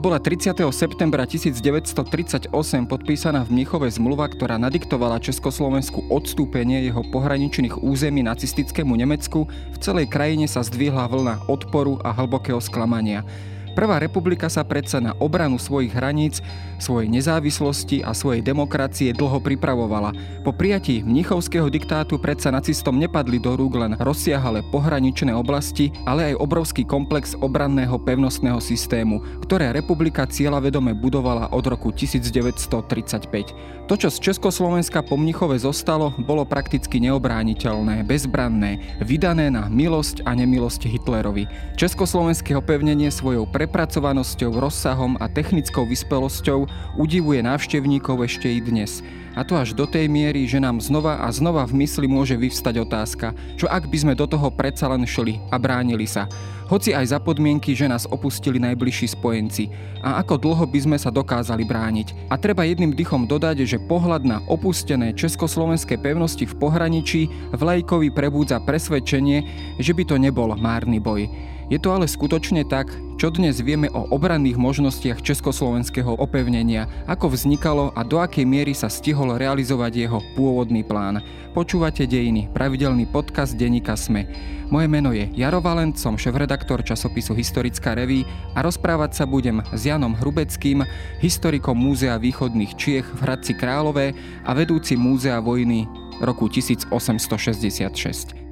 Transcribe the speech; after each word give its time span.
bola 0.00 0.16
30. 0.16 0.56
septembra 0.72 1.28
1938 1.28 2.48
podpísaná 2.88 3.44
v 3.44 3.52
Mnichove 3.52 3.84
zmluva, 3.92 4.32
ktorá 4.32 4.56
nadiktovala 4.56 5.20
Československu 5.20 6.08
odstúpenie 6.08 6.88
jeho 6.88 7.04
pohraničných 7.12 7.84
území 7.84 8.24
nacistickému 8.24 8.96
Nemecku, 8.96 9.44
v 9.44 9.76
celej 9.76 10.08
krajine 10.08 10.48
sa 10.48 10.64
zdvihla 10.64 11.04
vlna 11.04 11.44
odporu 11.52 12.00
a 12.00 12.16
hlbokého 12.16 12.64
sklamania. 12.64 13.28
Prvá 13.70 14.02
republika 14.02 14.50
sa 14.50 14.66
predsa 14.66 14.98
na 14.98 15.14
obranu 15.22 15.56
svojich 15.56 15.94
hraníc, 15.94 16.42
svojej 16.80 17.06
nezávislosti 17.12 18.02
a 18.02 18.10
svojej 18.16 18.42
demokracie 18.42 19.14
dlho 19.14 19.38
pripravovala. 19.38 20.10
Po 20.42 20.50
prijatí 20.50 21.04
mnichovského 21.04 21.68
diktátu 21.68 22.18
predsa 22.18 22.50
nacistom 22.50 22.96
nepadli 22.96 23.38
do 23.38 23.54
rúk 23.54 23.78
len 23.78 23.94
rozsiahale 24.00 24.64
pohraničné 24.72 25.30
oblasti, 25.36 25.92
ale 26.08 26.34
aj 26.34 26.40
obrovský 26.40 26.82
komplex 26.82 27.36
obranného 27.38 27.94
pevnostného 28.00 28.58
systému, 28.58 29.22
ktoré 29.44 29.70
republika 29.70 30.26
cieľavedome 30.26 30.96
budovala 30.96 31.52
od 31.52 31.64
roku 31.68 31.92
1935. 31.94 33.86
To, 33.90 33.98
čo 33.98 34.06
z 34.06 34.18
Československa 34.22 35.02
po 35.02 35.18
Mnichove 35.18 35.58
zostalo, 35.58 36.14
bolo 36.22 36.46
prakticky 36.46 37.02
neobrániteľné, 37.02 38.06
bezbranné, 38.06 39.02
vydané 39.02 39.50
na 39.50 39.66
milosť 39.66 40.22
a 40.24 40.34
nemilosť 40.34 40.86
Hitlerovi. 40.86 41.50
Československé 41.74 42.54
opevnenie 42.54 43.10
svojou 43.10 43.50
prepracovanosťou, 43.60 44.56
rozsahom 44.56 45.20
a 45.20 45.28
technickou 45.28 45.84
vyspelosťou 45.84 46.64
udivuje 46.96 47.44
návštevníkov 47.44 48.24
ešte 48.24 48.48
i 48.48 48.56
dnes. 48.56 49.04
A 49.36 49.44
to 49.44 49.52
až 49.52 49.76
do 49.76 49.84
tej 49.84 50.08
miery, 50.08 50.48
že 50.48 50.56
nám 50.56 50.80
znova 50.80 51.20
a 51.20 51.28
znova 51.28 51.68
v 51.68 51.84
mysli 51.84 52.08
môže 52.08 52.40
vyvstať 52.40 52.80
otázka, 52.80 53.36
čo 53.60 53.68
ak 53.68 53.84
by 53.92 53.96
sme 54.00 54.14
do 54.16 54.24
toho 54.24 54.48
predsa 54.48 54.88
len 54.88 55.04
šli 55.04 55.44
a 55.52 55.60
bránili 55.60 56.08
sa. 56.08 56.24
Hoci 56.72 56.96
aj 56.96 57.12
za 57.12 57.18
podmienky, 57.20 57.76
že 57.76 57.90
nás 57.90 58.08
opustili 58.08 58.56
najbližší 58.62 59.12
spojenci. 59.12 59.68
A 60.00 60.24
ako 60.24 60.40
dlho 60.40 60.64
by 60.64 60.78
sme 60.80 60.96
sa 60.96 61.12
dokázali 61.12 61.66
brániť. 61.66 62.32
A 62.32 62.40
treba 62.40 62.64
jedným 62.64 62.96
dychom 62.96 63.28
dodať, 63.28 63.68
že 63.68 63.82
pohľad 63.90 64.24
na 64.24 64.38
opustené 64.48 65.12
československé 65.12 66.00
pevnosti 66.00 66.48
v 66.48 66.56
pohraničí 66.56 67.28
vlajkovi 67.52 68.08
prebúdza 68.14 68.56
presvedčenie, 68.62 69.44
že 69.82 69.92
by 69.92 70.02
to 70.08 70.16
nebol 70.16 70.48
márny 70.56 70.96
boj. 71.02 71.28
Je 71.70 71.78
to 71.78 71.94
ale 71.94 72.10
skutočne 72.10 72.66
tak, 72.66 72.90
čo 73.14 73.30
dnes 73.30 73.62
vieme 73.62 73.86
o 73.94 74.02
obranných 74.10 74.58
možnostiach 74.58 75.22
československého 75.22 76.18
opevnenia, 76.18 76.90
ako 77.06 77.30
vznikalo 77.30 77.94
a 77.94 78.02
do 78.02 78.18
akej 78.18 78.42
miery 78.42 78.74
sa 78.74 78.90
stihol 78.90 79.38
realizovať 79.38 80.02
jeho 80.02 80.18
pôvodný 80.34 80.82
plán. 80.82 81.22
Počúvate 81.54 82.10
Dejiny, 82.10 82.50
pravidelný 82.50 83.06
podcast 83.06 83.54
denníka 83.54 83.94
SME. 83.94 84.26
Moje 84.66 84.90
meno 84.90 85.14
je 85.14 85.30
Jaro 85.38 85.62
Valent, 85.62 85.94
som 85.94 86.18
šéf-redaktor 86.18 86.82
časopisu 86.82 87.38
Historická 87.38 87.94
reví 87.94 88.26
a 88.58 88.66
rozprávať 88.66 89.22
sa 89.22 89.24
budem 89.30 89.62
s 89.70 89.86
Janom 89.86 90.18
Hrubeckým, 90.18 90.82
historikom 91.22 91.78
Múzea 91.78 92.18
východných 92.18 92.74
Čiech 92.74 93.06
v 93.14 93.22
Hradci 93.22 93.54
Králové 93.54 94.10
a 94.42 94.58
vedúci 94.58 94.98
Múzea 94.98 95.38
vojny 95.38 95.86
roku 96.18 96.50
1866. 96.50 98.49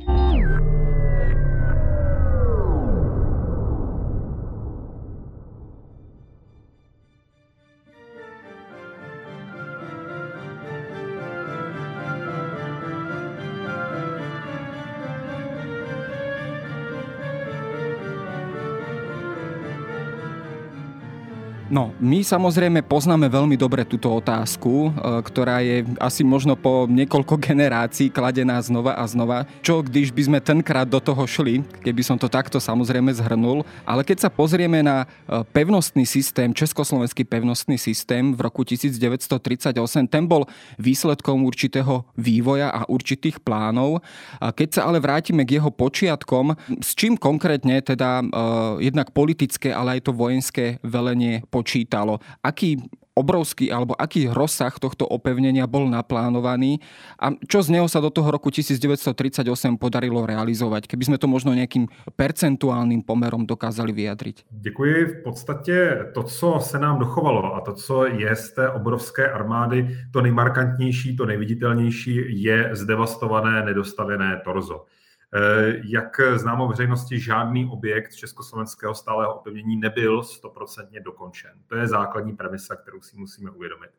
No, 21.78 21.94
my 22.02 22.26
samozrejme 22.26 22.82
poznáme 22.82 23.30
veľmi 23.30 23.54
dobre 23.54 23.86
túto 23.86 24.10
otázku, 24.10 24.90
e, 24.90 25.22
ktorá 25.22 25.62
je 25.62 25.86
asi 26.02 26.26
možno 26.26 26.58
po 26.58 26.90
niekoľko 26.90 27.38
generácií 27.54 28.10
kladená 28.10 28.58
znova 28.58 28.98
a 28.98 29.06
znova. 29.06 29.46
Čo 29.62 29.86
když 29.86 30.10
by 30.10 30.22
sme 30.26 30.38
tenkrát 30.42 30.90
do 30.90 30.98
toho 30.98 31.22
šli, 31.22 31.62
keby 31.86 32.02
som 32.02 32.18
to 32.18 32.26
takto 32.26 32.58
samozrejme 32.58 33.14
zhrnul. 33.14 33.62
Ale 33.86 34.02
keď 34.02 34.26
sa 34.26 34.30
pozrieme 34.34 34.82
na 34.82 35.06
e, 35.06 35.46
pevnostný 35.54 36.02
systém, 36.02 36.50
československý 36.50 37.22
pevnostný 37.22 37.78
systém 37.78 38.34
v 38.34 38.40
roku 38.42 38.66
1938, 38.66 39.78
ten 40.10 40.26
bol 40.26 40.50
výsledkom 40.82 41.46
určitého 41.46 42.02
vývoja 42.18 42.74
a 42.74 42.90
určitých 42.90 43.38
plánov. 43.38 44.02
Keď 44.42 44.68
sa 44.74 44.90
ale 44.90 44.98
vrátime 44.98 45.46
k 45.46 45.62
jeho 45.62 45.70
počiatkom, 45.70 46.58
s 46.82 46.98
čím 46.98 47.14
konkrétne 47.14 47.78
teda 47.84 48.24
uh, 48.24 48.26
jednak 48.82 49.14
politické, 49.14 49.70
ale 49.70 49.98
aj 49.98 50.10
to 50.10 50.12
vojenské 50.16 50.82
velenie 50.82 51.44
počítalo, 51.52 51.67
aký 52.42 52.78
obrovský 53.18 53.74
alebo 53.74 53.98
aký 53.98 54.30
rozsah 54.30 54.70
tohto 54.78 55.02
opevnenia 55.02 55.66
bol 55.66 55.90
naplánovaný 55.90 56.78
a 57.18 57.34
čo 57.50 57.66
z 57.66 57.74
neho 57.74 57.90
sa 57.90 57.98
do 57.98 58.14
toho 58.14 58.30
roku 58.30 58.54
1938 58.54 59.42
podarilo 59.74 60.22
realizovať, 60.22 60.86
keby 60.86 61.10
sme 61.10 61.18
to 61.18 61.26
možno 61.26 61.50
nejakým 61.50 61.90
percentuálnym 62.14 63.02
pomerom 63.02 63.42
dokázali 63.42 63.90
vyjadriť. 63.90 64.46
Děkuji. 64.50 65.06
V 65.06 65.22
podstatě 65.24 66.06
to, 66.14 66.22
co 66.22 66.58
se 66.62 66.78
nám 66.78 66.98
dochovalo 66.98 67.54
a 67.54 67.60
to, 67.60 67.74
co 67.74 68.06
je 68.06 68.36
z 68.36 68.52
té 68.52 68.70
obrovské 68.70 69.30
armády, 69.32 69.98
to 70.12 70.22
nejmarkantnější, 70.22 71.16
to 71.16 71.26
nejviditelnější 71.26 72.42
je 72.42 72.70
zdevastované, 72.72 73.64
nedostavené 73.64 74.40
torzo. 74.44 74.86
Eh, 75.34 75.74
jak 75.84 76.20
známo 76.34 76.68
veřejnosti, 76.68 77.20
žádný 77.20 77.66
objekt 77.66 78.14
československého 78.14 78.94
stáleho 78.94 79.34
opevnění 79.34 79.76
nebyl 79.76 80.22
stoprocentně 80.22 81.00
dokončen. 81.00 81.50
To 81.66 81.76
je 81.76 81.88
základní 81.88 82.36
premisa, 82.36 82.76
kterou 82.76 83.00
si 83.00 83.16
musíme 83.16 83.50
uvědomit. 83.50 83.90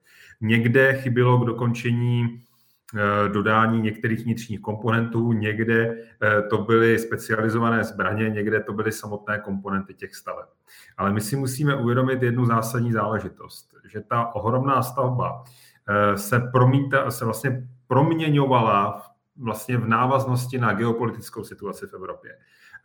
Někde 0.41 0.94
chybilo 0.94 1.38
k 1.39 1.45
dokončení 1.45 2.44
eh, 2.95 3.29
dodání 3.29 3.81
některých 3.81 4.23
vnitřních 4.23 4.59
komponentů, 4.59 5.34
někde 5.34 5.97
eh, 6.22 6.41
to 6.41 6.57
byly 6.57 7.00
specializované 7.00 7.84
zbraně, 7.84 8.29
někde 8.29 8.59
to 8.59 8.73
byly 8.73 8.91
samotné 8.91 9.39
komponenty 9.39 9.94
těch 9.94 10.16
staveb. 10.16 10.50
Ale 10.97 11.13
my 11.13 11.22
si 11.22 11.35
musíme 11.35 11.75
uvědomit 11.75 12.23
jednu 12.23 12.45
zásadní 12.45 12.91
záležitost, 12.91 13.75
že 13.91 14.01
ta 14.01 14.35
ohromná 14.35 14.84
stavba 14.84 15.44
se, 16.16 16.39
promíta, 16.39 17.12
se 17.12 17.25
vlastně 17.25 17.68
proměňovala 17.88 19.09
vlastně 19.39 19.77
v 19.77 19.88
návaznosti 19.88 20.57
na 20.57 20.73
geopolitickou 20.73 21.44
situaci 21.44 21.88
v 21.88 21.94
Evropě. 21.94 22.31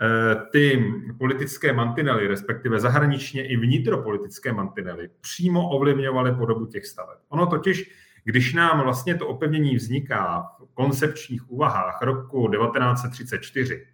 Eh, 0.00 0.36
ty 0.52 0.92
politické 1.18 1.72
mantinely, 1.72 2.26
respektive 2.26 2.80
zahraničně 2.80 3.48
i 3.48 3.56
vnitropolitické 3.56 4.52
mantinely, 4.52 5.08
přímo 5.20 5.68
ovlivňovaly 5.68 6.32
podobu 6.32 6.66
těch 6.66 6.86
staveb. 6.86 7.18
Ono 7.28 7.46
totiž, 7.46 7.90
když 8.24 8.54
nám 8.54 8.80
vlastně 8.80 9.14
to 9.14 9.28
opevnění 9.28 9.76
vzniká 9.76 10.46
v 10.58 10.74
koncepčních 10.74 11.50
úvahách 11.50 12.02
roku 12.02 12.48
1934, 12.48 13.86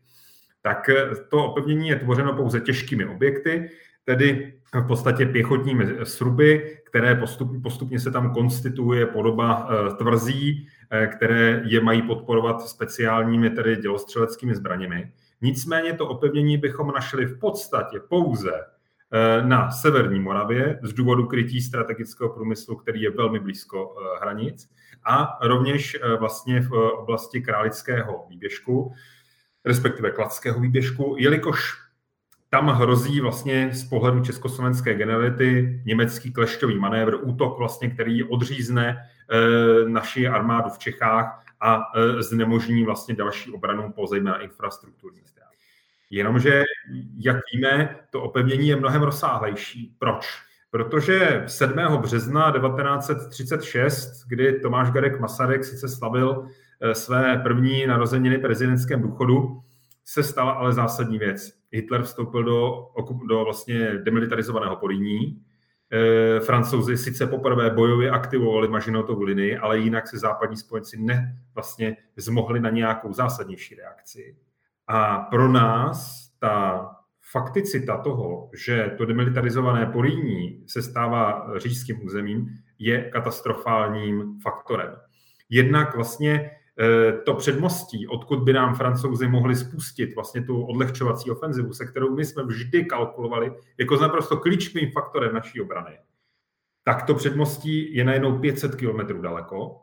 tak 0.62 0.90
to 1.28 1.44
opevnění 1.44 1.88
je 1.88 1.96
tvořeno 1.96 2.32
pouze 2.32 2.60
těžkými 2.60 3.04
objekty, 3.04 3.70
tedy 4.04 4.54
v 4.74 4.86
podstatě 4.86 5.26
pěchotními 5.26 5.86
sruby, 6.04 6.78
které 6.84 7.14
postupně, 7.14 7.60
postupně 7.60 8.00
se 8.00 8.10
tam 8.10 8.34
konstituuje 8.34 9.06
podoba 9.06 9.68
eh, 9.70 9.94
tvrzí, 9.94 10.68
Eh, 10.79 10.79
které 11.06 11.62
je 11.64 11.80
mají 11.80 12.02
podporovat 12.02 12.68
speciálními 12.68 13.50
tedy 13.50 13.76
dělostřeleckými 13.76 14.54
zbraněmi. 14.54 15.12
Nicméně 15.40 15.92
to 15.92 16.08
opevnění 16.08 16.58
bychom 16.58 16.92
našli 16.92 17.26
v 17.26 17.38
podstatě 17.38 18.00
pouze 18.08 18.52
eh, 18.54 19.42
na 19.42 19.70
severní 19.70 20.20
Moravě 20.20 20.78
z 20.82 20.92
důvodu 20.92 21.26
krytí 21.26 21.60
strategického 21.60 22.30
průmyslu, 22.30 22.76
který 22.76 23.02
je 23.02 23.10
velmi 23.10 23.40
blízko 23.40 23.94
eh, 23.96 24.18
hranic 24.20 24.70
a 25.04 25.38
rovněž 25.42 25.96
vlastně 26.18 26.60
v 26.60 26.72
oblasti 26.72 27.40
Králického 27.40 28.26
výběžku, 28.28 28.92
respektive 29.64 30.10
Kladského 30.10 30.60
výběžku, 30.60 31.16
jelikož 31.18 31.89
tam 32.50 32.68
hrozí 32.68 33.20
vlastně 33.20 33.70
z 33.72 33.84
pohledu 33.84 34.20
československé 34.20 34.94
generality 34.94 35.82
německý 35.84 36.32
klešťový 36.32 36.78
manévr, 36.78 37.16
útok 37.22 37.58
vlastně, 37.58 37.90
který 37.90 38.24
odřízne 38.24 38.96
Eh, 39.32 39.88
naši 39.88 40.28
armádu 40.28 40.70
v 40.70 40.78
Čechách 40.78 41.44
a 41.60 41.82
eh, 41.96 42.22
znemožní 42.22 42.84
vlastně 42.84 43.14
další 43.14 43.52
obranu 43.52 43.92
po 43.92 44.06
zejména 44.06 44.38
infrastrukturní 44.38 45.20
ztrát. 45.24 45.48
Jenomže, 46.10 46.64
jak 47.18 47.36
víme, 47.52 47.96
to 48.10 48.22
opevnění 48.22 48.68
je 48.68 48.76
mnohem 48.76 49.02
rozsáhlejší. 49.02 49.96
Proč? 49.98 50.26
Protože 50.70 51.44
7. 51.46 51.76
března 52.00 52.52
1936, 52.52 54.24
kdy 54.28 54.52
Tomáš 54.52 54.90
Garek 54.90 55.20
Masaryk 55.20 55.64
sice 55.64 55.88
slavil 55.88 56.46
eh, 56.80 56.94
své 56.94 57.38
první 57.38 57.86
narozeniny 57.86 58.38
prezidentském 58.38 59.02
důchodu, 59.02 59.60
se 60.04 60.22
stala 60.22 60.52
ale 60.52 60.72
zásadní 60.72 61.18
věc. 61.18 61.59
Hitler 61.70 62.02
vstoupil 62.02 62.42
do, 62.42 62.86
do 63.28 63.44
vlastně 63.44 63.98
demilitarizovaného 63.98 64.76
Porýní, 64.76 65.42
Eh, 65.92 66.40
Francouzi 66.40 66.96
sice 66.96 67.26
poprvé 67.26 67.70
bojově 67.70 68.10
aktivovali 68.10 68.68
Mažinotovu 68.68 69.22
linii, 69.22 69.56
ale 69.56 69.78
jinak 69.78 70.08
se 70.08 70.18
západní 70.18 70.56
spojenci 70.56 70.96
ne 71.00 71.38
vlastně 71.54 71.96
zmohli 72.16 72.60
na 72.60 72.70
nějakou 72.70 73.12
zásadnější 73.12 73.74
reakci. 73.74 74.36
A 74.86 75.18
pro 75.18 75.48
nás 75.48 76.28
ta 76.38 76.86
fakticita 77.32 77.96
toho, 77.96 78.50
že 78.66 78.94
to 78.98 79.04
demilitarizované 79.04 79.86
Poríní 79.86 80.64
se 80.66 80.82
stává 80.82 81.52
říšským 81.56 82.04
územím, 82.04 82.48
je 82.78 83.10
katastrofálním 83.10 84.40
faktorem. 84.42 84.96
Jednak 85.48 85.96
vlastně 85.96 86.50
to 87.24 87.34
předmostí, 87.34 88.08
odkud 88.08 88.38
by 88.38 88.52
nám 88.52 88.74
francouzi 88.74 89.28
mohli 89.28 89.56
spustit 89.56 90.14
vlastně 90.14 90.42
tu 90.42 90.62
odlehčovací 90.62 91.30
ofenzivu, 91.30 91.72
se 91.72 91.86
kterou 91.86 92.14
my 92.14 92.24
jsme 92.24 92.42
vždy 92.42 92.84
kalkulovali 92.84 93.52
jako 93.78 93.96
naprosto 93.96 94.36
klíčovým 94.36 94.90
faktorem 94.90 95.34
naší 95.34 95.60
obrany, 95.60 95.98
tak 96.84 97.02
to 97.02 97.14
předmostí 97.14 97.94
je 97.94 98.04
najednou 98.04 98.38
500 98.38 98.74
kilometrů 98.74 99.22
daleko 99.22 99.80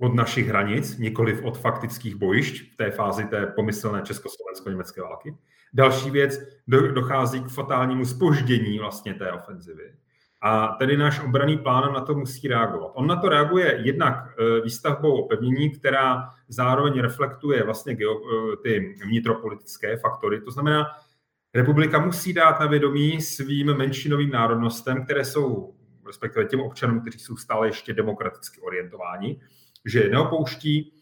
od 0.00 0.14
našich 0.14 0.46
hranic, 0.46 0.98
nikoliv 0.98 1.44
od 1.44 1.58
faktických 1.58 2.14
bojišť 2.14 2.72
v 2.72 2.76
té 2.76 2.90
fázi 2.90 3.24
té 3.24 3.46
pomyslné 3.46 4.02
československo-německé 4.02 5.02
války. 5.02 5.36
Další 5.72 6.10
věc, 6.10 6.40
dochází 6.94 7.40
k 7.40 7.48
fatálnímu 7.48 8.04
spoždění 8.04 8.78
vlastně 8.78 9.14
té 9.14 9.32
ofenzivy. 9.32 9.94
A 10.40 10.68
tedy 10.78 10.96
náš 10.96 11.20
obraný 11.20 11.58
plán 11.58 11.92
na 11.92 12.00
to 12.00 12.14
musí 12.14 12.48
reagovat. 12.48 12.92
On 12.94 13.06
na 13.06 13.16
to 13.16 13.28
reaguje 13.28 13.80
jednak 13.84 14.14
e, 14.14 14.60
výstavbou 14.60 15.22
opevnění, 15.22 15.70
která 15.70 16.30
zároveň 16.48 17.00
reflektuje 17.00 17.64
vlastně 17.64 17.94
geo, 17.94 18.14
e, 18.14 18.56
ty 18.56 18.94
vnitropolitické 19.04 19.96
faktory. 19.96 20.40
To 20.40 20.50
znamená, 20.50 20.86
republika 21.54 21.98
musí 21.98 22.32
dát 22.32 22.60
na 22.60 22.66
vědomí 22.66 23.20
svým 23.20 23.74
menšinovým 23.74 24.30
národnostem, 24.30 25.04
které 25.04 25.24
jsou, 25.24 25.74
respektive 26.06 26.44
těm 26.44 26.60
občanům, 26.60 27.00
kteří 27.00 27.18
jsou 27.18 27.36
stále 27.36 27.68
ještě 27.68 27.94
demokraticky 27.94 28.60
orientováni, 28.60 29.40
že 29.84 30.08
neopouští. 30.08 30.92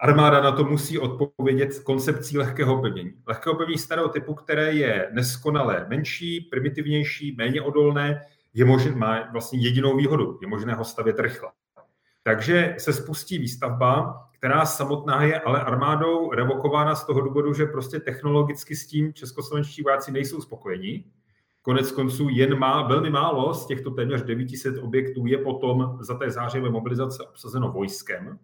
Armáda 0.00 0.40
na 0.40 0.52
to 0.52 0.64
musí 0.64 0.98
odpovědět 0.98 1.78
koncepcí 1.78 2.38
lehkého 2.38 2.82
pevnění. 2.82 3.12
Lehkého 3.26 3.54
pevnění 3.54 3.78
starého 3.78 4.08
typu, 4.08 4.34
které 4.34 4.72
je 4.72 5.08
neskonalé 5.12 5.86
menší, 5.88 6.40
primitivnější, 6.40 7.34
méně 7.38 7.62
odolné, 7.62 8.26
je 8.54 8.64
možné, 8.64 8.90
má 8.90 9.30
vlastně 9.32 9.58
jedinou 9.58 9.96
výhodu, 9.96 10.38
je 10.42 10.48
možné 10.48 10.74
ho 10.74 10.84
stavět 10.84 11.18
rychle. 11.18 11.48
Takže 12.22 12.74
se 12.78 12.92
spustí 12.92 13.38
výstavba, 13.38 14.24
která 14.38 14.66
samotná 14.66 15.22
je 15.24 15.40
ale 15.40 15.60
armádou 15.60 16.32
revokována 16.32 16.94
z 16.94 17.06
toho 17.06 17.20
důvodu, 17.20 17.54
že 17.54 17.66
prostě 17.66 18.00
technologicky 18.00 18.76
s 18.76 18.86
tím 18.86 19.12
českoslovenští 19.12 19.82
vojáci 19.82 20.12
nejsou 20.12 20.40
spokojení. 20.40 21.04
Konec 21.62 21.92
konců 21.92 22.28
jen 22.28 22.58
má 22.58 22.88
velmi 22.88 23.10
málo 23.10 23.54
z 23.54 23.66
těchto 23.66 23.90
téměř 23.90 24.22
900 24.22 24.78
objektů 24.78 25.26
je 25.26 25.38
potom 25.38 25.98
za 26.00 26.14
té 26.14 26.30
zářivé 26.30 26.70
mobilizace 26.70 27.22
obsazeno 27.22 27.72
vojskem 27.72 28.38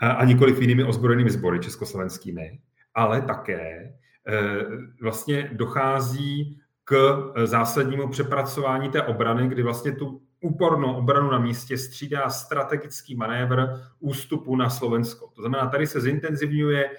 a 0.00 0.24
nikoliv 0.24 0.60
jinými 0.60 0.84
ozbrojenými 0.84 1.30
sbory 1.30 1.58
československými, 1.58 2.60
ale 2.94 3.22
také 3.22 3.94
eh, 4.26 4.56
vlastně 5.02 5.50
dochází 5.52 6.59
k 6.90 7.32
zásadnímu 7.44 8.08
přepracování 8.08 8.88
té 8.88 9.02
obrany, 9.02 9.48
kdy 9.48 9.62
vlastně 9.62 9.92
tu 9.92 10.22
úpornou 10.40 10.94
obranu 10.94 11.30
na 11.30 11.38
místě 11.38 11.78
střídá 11.78 12.30
strategický 12.30 13.14
manévr 13.14 13.66
ústupu 14.00 14.56
na 14.56 14.70
Slovensko. 14.70 15.30
To 15.34 15.42
znamená, 15.42 15.66
tady 15.66 15.86
se 15.86 16.00
zintenzivňuje 16.00 16.90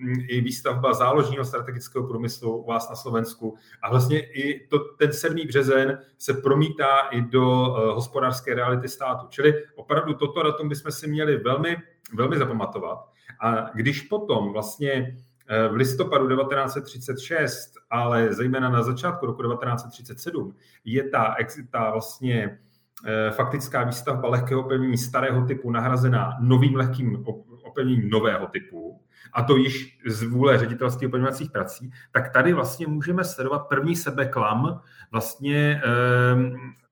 mm, 0.00 0.14
i 0.28 0.40
výstavba 0.40 0.92
záložního 0.92 1.44
strategického 1.44 2.06
průmyslu 2.06 2.56
u 2.56 2.66
vás 2.66 2.90
na 2.90 2.96
Slovensku 2.96 3.56
a 3.82 3.90
vlastně 3.90 4.20
i 4.20 4.66
to, 4.68 4.78
ten 4.78 5.12
7. 5.12 5.36
březen 5.46 5.98
se 6.18 6.34
promítá 6.34 6.98
i 7.10 7.22
do 7.22 7.50
uh, 7.50 7.78
hospodářské 7.78 8.54
reality 8.54 8.88
státu. 8.88 9.26
Čili 9.28 9.54
opravdu 9.74 10.14
toto 10.14 10.42
datum 10.42 10.68
bychom 10.68 10.92
si 10.92 11.08
měli 11.08 11.36
velmi, 11.36 11.76
velmi 12.14 12.38
zapamatovat. 12.38 12.98
A 13.40 13.70
když 13.74 14.02
potom 14.02 14.52
vlastně 14.52 15.16
Eh, 15.16 15.29
v 15.70 15.74
listopadu 15.74 16.28
1936, 16.36 17.72
ale 17.90 18.34
zejména 18.34 18.68
na 18.68 18.82
začátku 18.82 19.26
roku 19.26 19.42
1937, 19.42 20.54
je 20.84 21.08
ta, 21.08 21.36
ta 21.70 21.90
vlastně 21.90 22.58
eh, 23.06 23.30
faktická 23.30 23.84
výstavba 23.84 24.28
lehkého 24.28 24.60
opevnění 24.60 24.98
starého 24.98 25.46
typu 25.46 25.70
nahrazená 25.70 26.36
novým 26.40 26.76
lehkým 26.76 27.24
opevněním 27.62 28.10
nového 28.10 28.46
typu, 28.46 29.00
a 29.32 29.42
to 29.42 29.56
již 29.56 29.98
z 30.06 30.22
vůle 30.22 30.58
ředitelství 30.58 31.06
opevňovacích 31.06 31.50
prací, 31.50 31.90
tak 32.12 32.32
tady 32.32 32.52
vlastně 32.52 32.86
můžeme 32.86 33.24
sledovat 33.24 33.68
první 33.68 33.96
sebeklam 33.96 34.80
vlastně 35.12 35.82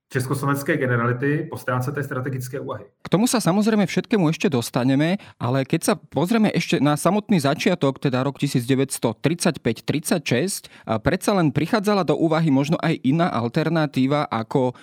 československé 0.09 0.81
generality 0.81 1.45
po 1.53 1.61
stránce 1.61 1.93
tej 1.93 2.09
strategické 2.09 2.57
úvahy. 2.57 2.89
K 3.05 3.13
tomu 3.13 3.29
sa 3.29 3.45
samozrejme 3.45 3.85
všetkému 3.85 4.25
ešte 4.33 4.49
dostaneme, 4.49 5.21
ale 5.37 5.69
keď 5.69 5.81
sa 5.85 6.01
pozrieme 6.01 6.49
ešte 6.49 6.81
na 6.81 6.97
samotný 6.97 7.45
začiatok, 7.45 8.01
teda 8.01 8.25
rok 8.25 8.41
1935-36, 8.41 10.73
predsa 11.05 11.31
len 11.37 11.53
prichádzala 11.53 12.09
do 12.09 12.17
úvahy 12.17 12.49
možno 12.49 12.81
aj 12.81 12.97
iná 13.05 13.29
alternatíva, 13.29 14.25
ako 14.33 14.73
e, 14.73 14.75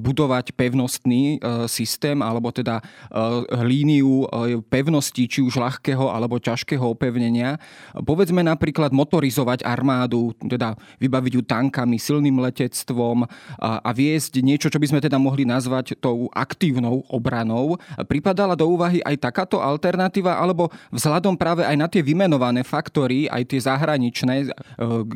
budovať 0.00 0.56
pevnostný 0.56 1.36
e, 1.36 1.68
systém, 1.68 2.24
alebo 2.24 2.48
teda 2.48 2.80
e, 2.80 2.84
líniu 3.60 4.24
pevnosti, 4.72 5.28
či 5.28 5.44
už 5.44 5.60
ľahkého 5.60 6.08
alebo 6.08 6.40
ťažkého 6.40 6.88
opevnenia. 6.88 7.60
Povedzme 7.92 8.40
napríklad 8.40 8.96
motorizovať 8.96 9.68
armádu, 9.68 10.32
teda 10.40 10.72
vybaviť 10.96 11.32
ju 11.36 11.42
tankami, 11.44 12.00
silným 12.00 12.40
letectvom 12.40 13.28
a 13.60 13.90
viesť 13.92 14.40
niečo, 14.40 14.69
čo 14.70 14.78
by 14.78 14.86
sme 14.88 15.00
teda 15.02 15.18
mohli 15.18 15.42
nazvať 15.44 15.98
tou 15.98 16.30
aktívnou 16.32 17.04
obranou. 17.10 17.76
Pripadala 18.06 18.54
do 18.54 18.70
úvahy 18.70 19.02
aj 19.02 19.20
takáto 19.20 19.58
alternatíva, 19.60 20.38
alebo 20.38 20.70
vzhľadom 20.94 21.34
práve 21.34 21.66
aj 21.66 21.76
na 21.76 21.86
tie 21.90 22.00
vymenované 22.00 22.62
faktory, 22.62 23.26
aj 23.26 23.42
tie 23.50 23.60
zahraničné, 23.60 24.34
e, 24.42 24.48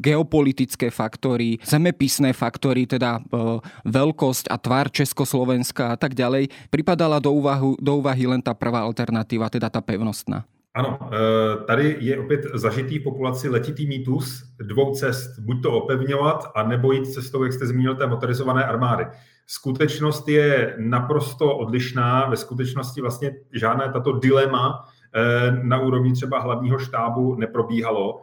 geopolitické 0.03 0.91
faktory, 0.91 1.63
zemepisné 1.63 2.35
faktory, 2.35 2.85
teda 2.85 3.19
e, 3.19 3.63
veľkosť 3.87 4.51
a 4.51 4.57
tvár 4.59 4.91
Československa 4.91 5.95
a 5.95 5.97
tak 5.97 6.19
ďalej, 6.19 6.51
pripadala 6.69 7.23
do, 7.23 7.33
úvahu, 7.33 7.79
do 7.79 8.03
úvahy 8.03 8.27
len 8.29 8.43
tá 8.43 8.53
prvá 8.53 8.83
alternatíva, 8.85 9.49
teda 9.49 9.71
tá 9.71 9.81
pevnostná. 9.81 10.45
Ano, 10.75 10.99
eh, 11.03 11.65
tady 11.65 11.97
je 12.01 12.19
opět 12.19 12.41
zažitý 12.55 13.01
populaci 13.01 13.49
letitý 13.49 13.87
mýtus 13.87 14.43
dvou 14.59 14.95
cest. 14.95 15.39
Buď 15.39 15.63
to 15.63 15.73
opevňovat, 15.73 16.53
a 16.55 16.63
nebo 16.63 16.93
jít 16.93 17.07
cestou, 17.07 17.43
jak 17.45 17.53
jste 17.53 17.67
zmínil, 17.67 17.97
té 17.97 18.07
motorizované 18.07 18.65
armády. 18.65 19.07
Skutečnost 19.47 20.29
je 20.29 20.75
naprosto 20.79 21.57
odlišná. 21.57 22.27
Ve 22.27 22.37
skutečnosti 22.37 23.01
vlastně 23.01 23.37
žádné 23.53 23.93
tato 23.93 24.13
dilema 24.13 24.89
eh, 25.15 25.51
na 25.63 25.81
úrovni 25.81 26.13
třeba 26.13 26.41
hlavního 26.41 26.79
štábu 26.79 27.35
neprobíhalo. 27.35 28.23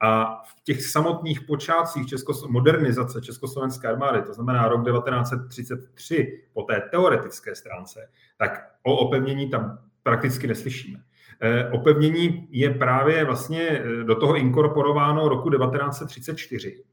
A 0.00 0.42
v 0.44 0.64
těch 0.64 0.84
samotných 0.84 1.40
počátcích 1.40 2.06
Českos- 2.06 2.48
modernizace 2.48 3.20
Československé 3.20 3.88
armády, 3.88 4.22
to 4.22 4.34
znamená 4.34 4.68
rok 4.68 4.84
1933, 4.84 6.42
po 6.52 6.62
té 6.62 6.82
teoretické 6.90 7.54
stránce, 7.54 8.08
tak 8.36 8.68
o 8.82 8.96
opevnění 8.96 9.50
tam 9.50 9.78
prakticky 10.02 10.46
neslyšíme. 10.46 11.00
Eh, 11.40 11.68
opevnění 11.72 12.48
je 12.50 12.70
právě 12.70 13.24
vlastně 13.24 13.62
eh, 13.62 14.04
do 14.04 14.14
toho 14.14 14.36
inkorporováno 14.36 15.28
roku 15.28 15.50
1934 15.50 16.84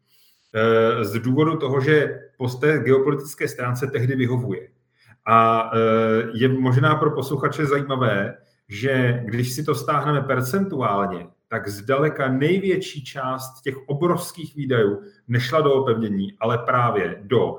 eh, 0.53 1.05
z 1.05 1.13
důvodu 1.19 1.57
toho, 1.57 1.81
že 1.81 2.19
po 2.37 2.49
té 2.49 2.79
geopolitické 2.79 3.47
stránce 3.47 3.87
tehdy 3.87 4.15
vyhovuje. 4.15 4.67
A 5.27 5.71
je 6.33 6.47
možná 6.47 6.95
pro 6.95 7.11
posluchače 7.11 7.65
zajímavé, 7.65 8.37
že 8.69 9.23
když 9.25 9.53
si 9.53 9.63
to 9.63 9.75
stáhneme 9.75 10.21
percentuálně, 10.21 11.27
tak 11.47 11.67
zdaleka 11.67 12.29
největší 12.29 13.03
část 13.03 13.61
těch 13.61 13.75
obrovských 13.87 14.55
výdajů 14.55 15.01
nešla 15.27 15.61
do 15.61 15.73
opevnění, 15.73 16.33
ale 16.39 16.57
právě 16.57 17.19
do 17.21 17.57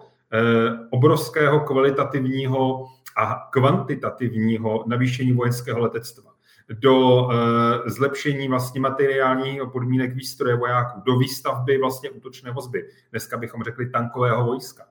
obrovského 0.90 1.61
kvalitativního 1.61 2.87
a 3.16 3.49
kvantitativního 3.50 4.85
navýšení 4.87 5.33
vojenského 5.33 5.78
letectva 5.78 6.36
do 6.70 7.28
e, 7.30 7.90
zlepšení 7.90 8.49
vlastně 8.49 8.80
materiálních 8.80 9.61
podmínek 9.73 10.14
výstroje 10.14 10.56
vojáků, 10.56 11.00
do 11.06 11.18
výstavby 11.18 11.78
vlastně 11.78 12.11
útočné 12.11 12.50
vozby, 12.50 12.88
dneska 13.11 13.37
bychom 13.37 13.62
řekli 13.62 13.90
tankového 13.90 14.44
vojska, 14.44 14.85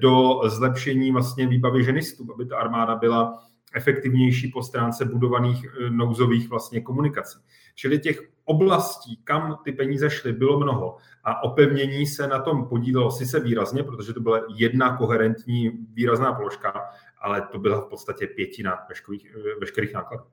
do 0.00 0.40
zlepšení 0.44 1.12
vlastně 1.12 1.46
výbavy 1.46 1.84
ženistů, 1.84 2.26
aby 2.34 2.46
ta 2.46 2.56
armáda 2.56 2.96
byla 2.96 3.42
efektivnější 3.74 4.48
po 4.48 4.62
stránce 4.62 5.04
budovaných 5.04 5.64
e, 5.64 5.90
nouzových 5.90 6.48
vlastně 6.48 6.80
komunikací. 6.80 7.38
Čili 7.74 7.98
těch 7.98 8.22
oblastí, 8.44 9.16
kam 9.24 9.58
ty 9.64 9.72
peníze 9.72 10.10
šly, 10.10 10.32
bylo 10.32 10.60
mnoho. 10.60 10.96
A 11.24 11.42
opevnění 11.42 12.06
se 12.06 12.26
na 12.26 12.38
tom 12.38 12.68
podílelo 12.68 13.10
sice 13.10 13.40
výrazně, 13.40 13.82
protože 13.82 14.12
to 14.12 14.20
byla 14.20 14.40
jedna 14.56 14.96
koherentní 14.96 15.70
výrazná 15.92 16.32
položka, 16.32 16.84
ale 17.20 17.42
to 17.52 17.58
byla 17.58 17.80
v 17.80 17.88
podstatě 17.88 18.26
pětina 18.26 18.78
veškerých, 18.88 19.36
veškerých 19.60 19.94
nákladů. 19.94 20.24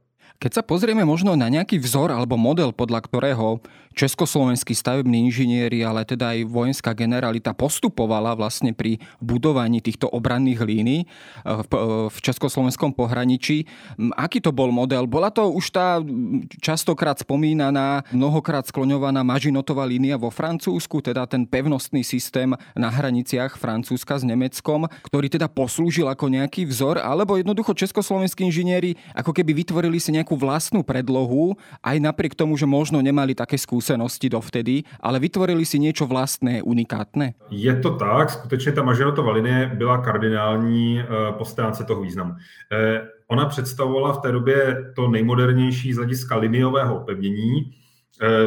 Keď 0.44 0.60
sa 0.60 0.64
pozrieme 0.64 1.08
možno 1.08 1.40
na 1.40 1.48
nejaký 1.48 1.80
vzor 1.80 2.12
alebo 2.12 2.36
model, 2.36 2.76
podľa 2.76 3.08
ktorého 3.08 3.64
československí 3.94 4.74
stavební 4.74 5.30
inžinieri, 5.30 5.86
ale 5.86 6.04
teda 6.04 6.34
aj 6.34 6.50
vojenská 6.50 6.92
generalita 6.98 7.54
postupovala 7.54 8.34
vlastne 8.34 8.74
pri 8.74 8.98
budovaní 9.22 9.80
týchto 9.80 10.10
obranných 10.10 10.62
línií 10.66 11.02
eh, 11.06 11.08
v, 11.46 11.66
eh, 11.72 11.80
v 12.10 12.18
československom 12.18 12.92
pohraničí. 12.92 13.70
Aký 14.18 14.42
to 14.42 14.50
bol 14.50 14.74
model? 14.74 15.06
Bola 15.06 15.30
to 15.30 15.48
už 15.54 15.66
tá 15.72 16.02
častokrát 16.60 17.22
spomínaná, 17.22 18.04
mnohokrát 18.10 18.66
skloňovaná 18.66 19.22
Mažinotová 19.22 19.86
línia 19.86 20.18
vo 20.18 20.34
Francúzsku, 20.34 21.00
teda 21.06 21.30
ten 21.30 21.46
pevnostný 21.46 22.02
systém 22.02 22.58
na 22.74 22.90
hraniciach 22.90 23.56
Francúzska 23.56 24.18
s 24.18 24.26
Nemeckom, 24.26 24.90
ktorý 25.08 25.30
teda 25.30 25.48
poslúžil 25.48 26.10
ako 26.10 26.34
nejaký 26.34 26.66
vzor, 26.66 26.98
alebo 26.98 27.38
jednoducho 27.38 27.78
československí 27.78 28.42
inžinieri 28.50 28.98
ako 29.14 29.32
keby 29.32 29.54
vytvorili 29.54 30.02
si 30.02 30.10
nejakú 30.14 30.38
vlastnú 30.38 30.86
predlohu, 30.86 31.58
aj 31.82 31.98
napriek 31.98 32.38
tomu, 32.38 32.54
že 32.54 32.70
možno 32.70 33.02
nemali 33.02 33.34
také 33.34 33.58
skúsenosti 33.58 34.30
dovtedy, 34.30 34.86
ale 35.02 35.18
vytvorili 35.18 35.66
si 35.66 35.82
niečo 35.82 36.06
vlastné, 36.06 36.62
unikátne? 36.62 37.34
Je 37.50 37.74
to 37.82 37.98
tak, 37.98 38.30
skutečně 38.30 38.72
ta 38.72 38.84
Mažerotová 38.84 39.32
linie 39.32 39.72
byla 39.74 39.98
kardinální 39.98 41.00
eh, 41.00 41.06
po 41.38 41.46
stránce 41.46 41.84
toho 41.84 42.02
významu. 42.02 42.34
Eh, 42.72 43.02
ona 43.28 43.46
představovala 43.46 44.14
v 44.14 44.22
té 44.22 44.32
době 44.32 44.78
to 44.96 45.08
nejmodernější 45.08 45.94
z 45.94 45.98
hlediska 45.98 46.38
liniového 46.38 46.96
opevnění, 46.96 47.74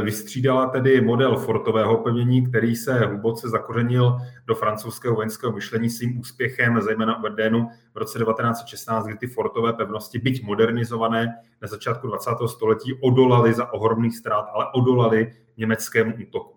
vystřídala 0.03 0.67
tedy 0.67 1.01
model 1.01 1.37
fortového 1.37 1.97
pevnění, 1.97 2.47
který 2.47 2.77
se 2.77 2.99
hluboce 2.99 3.49
zakořenil 3.49 4.19
do 4.47 4.55
francouzského 4.55 5.15
vojenského 5.15 5.53
myšlení 5.53 5.91
svým 5.91 6.21
úspěchem, 6.21 6.81
zejména 6.83 7.19
u 7.19 7.23
Verdénu 7.23 7.69
v 7.95 7.99
roce 7.99 8.19
1916, 8.19 9.07
kdy 9.07 9.17
ty 9.17 9.27
fortové 9.27 9.73
pevnosti, 9.73 10.19
byť 10.19 10.45
modernizované 10.45 11.35
na 11.63 11.69
začátku 11.69 12.07
20. 12.07 12.31
století, 12.47 12.95
odolaly 13.03 13.55
za 13.55 13.73
ohromných 13.73 14.17
ztrát, 14.17 14.47
ale 14.55 14.67
odolaly 14.75 15.33
německému 15.57 16.15
útoku. 16.23 16.57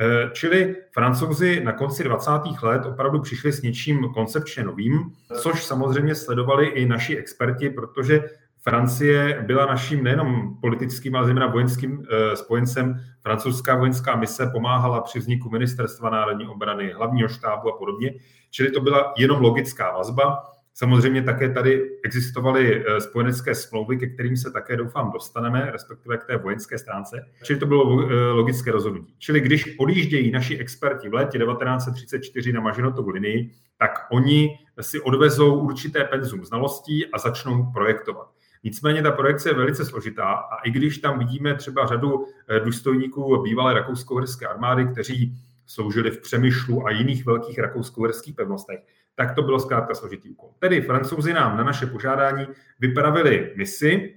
Eh, 0.00 0.30
čili 0.32 0.76
francouzi 0.92 1.60
na 1.64 1.72
konci 1.72 2.04
20. 2.04 2.30
let 2.62 2.86
opravdu 2.86 3.20
přišli 3.20 3.52
s 3.52 3.62
něčím 3.62 4.08
koncepčně 4.14 4.64
novým, 4.64 5.12
což 5.40 5.64
samozřejmě 5.64 6.14
sledovali 6.14 6.66
i 6.66 6.86
naši 6.86 7.16
experti, 7.16 7.70
protože 7.70 8.24
Francie 8.62 9.42
byla 9.46 9.66
naším 9.66 10.04
nejenom 10.04 10.56
politickým, 10.60 11.16
ale 11.16 11.24
zejména 11.24 11.46
vojenským 11.46 12.06
eh, 12.10 12.36
spojencem. 12.36 13.00
Francouzská 13.22 13.76
vojenská 13.76 14.16
mise 14.16 14.46
pomáhala 14.52 15.00
při 15.00 15.18
vzniku 15.18 15.50
ministerstva 15.50 16.10
národní 16.10 16.46
obrany, 16.46 16.92
hlavního 16.92 17.28
štábu 17.28 17.68
a 17.68 17.78
podobně. 17.78 18.14
Čili 18.50 18.70
to 18.70 18.80
byla 18.80 19.14
jenom 19.18 19.40
logická 19.40 19.92
vazba. 19.92 20.42
Samozřejmě 20.74 21.22
také 21.22 21.48
tady 21.48 21.90
existovaly 22.04 22.84
eh, 22.86 23.00
spojenecké 23.00 23.54
smlouvy, 23.54 23.96
ke 23.96 24.06
kterým 24.06 24.36
se 24.36 24.50
také 24.50 24.76
doufám 24.76 25.12
dostaneme, 25.12 25.70
respektive 25.70 26.18
k 26.18 26.24
té 26.24 26.36
vojenské 26.36 26.78
stránce. 26.78 27.26
Čili 27.42 27.58
to 27.58 27.66
bylo 27.66 28.08
eh, 28.10 28.14
logické 28.14 28.72
rozhodnutí. 28.72 29.14
Čili 29.18 29.40
když 29.40 29.78
odjíždějí 29.78 30.30
naši 30.30 30.58
experti 30.58 31.08
v 31.08 31.14
létě 31.14 31.38
1934 31.38 32.52
na 32.52 32.60
Mažinotovu 32.60 33.10
linii, 33.10 33.50
tak 33.78 33.90
oni 34.10 34.58
si 34.80 35.00
odvezou 35.00 35.60
určité 35.60 36.04
penzum 36.04 36.44
znalostí 36.44 37.06
a 37.06 37.18
začnou 37.18 37.72
projektovat. 37.72 38.31
Nicméně 38.64 39.02
ta 39.02 39.10
projekce 39.10 39.48
je 39.48 39.54
velice 39.54 39.84
složitá 39.84 40.24
a 40.24 40.56
i 40.64 40.70
když 40.70 40.98
tam 40.98 41.18
vidíme 41.18 41.54
třeba 41.54 41.86
řadu 41.86 42.26
eh, 42.48 42.60
důstojníků 42.60 43.42
bývalé 43.42 43.74
rakousko-uherské 43.74 44.46
armády, 44.46 44.86
kteří 44.86 45.36
sloužili 45.66 46.10
v 46.10 46.20
Přemyšlu 46.20 46.86
a 46.86 46.90
jiných 46.90 47.26
velkých 47.26 47.58
rakousko-uherských 47.58 48.34
pevnostech, 48.34 48.80
tak 49.14 49.34
to 49.34 49.42
bylo 49.42 49.60
zkrátka 49.60 49.94
složitý 49.94 50.30
úkol. 50.30 50.50
Tedy 50.58 50.82
francouzi 50.82 51.32
nám 51.32 51.56
na 51.56 51.64
naše 51.64 51.86
požádání 51.86 52.46
vypravili 52.80 53.52
misi. 53.56 54.14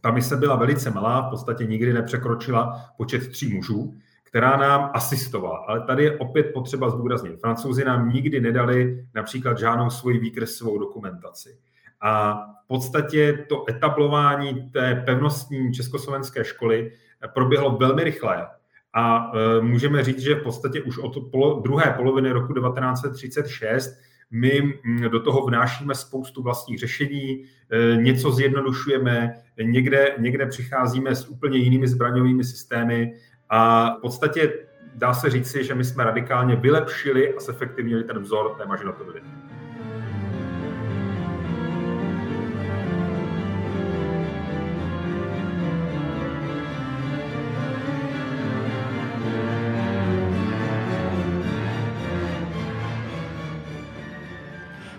Ta 0.00 0.10
mise 0.10 0.36
byla 0.36 0.56
velice 0.56 0.90
malá, 0.90 1.20
v 1.20 1.30
podstatě 1.30 1.64
nikdy 1.64 1.92
nepřekročila 1.92 2.90
počet 2.96 3.28
tří 3.28 3.54
mužů, 3.54 3.94
která 4.24 4.56
nám 4.56 4.90
asistovala. 4.94 5.64
Ale 5.68 5.80
tady 5.80 6.04
je 6.04 6.18
opět 6.18 6.42
potřeba 6.42 6.90
zdůraznit. 6.90 7.40
Francouzi 7.40 7.84
nám 7.84 8.08
nikdy 8.08 8.40
nedali 8.40 9.06
například 9.14 9.58
žádnou 9.58 9.90
svoji 9.90 10.18
výkresovou 10.18 10.78
dokumentaci. 10.78 11.58
A 12.00 12.34
v 12.64 12.68
podstatě 12.68 13.44
to 13.48 13.64
etablování 13.70 14.70
té 14.70 15.02
pevnostní 15.06 15.72
československé 15.72 16.44
školy 16.44 16.92
proběhlo 17.34 17.76
velmi 17.76 18.04
rychle. 18.04 18.46
A 18.94 19.32
e, 19.34 19.62
můžeme 19.62 20.04
říct, 20.04 20.18
že 20.18 20.34
v 20.34 20.42
podstatě 20.42 20.82
už 20.82 20.98
od 20.98 21.32
druhé 21.62 21.94
poloviny 21.96 22.30
roku 22.30 22.54
1936 22.54 23.90
my 24.30 24.78
do 25.08 25.20
toho 25.20 25.46
vnášíme 25.46 25.94
spoustu 25.94 26.42
vlastních 26.42 26.78
řešení, 26.78 27.44
e, 27.70 27.96
něco 27.96 28.30
zjednodušujeme, 28.30 29.34
někde, 29.62 30.14
někde 30.18 30.46
přicházíme 30.46 31.14
s 31.14 31.28
úplně 31.28 31.58
jinými 31.58 31.88
zbraňovými 31.88 32.44
systémy 32.44 33.12
a 33.50 33.90
v 33.98 34.00
podstatě 34.00 34.52
dá 34.94 35.14
se 35.14 35.30
říci, 35.30 35.64
že 35.64 35.74
my 35.74 35.84
jsme 35.84 36.04
radikálně 36.04 36.56
vylepšili 36.56 37.34
a 37.34 37.40
zefektivnili 37.40 38.04
ten 38.04 38.18
vzor 38.18 38.54
té 38.58 38.66
mažinotoviny. 38.66 39.20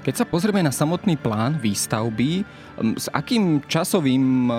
Keď 0.07 0.23
sa 0.23 0.23
pozrieme 0.23 0.63
na 0.63 0.71
samotný 0.71 1.19
plán 1.19 1.59
výstavby, 1.59 2.47
s 2.77 3.09
akým 3.09 3.65
časovým 3.65 4.49
e, 4.49 4.53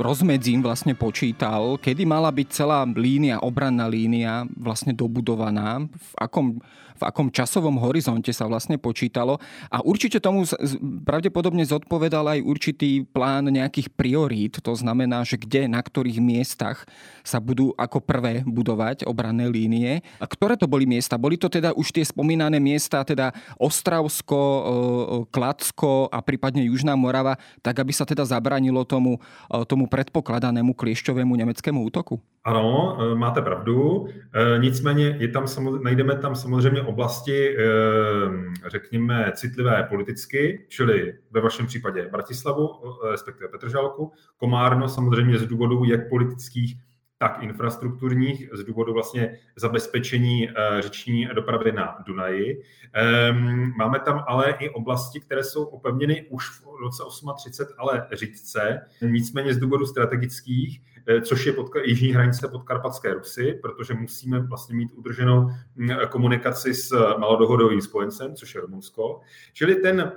rozmedzím 0.00 0.64
vlastne 0.64 0.96
počítal, 0.96 1.76
kedy 1.76 2.08
mala 2.08 2.32
byť 2.32 2.48
celá 2.48 2.88
línia, 2.88 3.44
obranná 3.44 3.84
línia 3.84 4.48
vlastne 4.56 4.96
dobudovaná, 4.96 5.84
v 5.84 6.12
akom 6.16 6.46
v 6.98 7.02
akom 7.06 7.30
časovom 7.30 7.78
horizonte 7.78 8.34
sa 8.34 8.50
vlastne 8.50 8.74
počítalo. 8.74 9.38
A 9.70 9.78
určite 9.86 10.18
tomu 10.18 10.42
pravdepodobne 11.06 11.62
zodpovedal 11.62 12.26
aj 12.26 12.40
určitý 12.42 13.06
plán 13.06 13.46
nejakých 13.46 13.94
priorít, 13.94 14.58
to 14.58 14.74
znamená, 14.74 15.22
že 15.22 15.38
kde, 15.38 15.70
na 15.70 15.78
ktorých 15.78 16.18
miestach 16.18 16.82
sa 17.22 17.38
budú 17.38 17.70
ako 17.78 18.02
prvé 18.02 18.42
budovať 18.42 19.06
obranné 19.06 19.46
línie. 19.46 20.02
A 20.18 20.26
ktoré 20.26 20.58
to 20.58 20.66
boli 20.66 20.84
miesta? 20.90 21.14
Boli 21.14 21.38
to 21.38 21.46
teda 21.46 21.70
už 21.78 21.94
tie 21.94 22.02
spomínané 22.02 22.58
miesta, 22.58 23.06
teda 23.06 23.30
Ostravsko, 23.62 24.40
e, 24.42 24.58
e, 24.58 24.66
Kladsko 25.30 26.10
a 26.10 26.18
prípadne 26.18 26.66
Južná 26.66 26.98
Morava, 26.98 27.38
tak 27.62 27.78
aby 27.78 27.92
sa 27.92 28.04
teda 28.04 28.24
zabranilo 28.24 28.84
tomu, 28.84 29.18
e, 29.48 29.64
tomu 29.64 29.86
predpokladanému 29.86 30.74
kliešťovému 30.74 31.36
nemeckému 31.36 31.84
útoku? 31.84 32.20
Ano, 32.44 32.96
máte 33.14 33.42
pravdu. 33.42 34.06
Nicméně 34.58 35.16
je 35.20 35.28
tam, 35.28 35.46
najdeme 35.82 36.16
tam 36.16 36.34
samozřejmě 36.34 36.82
oblasti, 36.82 37.56
eh, 37.58 37.64
řekněme, 38.66 39.32
citlivé 39.34 39.86
politicky, 39.88 40.66
čili 40.68 41.14
ve 41.30 41.40
vašem 41.40 41.66
případě 41.66 42.08
Bratislavu, 42.12 42.68
eh, 42.68 43.10
respektive 43.10 43.48
Petržalku, 43.48 44.12
Komárno 44.36 44.88
samozřejmě 44.88 45.38
z 45.38 45.46
důvodů 45.46 45.84
jak 45.84 46.08
politických, 46.08 46.76
tak 47.18 47.42
infrastrukturních, 47.42 48.48
z 48.52 48.64
důvodu 48.64 48.92
vlastně 48.92 49.38
zabezpečení 49.56 50.48
eh, 50.48 50.52
řeční 50.82 51.28
dopravy 51.34 51.72
na 51.72 51.98
Dunaji. 52.06 52.62
Ehm, 52.92 53.72
máme 53.76 54.00
tam 54.00 54.24
ale 54.26 54.56
i 54.58 54.70
oblasti, 54.70 55.20
které 55.20 55.44
jsou 55.44 55.64
opevněny 55.64 56.26
už 56.30 56.50
v 56.50 56.64
roce 56.80 57.02
38, 57.36 57.74
ale 57.78 58.06
řídce, 58.12 58.80
nicméně 59.02 59.54
z 59.54 59.58
důvodu 59.58 59.86
strategických, 59.86 60.80
Eh, 61.10 61.20
což 61.20 61.46
je 61.46 61.52
pod, 61.52 61.70
jižní 61.84 62.08
hranice 62.08 62.48
podkarpatské 62.48 63.14
Rusy, 63.14 63.58
protože 63.62 63.94
musíme 63.94 64.40
vlastně 64.40 64.76
mít 64.76 64.92
udrženou 64.94 65.50
mm, 65.76 65.90
komunikaci 66.08 66.74
s 66.74 67.16
malodohodovým 67.18 67.80
spojencem, 67.80 68.34
což 68.34 68.54
je 68.54 68.60
Rumunsko. 68.60 69.20
Čili 69.52 69.74
ten 69.74 70.12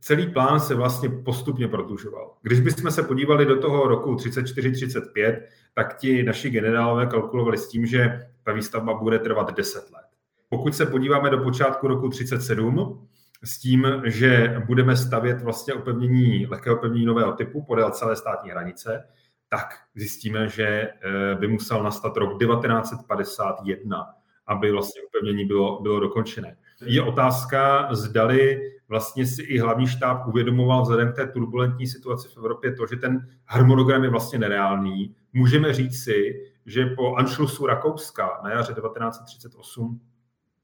celý 0.00 0.26
plán 0.26 0.60
se 0.60 0.74
vlastně 0.74 1.08
postupně 1.08 1.68
prodlužoval. 1.68 2.34
Když 2.42 2.60
bychom 2.60 2.90
se 2.90 3.02
podívali 3.02 3.46
do 3.46 3.60
toho 3.60 3.88
roku 3.88 4.14
34-35, 4.14 5.40
tak 5.74 5.96
ti 5.96 6.22
naši 6.22 6.50
generálové 6.50 7.06
kalkulovali 7.06 7.58
s 7.58 7.68
tím, 7.68 7.86
že 7.86 8.26
ta 8.42 8.52
výstavba 8.52 8.94
bude 8.94 9.18
trvat 9.18 9.56
10 9.56 9.90
let. 9.90 10.04
Pokud 10.48 10.74
se 10.74 10.86
podíváme 10.86 11.30
do 11.30 11.38
počátku 11.38 11.88
roku 11.88 12.08
37, 12.08 13.08
s 13.44 13.58
tím, 13.58 14.02
že 14.04 14.56
budeme 14.66 14.96
stavět 14.96 15.42
vlastně 15.42 15.74
opevnění, 15.74 16.46
lehké 16.46 16.70
opevnění 16.70 17.06
nového 17.06 17.32
typu 17.32 17.62
podél 17.62 17.90
celé 17.90 18.16
státní 18.16 18.50
hranice, 18.50 19.04
tak 19.48 19.66
zjistíme, 19.94 20.48
že 20.48 20.66
eh, 20.66 21.34
by 21.34 21.48
musel 21.48 21.82
nastat 21.82 22.16
rok 22.16 22.38
1951, 22.38 24.06
aby 24.46 24.72
vlastně 24.72 25.02
upevnění 25.02 25.44
bylo, 25.44 25.82
bylo 25.82 26.00
dokončené. 26.00 26.56
Je 26.84 27.02
otázka, 27.02 27.88
zdali 27.92 28.60
vlastně 28.88 29.26
si 29.26 29.42
i 29.42 29.58
hlavní 29.58 29.86
štáb 29.86 30.26
uvědomoval 30.26 30.82
vzhledem 30.82 31.12
k 31.12 31.16
té 31.16 31.26
turbulentní 31.26 31.86
situaci 31.86 32.28
v 32.28 32.36
Evropě 32.36 32.72
to, 32.72 32.86
že 32.86 32.96
ten 32.96 33.28
harmonogram 33.46 34.04
je 34.04 34.10
vlastně 34.10 34.38
nereálný. 34.38 35.14
Můžeme 35.32 35.72
říct 35.72 36.04
si, 36.04 36.44
že 36.66 36.86
po 36.86 37.14
Anschlussu 37.14 37.66
Rakouska 37.66 38.40
na 38.44 38.50
jaře 38.50 38.74
1938 38.74 40.00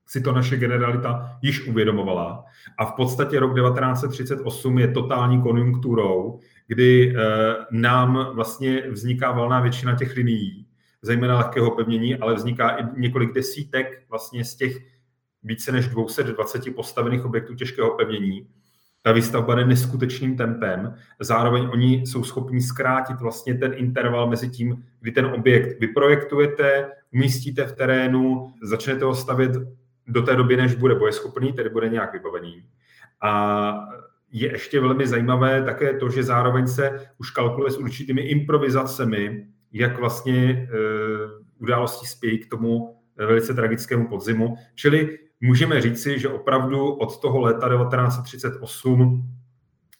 si 0.07 0.21
to 0.21 0.33
naše 0.33 0.57
generalita 0.57 1.39
již 1.43 1.67
uvědomovala. 1.69 2.45
A 2.79 2.85
v 2.85 2.93
podstatě 2.93 3.41
rok 3.41 3.57
1938 3.57 4.79
je 4.79 4.89
totální 4.89 5.43
konjunkturou, 5.43 6.39
kdy 6.67 7.15
nám 7.71 8.31
vlastně 8.35 8.91
vzniká 8.91 9.33
valná 9.33 9.61
většina 9.61 9.97
těch 9.97 10.17
linií, 10.17 10.67
zejména 11.03 11.39
lehkého 11.39 11.71
pevnění, 11.71 12.17
ale 12.17 12.35
vzniká 12.35 12.69
i 12.69 12.85
několik 12.97 13.33
desítek 13.35 14.03
vlastně 14.09 14.45
z 14.45 14.55
těch 14.55 14.77
více 15.43 15.73
než 15.73 15.89
220 15.89 16.75
postavených 16.77 17.25
objektů 17.25 17.55
těžkého 17.55 17.91
pevnění. 17.91 18.47
Ta 19.03 19.13
výstavba 19.13 19.55
jde 19.55 19.65
neskutečným 19.65 20.37
tempem, 20.37 20.95
zároveň 21.21 21.69
oni 21.73 21.95
jsou 22.07 22.25
schopni 22.25 22.61
zkrátit 22.61 23.21
vlastně 23.21 23.55
ten 23.55 23.73
interval 23.77 24.27
mezi 24.31 24.49
tím, 24.49 24.85
kdy 25.01 25.13
ten 25.13 25.27
objekt 25.27 25.81
vyprojektujete, 25.81 26.91
umístíte 27.13 27.67
v 27.67 27.73
terénu, 27.73 28.53
začnete 28.63 29.05
ho 29.05 29.15
stavět 29.15 29.53
do 30.07 30.23
té 30.23 30.37
doby, 30.37 30.57
než 30.57 30.75
bude 30.75 30.95
bojeschopný, 30.95 31.53
tedy 31.53 31.71
bude 31.71 31.89
nějak 31.89 32.13
vybavený. 32.13 32.65
A 33.23 33.75
je 34.33 34.53
ještě 34.53 34.81
velmi 34.81 35.07
zajímavé 35.07 35.63
také 35.63 35.95
to, 35.95 36.11
že 36.11 36.23
zároveň 36.23 36.67
se 36.67 37.07
už 37.19 37.31
kalkuluje 37.31 37.71
s 37.71 37.79
určitými 37.79 38.21
improvizacemi, 38.21 39.47
jak 39.73 39.99
vlastně 39.99 40.35
e, 40.51 40.67
události 41.59 42.07
spějí 42.07 42.39
k 42.39 42.51
tomu 42.51 42.97
velice 43.17 43.55
tragickému 43.55 44.09
podzimu. 44.09 44.57
Čili 44.75 45.19
můžeme 45.41 45.81
říci, 45.81 46.19
že 46.19 46.29
opravdu 46.29 46.93
od 46.93 47.21
toho 47.21 47.41
léta 47.41 47.69
1938 47.69 49.23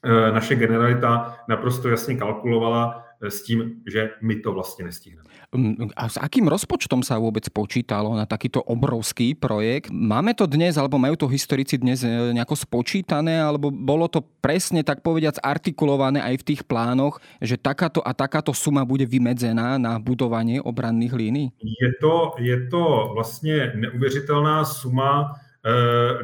eh, 0.05 0.33
naše 0.33 0.55
generalita 0.55 1.37
naprosto 1.49 1.89
jasně 1.89 2.17
kalkulovala 2.17 3.10
s 3.29 3.43
tím, 3.43 3.73
že 3.93 4.11
my 4.23 4.37
to 4.37 4.53
vlastně 4.53 4.85
nestihneme. 4.85 5.31
Mm, 5.51 5.91
a 5.99 6.07
s 6.07 6.15
akým 6.15 6.47
rozpočtom 6.47 7.03
sa 7.03 7.19
vôbec 7.19 7.43
počítalo 7.51 8.15
na 8.15 8.23
takýto 8.23 8.63
obrovský 8.63 9.35
projekt? 9.35 9.91
Máme 9.91 10.31
to 10.31 10.47
dnes, 10.47 10.79
alebo 10.79 10.95
majú 10.95 11.19
to 11.19 11.27
historici 11.27 11.75
dnes 11.75 12.07
e, 12.07 12.31
nejako 12.31 12.55
spočítané, 12.55 13.43
alebo 13.43 13.75
bolo 13.75 14.07
to 14.07 14.23
presne, 14.23 14.87
tak 14.87 15.03
povediac, 15.03 15.43
artikulované 15.43 16.23
aj 16.23 16.39
v 16.39 16.55
tých 16.55 16.63
plánoch, 16.63 17.19
že 17.43 17.59
takáto 17.59 17.99
a 17.99 18.15
takáto 18.15 18.55
suma 18.55 18.87
bude 18.87 19.03
vymedzená 19.11 19.75
na 19.75 19.99
budovanie 19.99 20.63
obranných 20.63 21.19
línií? 21.19 21.51
Je 21.59 21.91
to, 21.99 22.39
je 22.39 22.71
to 22.71 23.11
vlastně 23.15 23.73
neuvěřitelná 23.75 24.65
suma 24.65 25.35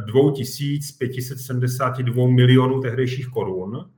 2572 0.07 2.25
e, 2.25 2.29
milionů 2.31 2.81
tehdejších 2.81 3.27
korun. 3.27 3.91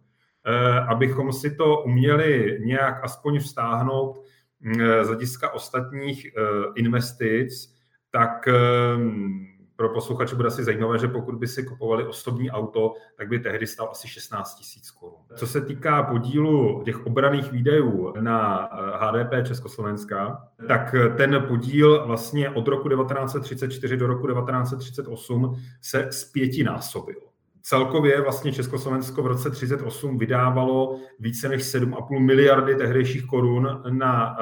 E, 0.48 0.80
abychom 0.80 1.32
si 1.32 1.54
to 1.54 1.82
uměli 1.82 2.58
nějak 2.64 3.04
aspoň 3.04 3.38
vztáhnout, 3.38 4.28
Eh, 4.66 5.04
z 5.04 5.08
hlediska 5.08 5.50
ostatních 5.54 6.26
eh, 6.26 6.40
investic, 6.74 7.74
tak 8.10 8.48
ehm, 8.48 9.46
pro 9.76 9.88
posluchače 9.88 10.36
bude 10.36 10.48
asi 10.48 10.64
zajímavé, 10.64 10.98
že 10.98 11.08
pokud 11.08 11.34
by 11.34 11.46
si 11.46 11.62
kupovali 11.62 12.06
osobní 12.06 12.50
auto, 12.50 12.94
tak 13.16 13.28
by 13.28 13.38
tehdy 13.38 13.66
stál 13.66 13.88
asi 13.90 14.08
16 14.08 14.54
tisíc 14.54 14.90
korun. 14.90 15.18
Co 15.36 15.46
se 15.46 15.60
týká 15.60 16.02
podílu 16.02 16.82
těch 16.84 17.06
obraných 17.06 17.52
výdajů 17.52 18.14
na 18.20 18.68
HDP 18.96 19.32
eh, 19.32 19.44
Československa, 19.44 20.48
tak 20.68 20.94
ten 21.16 21.44
podíl 21.48 22.06
vlastně 22.06 22.50
od 22.50 22.68
roku 22.68 22.88
1934 22.88 23.96
do 23.96 24.06
roku 24.06 24.26
1938 24.26 25.56
se 25.80 26.08
zpětinásobil. 26.12 27.27
Celkově 27.68 28.20
vlastně 28.20 28.52
Československo 28.52 29.22
v 29.22 29.26
roce 29.26 29.50
1938 29.50 30.18
vydávalo 30.18 31.00
více 31.18 31.48
než 31.48 31.62
7,5 31.62 32.20
miliardy 32.20 32.74
tehdejších 32.74 33.26
korun 33.26 33.82
na 33.90 34.30
uh, 34.30 34.36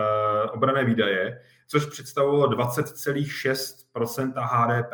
obrané 0.55 0.85
výdaje, 0.85 1.41
což 1.69 1.87
představovalo 1.87 2.51
20,6% 2.51 4.33
HDP. 4.37 4.93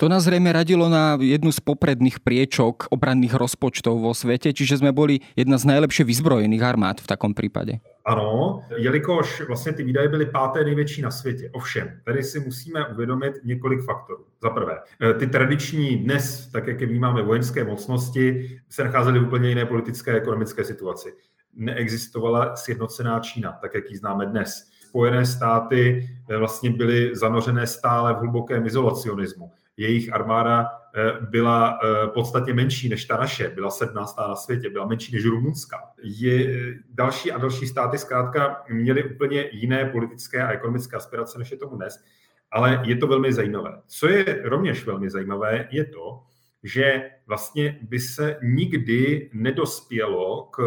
To 0.00 0.08
nás 0.08 0.24
zrejme 0.24 0.48
radilo 0.48 0.88
na 0.88 1.20
jednu 1.20 1.52
z 1.52 1.60
popredných 1.60 2.24
priečok 2.24 2.88
obranných 2.88 3.36
rozpočtov 3.36 4.00
vo 4.00 4.16
svete, 4.16 4.48
čiže 4.48 4.80
sme 4.80 4.96
boli 4.96 5.20
jedna 5.36 5.60
z 5.60 5.68
najlepšie 5.68 6.08
vyzbrojených 6.08 6.64
armád 6.64 7.04
v 7.04 7.10
takom 7.12 7.36
prípade. 7.36 7.84
Ano, 8.04 8.62
jelikož 8.76 9.42
vlastně 9.46 9.72
ty 9.72 9.84
výdaje 9.84 10.08
byly 10.08 10.26
páté 10.26 10.64
největší 10.64 11.02
na 11.02 11.10
světě. 11.10 11.50
Ovšem, 11.52 12.00
tady 12.04 12.22
si 12.22 12.40
musíme 12.40 12.86
uvědomit 12.86 13.34
několik 13.44 13.84
faktorů. 13.84 14.24
Za 14.42 14.50
prvé, 14.50 14.78
eh, 15.00 15.14
ty 15.14 15.26
tradiční 15.26 15.96
dnes, 15.96 16.48
tak 16.52 16.66
jak 16.66 16.80
je 16.80 16.86
vnímáme 16.86 17.22
vojenské 17.22 17.64
mocnosti, 17.64 18.50
se 18.68 18.84
nacházely 18.84 19.18
v 19.18 19.22
úplně 19.22 19.48
jiné 19.48 19.66
politické 19.66 20.12
a 20.12 20.16
ekonomické 20.16 20.64
situaci. 20.64 21.12
Neexistovala 21.54 22.56
sjednocená 22.56 23.20
Čína, 23.20 23.52
tak 23.60 23.74
jak 23.74 23.90
ji 23.90 23.96
známe 23.96 24.26
dnes. 24.26 24.64
Spojené 24.88 25.26
státy 25.26 26.08
eh, 26.30 26.36
vlastně 26.36 26.70
byly 26.70 27.16
zanořené 27.16 27.66
stále 27.66 28.14
v 28.14 28.16
hlubokém 28.16 28.66
izolacionismu 28.66 29.50
jejich 29.76 30.12
armáda 30.12 30.68
eh, 30.94 31.12
byla 31.20 31.78
eh, 31.82 32.06
podstatně 32.06 32.54
menší 32.54 32.88
než 32.88 33.04
ta 33.04 33.16
naše, 33.16 33.48
byla 33.48 33.70
17. 33.70 34.16
na 34.18 34.36
světě, 34.36 34.70
byla 34.70 34.86
menší 34.86 35.14
než 35.14 35.24
Rumunská. 35.24 35.78
Je, 36.02 36.74
další 36.90 37.32
a 37.32 37.38
další 37.38 37.66
státy 37.66 37.98
zkrátka 37.98 38.64
měly 38.70 39.04
úplně 39.04 39.48
jiné 39.52 39.84
politické 39.84 40.42
a 40.42 40.50
ekonomické 40.50 40.96
aspirace, 40.96 41.38
než 41.38 41.50
je 41.50 41.56
tomu 41.56 41.76
dnes, 41.76 42.04
ale 42.50 42.82
je 42.84 42.96
to 42.96 43.06
velmi 43.06 43.32
zajímavé. 43.32 43.82
Co 43.86 44.08
je 44.08 44.42
rovněž 44.44 44.86
velmi 44.86 45.10
zajímavé, 45.10 45.68
je 45.70 45.84
to, 45.84 46.22
že 46.62 47.10
vlastně 47.26 47.78
by 47.82 48.00
se 48.00 48.38
nikdy 48.42 49.30
nedospělo 49.32 50.42
k 50.42 50.62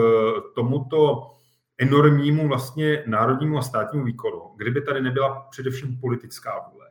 tomuto 0.56 1.30
enormnímu 1.78 2.48
vlastně 2.48 3.04
národnímu 3.08 3.58
a 3.58 3.62
státnímu 3.62 4.06
výkonu, 4.06 4.42
kdyby 4.58 4.82
tady 4.82 5.02
nebyla 5.02 5.48
především 5.52 5.98
politická 5.98 6.70
vůle 6.72 6.83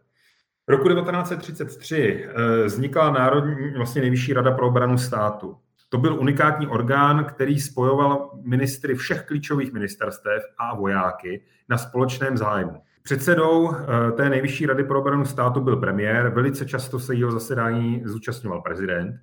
roku 0.72 0.88
1933 0.88 2.24
eh, 2.24 2.64
vznikla 2.64 3.11
Národní, 3.11 3.70
vlastně 3.76 4.00
nejvyšší 4.00 4.32
rada 4.32 4.50
pro 4.50 4.68
obranu 4.68 4.98
státu. 4.98 5.56
To 5.88 5.98
byl 5.98 6.20
unikátní 6.20 6.66
orgán, 6.66 7.24
který 7.24 7.61
spojoval 7.61 8.30
ministry 8.44 8.94
všech 8.94 9.22
klíčových 9.22 9.72
ministerstev 9.72 10.42
a 10.58 10.74
vojáky 10.74 11.44
na 11.68 11.78
společném 11.78 12.37
zájmu. 12.37 12.82
Předsedou 13.02 13.72
eh, 13.72 14.12
té 14.12 14.28
nejvyšší 14.28 14.66
rady 14.66 14.85
pro 14.85 15.00
obranu 15.00 15.24
státu 15.24 15.61
byl 15.61 15.76
premiér, 15.76 16.28
velice 16.28 16.66
často 16.66 16.98
se 16.98 17.14
jeho 17.14 17.32
zasedání 17.32 18.02
zúčastňoval 18.04 18.61
prezident. 18.61 19.16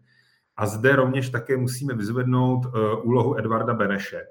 A 0.58 0.66
zde 0.66 0.96
rovněž 0.96 1.30
také 1.30 1.58
musíme 1.58 1.94
vyzvednout 1.94 2.66
eh, 2.66 2.96
úlohu 3.04 3.40
Edvarda 3.40 3.74
Beneše, 3.74 4.22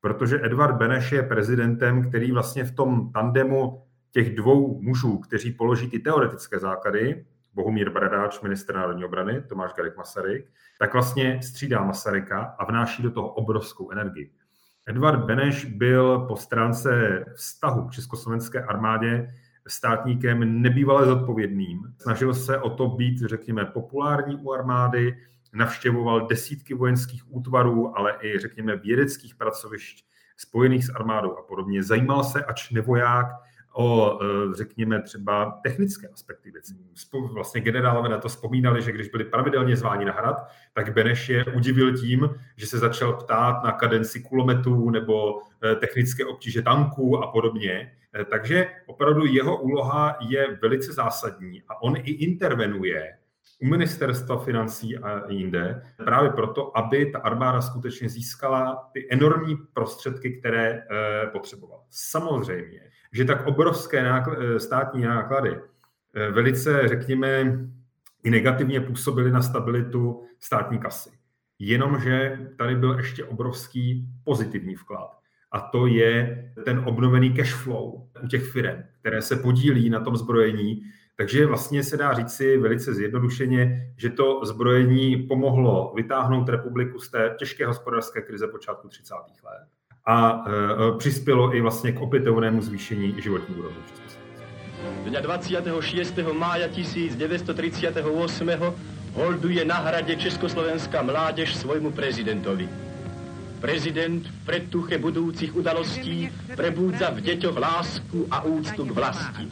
protože 0.00 0.40
Edvard 0.42 0.76
Beneš 0.76 1.12
je 1.12 1.22
prezidentem, 1.22 2.08
který 2.08 2.32
vlastně 2.32 2.64
v 2.64 2.74
tom 2.74 3.12
tandemu 3.12 3.82
těch 4.14 4.36
dvou 4.36 4.82
mužů, 4.82 5.18
kteří 5.18 5.52
položí 5.52 5.90
ty 5.90 5.98
teoretické 5.98 6.58
základy, 6.58 7.26
Bohumír 7.54 7.90
Bradáč, 7.90 8.40
minister 8.40 8.76
národní 8.76 9.04
obrany, 9.04 9.42
Tomáš 9.48 9.72
Garek 9.72 9.96
Masaryk, 9.96 10.50
tak 10.78 10.92
vlastně 10.92 11.42
střídá 11.42 11.84
Masaryka 11.84 12.54
a 12.58 12.64
vnáší 12.64 13.02
do 13.02 13.10
toho 13.10 13.28
obrovskou 13.28 13.90
energii. 13.90 14.30
Edvard 14.86 15.24
Beneš 15.24 15.64
byl 15.64 16.18
po 16.18 16.36
stránce 16.36 17.24
vztahu 17.36 17.88
k 17.88 17.92
československé 17.92 18.62
armádě 18.62 19.34
státníkem 19.68 20.62
nebývale 20.62 21.06
zodpovědným. 21.06 21.82
Snažil 21.98 22.34
se 22.34 22.58
o 22.58 22.70
to 22.70 22.88
být, 22.88 23.18
řekněme, 23.20 23.64
populární 23.64 24.36
u 24.36 24.52
armády, 24.52 25.16
navštěvoval 25.52 26.26
desítky 26.26 26.74
vojenských 26.74 27.34
útvarů, 27.34 27.98
ale 27.98 28.16
i, 28.22 28.38
řekněme, 28.38 28.76
vědeckých 28.76 29.34
pracovišť 29.34 30.06
spojených 30.36 30.84
s 30.84 30.90
armádou 30.94 31.38
a 31.38 31.42
podobně. 31.42 31.82
Zajímal 31.82 32.24
se, 32.24 32.44
ač 32.44 32.70
nevoják, 32.70 33.26
o, 33.74 34.18
e, 34.22 34.54
řekněme, 34.54 35.02
třeba 35.02 35.60
technické 35.62 36.08
aspekty 36.08 36.50
věcí. 36.50 36.74
Vlastně 37.32 37.60
generálové 37.60 38.08
na 38.08 38.18
to 38.18 38.28
vzpomínali, 38.28 38.82
že 38.82 38.92
když 38.92 39.08
byli 39.08 39.24
pravidelně 39.24 39.76
zváni 39.76 40.04
na 40.04 40.12
hrad, 40.12 40.36
tak 40.72 40.94
Beneš 40.94 41.28
je 41.28 41.44
udivil 41.44 41.96
tím, 41.96 42.30
že 42.56 42.66
se 42.66 42.78
začal 42.78 43.12
ptát 43.12 43.64
na 43.64 43.72
kadenci 43.72 44.20
kulometů 44.20 44.90
nebo 44.90 45.38
e, 45.64 45.76
technické 45.76 46.24
obtíže 46.24 46.62
tanků 46.62 47.18
a 47.18 47.32
podobně. 47.32 47.92
E, 48.20 48.24
takže 48.24 48.68
opravdu 48.86 49.26
jeho 49.26 49.62
úloha 49.62 50.16
je 50.28 50.58
velice 50.62 50.92
zásadní 50.92 51.62
a 51.68 51.82
on 51.82 51.96
i 51.96 52.10
intervenuje 52.10 53.18
u 53.62 53.66
ministerstva 53.66 54.38
financí 54.38 54.98
a 54.98 55.30
jinde, 55.32 55.82
právě 55.96 56.30
proto, 56.30 56.78
aby 56.78 57.06
ta 57.06 57.18
armáda 57.18 57.60
skutečně 57.60 58.08
získala 58.08 58.90
ty 58.92 59.08
enormní 59.10 59.56
prostředky, 59.72 60.38
které 60.38 60.82
potřebovala. 61.32 61.82
Samozřejmě, 61.90 62.80
že 63.14 63.24
tak 63.24 63.46
obrovské 63.46 64.02
náklady, 64.02 64.46
eh, 64.46 64.60
státní 64.60 65.02
náklady 65.02 65.60
eh, 66.14 66.30
velice, 66.30 66.88
řekněme, 66.88 67.58
i 68.24 68.30
negativně 68.30 68.80
působily 68.80 69.30
na 69.30 69.42
stabilitu 69.42 70.22
státní 70.40 70.78
kasy. 70.78 71.10
Jenomže 71.58 72.38
tady 72.58 72.76
byl 72.76 72.96
ještě 72.98 73.24
obrovský 73.24 74.08
pozitivní 74.24 74.74
vklad. 74.74 75.10
A 75.52 75.60
to 75.60 75.86
je 75.86 76.44
ten 76.64 76.82
obnovený 76.84 77.34
cash 77.34 77.54
flow 77.54 78.08
u 78.24 78.26
těch 78.26 78.52
firm, 78.52 78.82
které 79.00 79.22
se 79.22 79.36
podílí 79.36 79.90
na 79.90 80.00
tom 80.00 80.16
zbrojení. 80.16 80.82
Takže 81.16 81.46
vlastně 81.46 81.82
se 81.82 81.96
dá 81.96 82.12
říci 82.14 82.58
velice 82.58 82.94
zjednodušeně, 82.94 83.92
že 83.96 84.10
to 84.10 84.44
zbrojení 84.44 85.16
pomohlo 85.16 85.92
vytáhnout 85.96 86.48
republiku 86.48 86.98
z 86.98 87.10
té 87.10 87.34
těžké 87.38 87.66
hospodářské 87.66 88.22
krize 88.22 88.48
počátku 88.48 88.88
30. 88.88 89.14
let 89.44 89.68
a 90.06 90.44
e, 90.46 90.98
přispělo 90.98 91.54
i 91.56 91.60
vlastně 91.60 91.92
k 91.92 92.00
opětovnému 92.00 92.62
zvýšení 92.62 93.14
životní 93.22 93.54
úrovně 93.54 93.78
v 95.04 95.08
Dňa 95.08 95.20
26. 95.20 96.18
mája 96.32 96.68
1938 96.68 98.50
holduje 99.12 99.64
na 99.64 99.74
hrade 99.74 100.16
Československá 100.16 101.02
mládež 101.02 101.56
svojmu 101.56 101.90
prezidentovi. 101.90 102.68
Prezident 103.60 104.26
v 104.26 104.44
predtuche 104.44 104.98
budoucích 104.98 105.56
udalostí 105.56 106.28
prebúdza 106.56 107.10
v 107.10 107.20
deťoch 107.20 107.56
lásku 107.56 108.26
a 108.30 108.44
úctu 108.44 108.84
k 108.84 108.90
vlasti. 108.90 109.48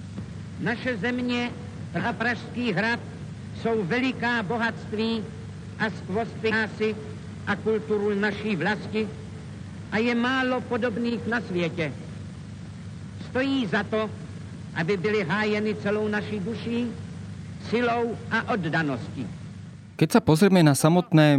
Naše 0.60 0.96
země 0.96 1.50
a 2.08 2.12
Pražský 2.12 2.72
hrad 2.72 3.00
jsou 3.62 3.84
veliká 3.84 4.42
bohatství 4.42 5.24
a 5.78 5.90
skvosty 5.90 6.50
násy 6.50 6.96
a 7.46 7.56
kulturu 7.56 8.14
naší 8.14 8.56
vlasti 8.56 9.08
a 9.92 10.00
je 10.00 10.14
málo 10.16 10.64
podobných 10.64 11.20
na 11.28 11.40
světě. 11.40 11.92
Stojí 13.30 13.66
za 13.66 13.84
to, 13.84 14.10
aby 14.74 14.96
byly 14.96 15.24
hájeny 15.24 15.74
celou 15.74 16.08
naší 16.08 16.40
duší, 16.40 16.88
silou 17.70 18.16
a 18.32 18.56
oddaností. 18.56 19.28
Keď 19.92 20.18
sa 20.18 20.24
pozrieme 20.24 20.64
na 20.66 20.74
samotné 20.74 21.38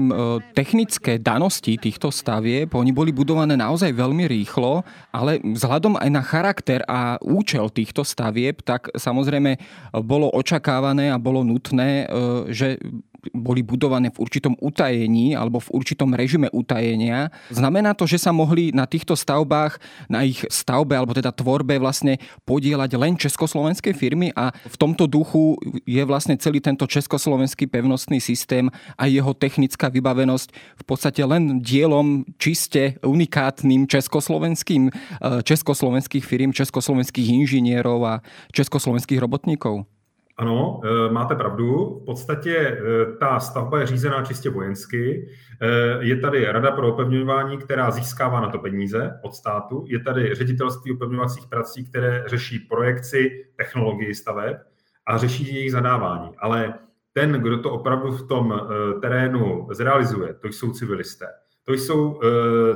technické 0.55 1.19
danosti 1.19 1.75
týchto 1.75 2.13
stavieb, 2.15 2.71
oni 2.71 2.95
boli 2.95 3.11
budované 3.11 3.59
naozaj 3.59 3.91
veľmi 3.91 4.23
rýchlo, 4.29 4.87
ale 5.11 5.41
vzhľadom 5.43 5.99
aj 5.99 6.09
na 6.13 6.23
charakter 6.23 6.79
a 6.87 7.19
účel 7.19 7.67
týchto 7.67 8.07
stavieb, 8.07 8.63
tak 8.63 8.87
samozrejme 8.95 9.59
bolo 10.05 10.31
očakávané 10.31 11.11
a 11.11 11.19
bolo 11.19 11.43
nutné, 11.43 12.07
že 12.55 12.79
boli 13.31 13.63
budované 13.63 14.11
v 14.11 14.19
určitom 14.19 14.59
utajení 14.59 15.39
alebo 15.39 15.63
v 15.63 15.71
určitom 15.71 16.11
režime 16.11 16.51
utajenia. 16.51 17.31
Znamená 17.47 17.95
to, 17.95 18.03
že 18.03 18.19
sa 18.19 18.35
mohli 18.35 18.75
na 18.75 18.83
týchto 18.83 19.15
stavbách, 19.15 19.79
na 20.11 20.27
ich 20.27 20.43
stavbe 20.51 20.99
alebo 20.99 21.15
teda 21.15 21.31
tvorbe 21.31 21.79
vlastne 21.79 22.19
podielať 22.43 22.91
len 22.99 23.15
československé 23.15 23.95
firmy 23.95 24.35
a 24.35 24.51
v 24.51 24.75
tomto 24.75 25.07
duchu 25.07 25.55
je 25.87 26.03
vlastne 26.03 26.35
celý 26.35 26.59
tento 26.59 26.83
československý 26.83 27.71
pevnostný 27.71 28.19
systém 28.19 28.67
a 28.99 29.07
jeho 29.07 29.31
technická 29.31 29.87
vybavenosť 29.87 30.47
v 30.53 30.83
podstate 30.83 31.21
len 31.23 31.63
dielom 31.63 32.27
čiste 32.35 32.99
unikátnym 32.99 33.87
československým, 33.87 34.91
eh, 34.91 35.39
československých 35.45 36.25
firm, 36.25 36.51
československých 36.51 37.27
inžinierov 37.43 37.99
a 38.03 38.13
československých 38.51 39.21
robotníkov? 39.21 39.85
Ano, 40.37 40.81
eh, 40.83 41.11
máte 41.11 41.35
pravdu. 41.35 41.99
V 42.01 42.05
podstatě 42.05 42.57
eh, 42.57 42.79
ta 43.19 43.39
stavba 43.39 43.79
je 43.79 43.87
řízená 43.87 44.25
čistě 44.25 44.49
vojensky. 44.49 45.29
Eh, 45.61 45.67
je 45.99 46.17
tady 46.17 46.45
Rada 46.45 46.71
pro 46.71 46.93
opevňování, 46.93 47.57
která 47.57 47.91
získává 47.91 48.41
na 48.41 48.49
to 48.49 48.59
peníze 48.59 49.19
od 49.23 49.35
státu. 49.35 49.85
Je 49.87 49.99
tady 49.99 50.35
ředitelství 50.35 50.91
opevňovacích 50.91 51.47
prací, 51.47 51.85
které 51.85 52.23
řeší 52.27 52.59
projekci 52.59 53.45
technologii 53.55 54.15
staveb 54.15 54.57
a 55.05 55.17
řeší 55.17 55.55
jejich 55.55 55.71
zadávání. 55.71 56.29
Ale 56.37 56.73
ten, 57.13 57.31
kdo 57.31 57.57
to 57.57 57.71
opravdu 57.71 58.11
v 58.11 58.27
tom 58.27 58.61
terénu 59.01 59.67
zrealizuje, 59.71 60.33
to 60.33 60.47
jsou 60.47 60.71
civilisté. 60.71 61.25
To 61.65 61.73
jsou 61.73 62.19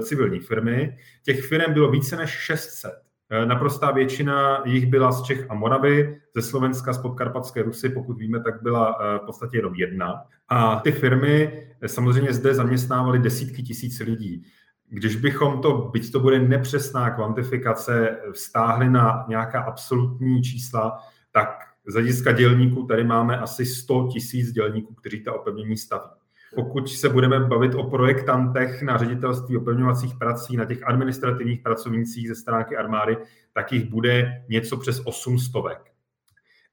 civilní 0.04 0.40
firmy. 0.40 0.98
Těch 1.24 1.46
firm 1.46 1.74
bylo 1.74 1.92
více 1.92 2.16
než 2.16 2.30
600. 2.30 3.07
Eh, 3.30 3.46
naprostá 3.46 3.92
většina 3.92 4.62
jich 4.66 4.86
byla 4.86 5.12
z 5.12 5.24
Čech 5.24 5.46
a 5.50 5.54
Moravy, 5.54 6.22
ze 6.36 6.42
Slovenska, 6.42 6.94
z 6.94 6.98
podkarpatské 6.98 7.64
Rusy, 7.64 7.90
pokud 7.90 8.18
víme, 8.18 8.40
tak 8.40 8.64
byla 8.64 8.98
eh, 9.00 9.20
v 9.20 9.26
podstatě 9.26 9.58
jenom 9.58 9.76
jedna. 9.76 10.24
A 10.50 10.80
ty 10.80 10.92
firmy 10.92 11.66
eh, 11.82 11.88
samozřejmě 11.88 12.34
zde 12.34 12.54
zaměstnávaly 12.54 13.20
desítky 13.20 13.64
tisíc 13.64 14.00
lidí. 14.00 14.44
Když 14.90 15.16
bychom 15.16 15.62
to, 15.62 15.90
byť 15.94 16.12
to 16.12 16.20
bude 16.20 16.40
nepřesná 16.40 17.10
kvantifikace, 17.10 18.18
vztáhli 18.32 18.90
na 18.90 19.26
nějaká 19.28 19.62
absolutní 19.62 20.44
čísla, 20.44 21.00
tak 21.32 21.50
z 21.88 21.94
hlediska 21.94 22.32
dělníků 22.32 22.84
tady 22.84 23.04
máme 23.04 23.40
asi 23.40 23.66
100 23.66 24.10
tisíc 24.14 24.52
dělníků, 24.52 24.94
kteří 24.94 25.24
ta 25.24 25.34
opevnění 25.34 25.78
staví. 25.78 26.10
Pokud 26.56 26.90
se 26.90 27.10
budeme 27.10 27.40
bavit 27.40 27.76
o 27.76 27.84
projektantech 27.84 28.82
na 28.82 28.98
ředitelství 28.98 29.58
opevňovacích 29.58 30.16
prací, 30.16 30.58
na 30.58 30.66
těch 30.66 30.88
administrativních 30.88 31.62
pracovnících 31.62 32.28
ze 32.28 32.36
stránky 32.36 32.78
armády, 32.78 33.18
tak 33.54 33.74
jich 33.74 33.86
bude 33.90 34.44
něco 34.50 34.78
přes 34.78 35.02
8 35.06 35.40
stovek. 35.40 35.80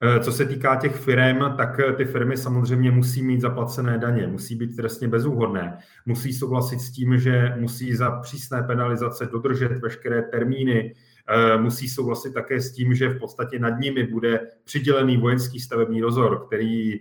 E, 0.02 0.20
co 0.20 0.32
se 0.32 0.44
týká 0.44 0.76
těch 0.76 0.96
firm, 0.96 1.38
tak 1.56 1.80
ty 1.96 2.04
firmy 2.04 2.37
samozřejmě 2.37 2.90
musí 2.90 3.22
mít 3.22 3.40
zaplacené 3.40 3.98
daně, 3.98 4.26
musí 4.26 4.56
být 4.56 4.76
trestně 4.76 5.08
bezúhodné, 5.08 5.78
musí 6.06 6.32
souhlasit 6.32 6.80
s 6.80 6.90
tím, 6.92 7.18
že 7.18 7.54
musí 7.58 7.94
za 7.94 8.10
přísné 8.10 8.62
penalizace 8.62 9.26
dodržet 9.26 9.72
veškeré 9.72 10.22
termíny, 10.22 10.94
e, 11.28 11.58
musí 11.58 11.88
souhlasit 11.88 12.34
také 12.34 12.60
s 12.60 12.72
tím, 12.72 12.94
že 12.94 13.08
v 13.08 13.18
podstatě 13.18 13.58
nad 13.58 13.78
nimi 13.80 14.06
bude 14.06 14.40
přidělený 14.64 15.16
vojenský 15.16 15.60
stavební 15.60 16.00
dozor, 16.00 16.46
který 16.46 17.00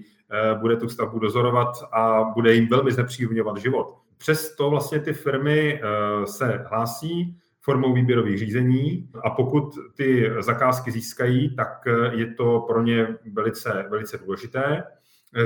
bude 0.60 0.78
tu 0.78 0.90
stavbu 0.90 1.20
dozorovat 1.20 1.68
a 1.92 2.24
bude 2.24 2.54
jim 2.54 2.68
velmi 2.68 2.92
znepříjemňovat 2.92 3.58
život. 3.58 3.98
Přesto 4.18 4.70
vlastně 4.70 5.00
ty 5.00 5.14
firmy 5.14 5.82
eh, 5.84 6.28
se 6.28 6.66
hlásí 6.70 7.38
formou 7.62 7.94
výběrových 7.94 8.40
řízení 8.40 9.10
a 9.24 9.30
pokud 9.30 9.74
ty 9.96 10.32
zakázky 10.40 10.92
získají, 10.92 11.56
tak 11.56 11.88
eh, 11.88 12.16
je 12.16 12.34
to 12.34 12.60
pro 12.60 12.82
ně 12.82 13.08
velice, 13.34 13.86
velice 13.90 14.18
důležité. 14.18 14.84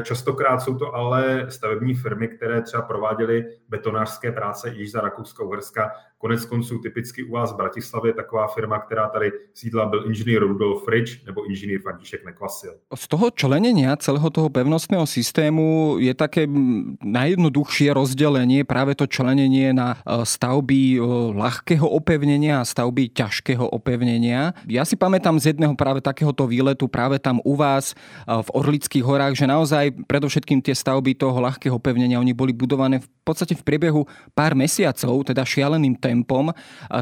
Častokrát 0.04 0.62
jsou 0.62 0.78
to 0.78 0.96
ale 0.96 1.46
stavební 1.50 1.96
firmy, 1.96 2.28
které 2.28 2.62
třeba 2.62 2.84
prováděly 2.84 3.46
betonářské 3.70 4.32
práce 4.32 4.70
již 4.70 4.92
za 4.92 5.02
Rakouska-Uherska 5.02 5.90
Konec 6.18 6.46
konců 6.46 6.80
typicky 6.80 7.24
u 7.24 7.32
vás 7.32 7.54
v 7.54 7.56
Bratislavě 7.56 8.14
taková 8.14 8.48
firma, 8.48 8.80
která 8.80 9.10
tady 9.10 9.32
sídla, 9.54 9.86
byl 9.86 10.08
inženýr 10.08 10.42
Rudolf 10.42 10.88
Rich 10.88 11.26
nebo 11.26 11.46
inženýr 11.46 11.82
František 11.82 12.26
Nekvasil. 12.26 12.74
Z 12.96 13.08
toho 13.08 13.30
členenia 13.32 13.94
celého 14.02 14.30
toho 14.30 14.50
pevnostného 14.50 15.06
systému 15.06 15.98
je 16.02 16.10
také 16.18 16.50
najjednoduchšie 17.06 17.94
rozdelenie 17.94 18.66
práve 18.66 18.98
to 18.98 19.06
členenie 19.06 19.78
na 19.78 20.02
e, 20.02 20.26
stavby 20.26 20.98
e, 20.98 21.00
ľahkého 21.38 21.86
opevnenia 21.86 22.66
a 22.66 22.66
stavby 22.66 23.14
ťažkého 23.14 23.70
opevnenia. 23.70 24.58
Ja 24.66 24.90
si 24.90 24.98
pamätám 24.98 25.38
z 25.38 25.54
jedného 25.54 25.78
práve 25.78 26.02
takéhoto 26.02 26.50
výletu 26.50 26.90
práve 26.90 27.22
tam 27.22 27.38
u 27.46 27.54
vás 27.54 27.94
e, 27.94 27.96
v 28.26 28.50
Orlických 28.58 29.06
horách, 29.06 29.38
že 29.38 29.46
naozaj 29.46 29.94
predovšetkým 30.10 30.66
tie 30.66 30.74
stavby 30.74 31.14
toho 31.14 31.38
ľahkého 31.38 31.78
opevnenia, 31.78 32.18
oni 32.18 32.34
boli 32.34 32.58
budované 32.58 33.06
v 33.06 33.08
podstate 33.22 33.54
v 33.54 33.62
priebehu 33.62 34.02
pár 34.34 34.58
mesiacov, 34.58 35.14
teda 35.22 35.46
šialeným 35.46 36.00
tempom. 36.08 36.56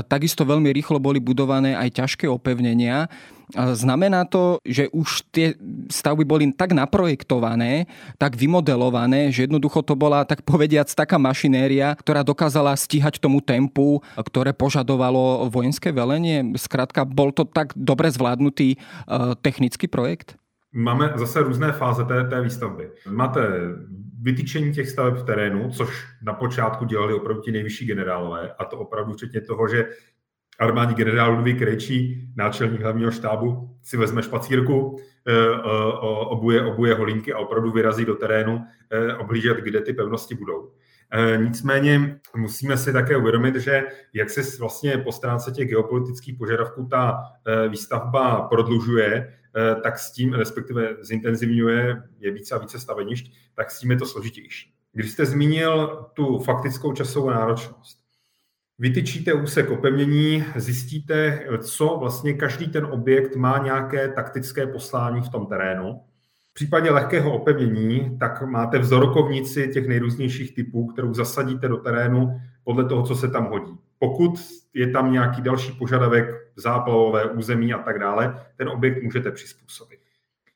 Takisto 0.10 0.42
veľmi 0.42 0.74
rýchlo 0.74 0.98
boli 0.98 1.22
budované 1.22 1.78
aj 1.78 2.02
ťažké 2.02 2.26
opevnenia. 2.26 3.06
Znamená 3.54 4.26
to, 4.26 4.58
že 4.66 4.90
už 4.90 5.22
tie 5.30 5.54
stavby 5.86 6.26
boli 6.26 6.50
tak 6.50 6.74
naprojektované, 6.74 7.86
tak 8.18 8.34
vymodelované, 8.34 9.30
že 9.30 9.46
jednoducho 9.46 9.86
to 9.86 9.94
bola, 9.94 10.26
tak 10.26 10.42
povediac, 10.42 10.90
taká 10.90 11.22
mašinéria, 11.22 11.94
ktorá 11.94 12.26
dokázala 12.26 12.74
stíhať 12.74 13.22
tomu 13.22 13.46
tempu, 13.46 14.02
ktoré 14.18 14.50
požadovalo 14.50 15.46
vojenské 15.54 15.94
velenie. 15.94 16.58
Zkrátka, 16.58 17.06
bol 17.06 17.30
to 17.30 17.46
tak 17.46 17.70
dobre 17.78 18.10
zvládnutý 18.10 18.82
technický 19.46 19.86
projekt? 19.86 20.34
Máme 20.76 21.14
zase 21.16 21.44
různé 21.44 21.72
fáze 21.72 22.06
té, 22.06 22.24
té 22.24 22.42
výstavby. 22.42 22.92
Máte 23.10 23.50
vytyčení 24.22 24.74
těch 24.74 24.90
staveb 24.90 25.18
v 25.18 25.24
terénu, 25.24 25.70
což 25.72 26.08
na 26.24 26.34
počátku 26.34 26.86
dělali 26.86 27.14
opravdu 27.14 27.42
ti 27.42 27.52
nejvyšší 27.52 27.86
generálové, 27.86 28.54
a 28.60 28.66
to 28.66 28.78
opravdu 28.78 29.14
včetně 29.14 29.42
toho, 29.42 29.68
že 29.68 29.90
armádní 30.60 30.96
generál 30.96 31.34
Ludvík 31.36 31.60
Krejčí, 31.60 32.30
náčelník 32.36 32.82
hlavního 32.82 33.12
štábu, 33.12 33.70
si 33.84 33.98
vezme 33.98 34.24
špacírku, 34.24 35.00
eh, 35.28 35.34
eh, 35.34 35.60
obuje, 36.26 36.66
obuje 36.66 36.94
holinky 36.94 37.34
a 37.34 37.40
opravdu 37.40 37.72
vyrazí 37.72 38.06
do 38.06 38.16
terénu 38.16 38.62
eh, 38.92 39.14
oblížet, 39.14 39.58
kde 39.58 39.82
ty 39.82 39.94
pevnosti 39.94 40.36
budou. 40.36 40.72
Nicméně 41.38 42.20
musíme 42.36 42.78
si 42.78 42.94
také 42.94 43.18
uvědomit, 43.18 43.56
že 43.56 43.84
jak 44.14 44.30
se 44.30 44.42
vlastně 44.60 44.98
po 44.98 45.12
stránce 45.12 45.52
těch 45.52 45.70
geopolitických 45.70 46.38
požadavků 46.38 46.86
ta 46.86 47.18
výstavba 47.70 48.42
prodlužuje, 48.42 49.34
tak 49.84 50.00
s 50.00 50.12
tím, 50.12 50.34
respektive 50.34 50.96
zintenzivňuje, 51.02 52.04
je 52.20 52.32
více 52.32 52.56
a 52.56 52.58
více 52.58 52.80
stavenišť, 52.80 53.34
tak 53.56 53.72
s 53.72 53.80
tím 53.80 53.92
je 53.92 53.98
to 53.98 54.06
složitější. 54.06 54.74
Když 54.94 55.12
jste 55.12 55.26
zmínil 55.26 56.06
tu 56.14 56.40
faktickou 56.40 56.94
časovou 56.94 57.30
náročnost, 57.30 58.00
vytyčíte 58.80 59.34
úsek 59.34 59.70
opevnění, 59.70 60.46
zjistíte, 60.56 61.48
co 61.62 61.98
vlastně 62.00 62.34
každý 62.34 62.68
ten 62.68 62.86
objekt 62.86 63.36
má 63.36 63.58
nějaké 63.58 64.10
taktické 64.10 64.68
poslání 64.68 65.22
v 65.22 65.30
tom 65.30 65.46
terénu. 65.46 66.02
V 66.52 66.54
případě 66.54 66.92
lehkého 66.92 67.34
opevnění, 67.34 68.18
tak 68.20 68.42
máte 68.42 68.80
vzorokovnici 68.80 69.68
těch 69.68 69.88
nejrůznějších 69.88 70.56
typů, 70.56 70.88
kterou 70.88 71.14
zasadíte 71.14 71.68
do 71.68 71.78
terénu 71.78 72.42
podle 72.64 72.86
toho, 72.86 73.04
co 73.04 73.16
se 73.16 73.28
tam 73.28 73.50
hodí. 73.50 73.74
Pokud 74.00 74.40
je 74.74 74.92
tam 74.92 75.12
nějaký 75.12 75.42
další 75.42 75.72
požadavek, 75.72 76.45
záplavové 76.56 77.26
území 77.26 77.74
a 77.74 77.78
tak 77.78 78.00
dále, 78.00 78.46
ten 78.58 78.70
objekt 78.70 79.04
můžete 79.04 79.32
přizpůsobit. 79.32 80.00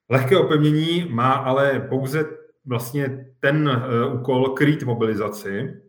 Lehké 0.09 0.38
opevnění 0.38 1.07
má 1.09 1.31
ale 1.31 1.79
pouze 1.79 2.25
vlastně 2.65 3.25
ten 3.39 3.69
eh, 3.69 4.05
úkol 4.05 4.49
krýt 4.49 4.83
mobilizaci, 4.83 5.81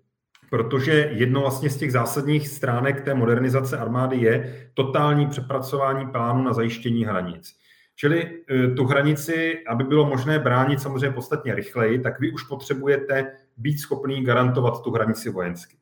protože 0.51 1.11
jedno 1.13 1.41
vlastně 1.41 1.71
z 1.71 1.77
těch 1.77 1.93
zásadních 1.93 2.49
stránek 2.49 3.01
té 3.01 3.15
modernizace 3.15 3.79
armády 3.79 4.17
je 4.17 4.67
totální 4.75 5.27
přepracování 5.27 6.07
plánu 6.07 6.43
na 6.43 6.53
zajištění 6.53 7.05
hranic. 7.05 7.57
Čili 7.97 8.43
eh, 8.51 8.69
tu 8.69 8.85
hranici, 8.85 9.65
aby 9.69 9.85
bylo 9.85 10.07
možné 10.07 10.39
bránit 10.39 10.81
samozřejmě 10.81 11.11
podstatně 11.11 11.55
rychleji, 11.55 11.99
tak 11.99 12.21
vy 12.21 12.33
už 12.33 12.43
potřebujete 12.43 13.33
být 13.57 13.79
schopný 13.79 14.25
garantovat 14.25 14.83
tu 14.83 14.91
hranici 14.91 15.31
vojensky. 15.31 15.77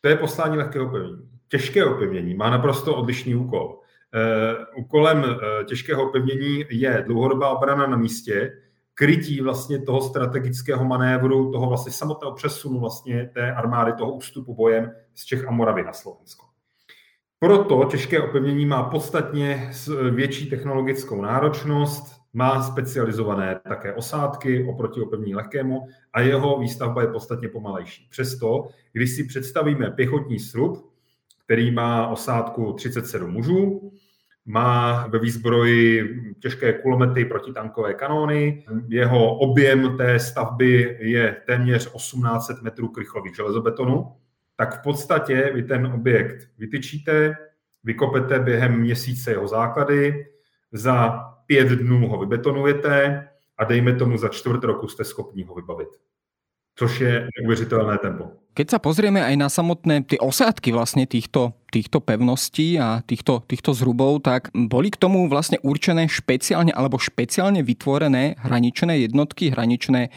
To 0.00 0.08
je 0.08 0.16
poslání 0.16 0.56
lehkého 0.56 0.86
opevnění. 0.86 1.31
Těžké 1.52 1.84
opevnění 1.84 2.34
má 2.34 2.50
naprosto 2.50 2.96
odlišný 2.96 3.34
úkol. 3.34 3.66
Uh, 3.66 4.84
úkolem 4.84 5.18
uh, 5.18 5.64
těžkého 5.64 6.08
opevnění 6.08 6.64
je 6.70 7.04
dlouhodobá 7.06 7.48
obrana 7.48 7.86
na 7.86 7.96
místě, 7.96 8.52
krytí 8.94 9.40
vlastně 9.40 9.78
toho 9.82 10.00
strategického 10.00 10.84
manévru, 10.84 11.52
toho 11.52 11.66
vlastně 11.66 11.92
samotného 11.92 12.34
přesunu 12.34 12.80
vlastně 12.80 13.30
té 13.34 13.52
armády, 13.52 13.92
toho 13.92 14.12
ústupu 14.12 14.54
bojem 14.54 14.92
z 15.14 15.24
Čech 15.24 15.48
a 15.48 15.50
Moravy 15.50 15.84
na 15.84 15.92
Slovensko. 15.92 16.46
Proto 17.38 17.84
těžké 17.84 18.20
opevnění 18.20 18.66
má 18.66 18.82
podstatně 18.82 19.70
větší 20.10 20.50
technologickou 20.50 21.22
náročnost, 21.22 22.04
má 22.32 22.62
specializované 22.62 23.60
také 23.68 23.94
osádky 23.94 24.66
oproti 24.70 25.00
opevnění 25.00 25.34
lehkému 25.34 25.86
a 26.12 26.20
jeho 26.20 26.58
výstavba 26.58 27.02
je 27.02 27.08
podstatně 27.08 27.48
pomalejší. 27.48 28.08
Přesto, 28.10 28.68
když 28.92 29.10
si 29.10 29.24
představíme 29.24 29.90
pěchotní 29.90 30.38
srub, 30.38 30.91
který 31.52 31.70
má 31.70 32.06
osádku 32.06 32.72
37 32.72 33.30
mužů, 33.30 33.92
má 34.44 35.06
ve 35.06 35.18
výzbroji 35.18 36.14
těžké 36.40 36.72
kulomety 36.72 37.24
protitankové 37.24 37.94
kanóny. 37.94 38.64
Jeho 38.88 39.38
objem 39.38 39.96
té 39.96 40.18
stavby 40.18 40.96
je 41.00 41.36
téměř 41.46 41.92
1800 41.92 42.62
metrů 42.62 42.88
krychlových 42.88 43.36
železobetonu. 43.36 44.16
Tak 44.56 44.80
v 44.80 44.82
podstatě 44.82 45.50
vy 45.54 45.62
ten 45.62 45.86
objekt 45.86 46.48
vytyčíte, 46.58 47.36
vykopete 47.84 48.38
během 48.38 48.80
měsíce 48.80 49.30
jeho 49.30 49.48
základy, 49.48 50.26
za 50.72 51.10
pět 51.46 51.68
dnů 51.68 52.08
ho 52.08 52.18
vybetonujete 52.18 53.28
a 53.58 53.64
dejme 53.64 53.94
tomu 53.94 54.18
za 54.18 54.28
čtvrt 54.28 54.64
roku 54.64 54.88
jste 54.88 55.04
schopni 55.04 55.44
ho 55.44 55.54
vybavit. 55.54 55.88
Což 56.74 57.00
je 57.00 57.28
neuvěřitelné 57.40 57.98
tempo. 57.98 58.41
Keď 58.52 58.66
sa 58.68 58.78
pozrieme 58.78 59.24
aj 59.24 59.34
na 59.40 59.48
samotné 59.48 60.04
tie 60.04 60.20
osádky 60.20 60.76
vlastne 60.76 61.08
týchto 61.08 61.56
týchto 61.72 62.04
pevností 62.04 62.76
a 62.76 63.00
týchto, 63.00 63.40
týchto 63.48 63.72
zhrubov, 63.72 64.20
tak 64.20 64.52
boli 64.52 64.92
k 64.92 65.00
tomu 65.00 65.24
vlastne 65.32 65.56
určené 65.64 66.04
špeciálne 66.04 66.68
alebo 66.76 67.00
špeciálne 67.00 67.64
vytvorené 67.64 68.36
hraničné 68.36 69.08
jednotky, 69.08 69.48
hraničné 69.48 70.12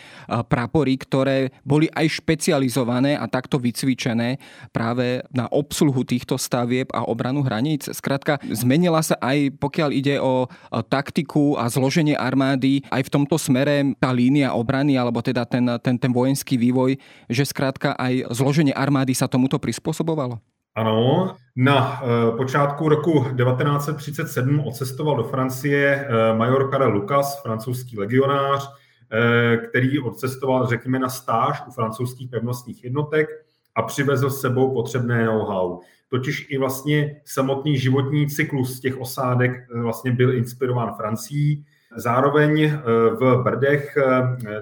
prapory, 0.51 0.99
ktoré 0.99 1.55
boli 1.63 1.87
aj 1.95 2.19
špecializované 2.19 3.15
a 3.15 3.23
takto 3.31 3.55
vycvičené 3.55 4.35
práve 4.75 5.23
na 5.31 5.47
obsluhu 5.47 6.03
týchto 6.03 6.35
stavieb 6.35 6.91
a 6.91 7.07
obranu 7.07 7.39
hraníc. 7.47 7.87
Skrátka, 7.87 8.43
zmenila 8.51 8.99
sa 8.99 9.15
aj 9.23 9.55
pokiaľ 9.55 9.89
ide 9.95 10.19
o 10.19 10.51
taktiku 10.91 11.55
a 11.55 11.71
zloženie 11.71 12.19
armády, 12.19 12.83
aj 12.91 13.07
v 13.07 13.13
tomto 13.15 13.39
smere 13.39 13.95
tá 13.95 14.11
línia 14.11 14.51
obrany, 14.51 14.99
alebo 14.99 15.23
teda 15.23 15.47
ten, 15.47 15.63
ten, 15.79 15.95
ten 15.95 16.11
vojenský 16.11 16.59
vývoj, 16.59 16.99
že 17.31 17.47
skrátka 17.47 17.95
aj 17.95 18.27
zloženie 18.35 18.75
armády 18.75 19.15
sa 19.15 19.31
tomuto 19.31 19.55
prispôsobovalo? 19.55 20.54
Ano, 20.77 21.35
na 21.55 22.01
uh, 22.01 22.37
počátku 22.37 22.89
roku 22.89 23.11
1937 23.13 24.59
odcestoval 24.59 25.17
do 25.17 25.23
Francie 25.23 26.07
uh, 26.09 26.37
major 26.37 26.71
Karel 26.71 26.91
Lucas, 26.91 27.41
francouzský 27.41 27.97
legionář, 27.97 28.67
uh, 28.67 29.65
který 29.65 29.99
odcestoval, 29.99 30.67
řekněme, 30.67 30.99
na 30.99 31.09
stáž 31.09 31.63
u 31.67 31.71
francouzských 31.71 32.29
pevnostních 32.29 32.83
jednotek 32.83 33.29
a 33.75 33.81
přivezl 33.81 34.29
s 34.29 34.41
sebou 34.41 34.73
potřebné 34.73 35.25
know-how. 35.25 35.79
Totiž 36.09 36.47
i 36.49 36.57
vlastně 36.57 37.21
samotný 37.25 37.77
životní 37.77 38.27
cyklus 38.27 38.79
těch 38.79 38.97
osádek 38.97 39.51
vlastně 39.81 40.11
byl 40.11 40.35
inspirován 40.35 40.93
Francií. 40.97 41.65
Zároveň 41.95 42.79
v 43.19 43.41
Brdech 43.43 43.97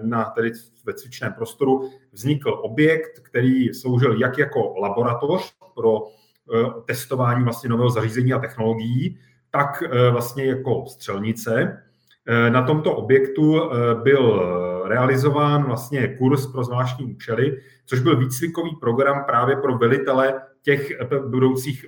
na 0.01 0.23
tedy 0.25 0.51
ve 0.85 0.93
cvičném 0.93 1.33
prostoru 1.33 1.89
vznikl 2.11 2.59
objekt, 2.63 3.19
který 3.19 3.73
sloužil 3.73 4.19
jak 4.19 4.37
jako 4.37 4.75
laboratoř 4.79 5.53
pro 5.75 6.07
eh, 6.07 6.81
testování 6.85 7.43
vlastně 7.43 7.69
nového 7.69 7.89
zařízení 7.89 8.33
a 8.33 8.39
technologií, 8.39 9.17
tak 9.51 9.83
eh, 9.83 10.09
vlastně 10.09 10.45
jako 10.45 10.85
střelnice. 10.87 11.83
Eh, 12.27 12.49
na 12.49 12.61
tomto 12.61 12.95
objektu 12.95 13.61
byl 14.03 14.49
realizován 14.87 15.63
vlastně 15.63 16.07
kurz 16.07 16.47
pro 16.47 16.63
zvláštní 16.63 17.05
účely, 17.05 17.57
což 17.85 17.99
byl 17.99 18.17
výcvikový 18.17 18.75
program 18.75 19.23
právě 19.25 19.55
pro 19.55 19.77
velitele 19.77 20.41
těch 20.61 20.91
budoucích 21.27 21.85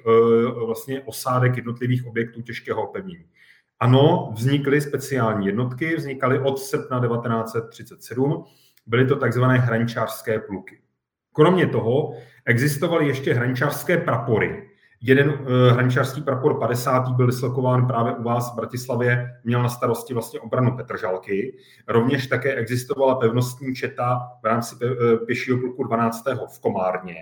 vlastně 0.66 1.02
osádek 1.02 1.58
jednotlivých 1.58 2.06
objektů 2.06 2.42
těžkého 2.42 2.90
opevnění. 2.90 3.26
Ano, 3.80 4.32
vznikly 4.36 4.82
speciální 4.82 5.46
jednotky, 5.46 5.96
vznikaly 5.96 6.40
od 6.40 6.60
srpna 6.60 7.00
1937, 7.08 8.44
byly 8.86 9.08
to 9.08 9.16
takzvané 9.16 9.58
hraničářské 9.58 10.40
pluky. 10.40 10.82
Kromě 11.36 11.68
toho 11.68 12.14
existovaly 12.46 13.08
ještě 13.08 13.34
hraničářské 13.34 13.98
prapory. 13.98 14.70
Jeden 15.02 15.30
uh, 15.30 16.24
prapor 16.24 16.60
50. 16.60 17.10
byl 17.10 17.28
dislokován 17.28 17.88
právě 17.88 18.14
u 18.14 18.24
vás 18.24 18.54
v 18.54 18.56
Bratislavě, 18.56 19.32
měl 19.44 19.64
na 19.64 19.70
starosti 19.70 20.14
vlastně 20.14 20.40
obranu 20.40 20.78
Petržalky. 20.78 21.58
Rovněž 21.88 22.28
také 22.28 22.56
existovala 22.56 23.16
pevnostní 23.16 23.76
četa 23.76 24.20
v 24.42 24.46
rámci 24.46 24.76
pe, 24.76 24.86
uh, 24.86 25.26
pěšího 25.26 25.58
pluku 25.58 25.84
12. 25.84 26.24
v 26.56 26.62
Komárně. 26.62 27.16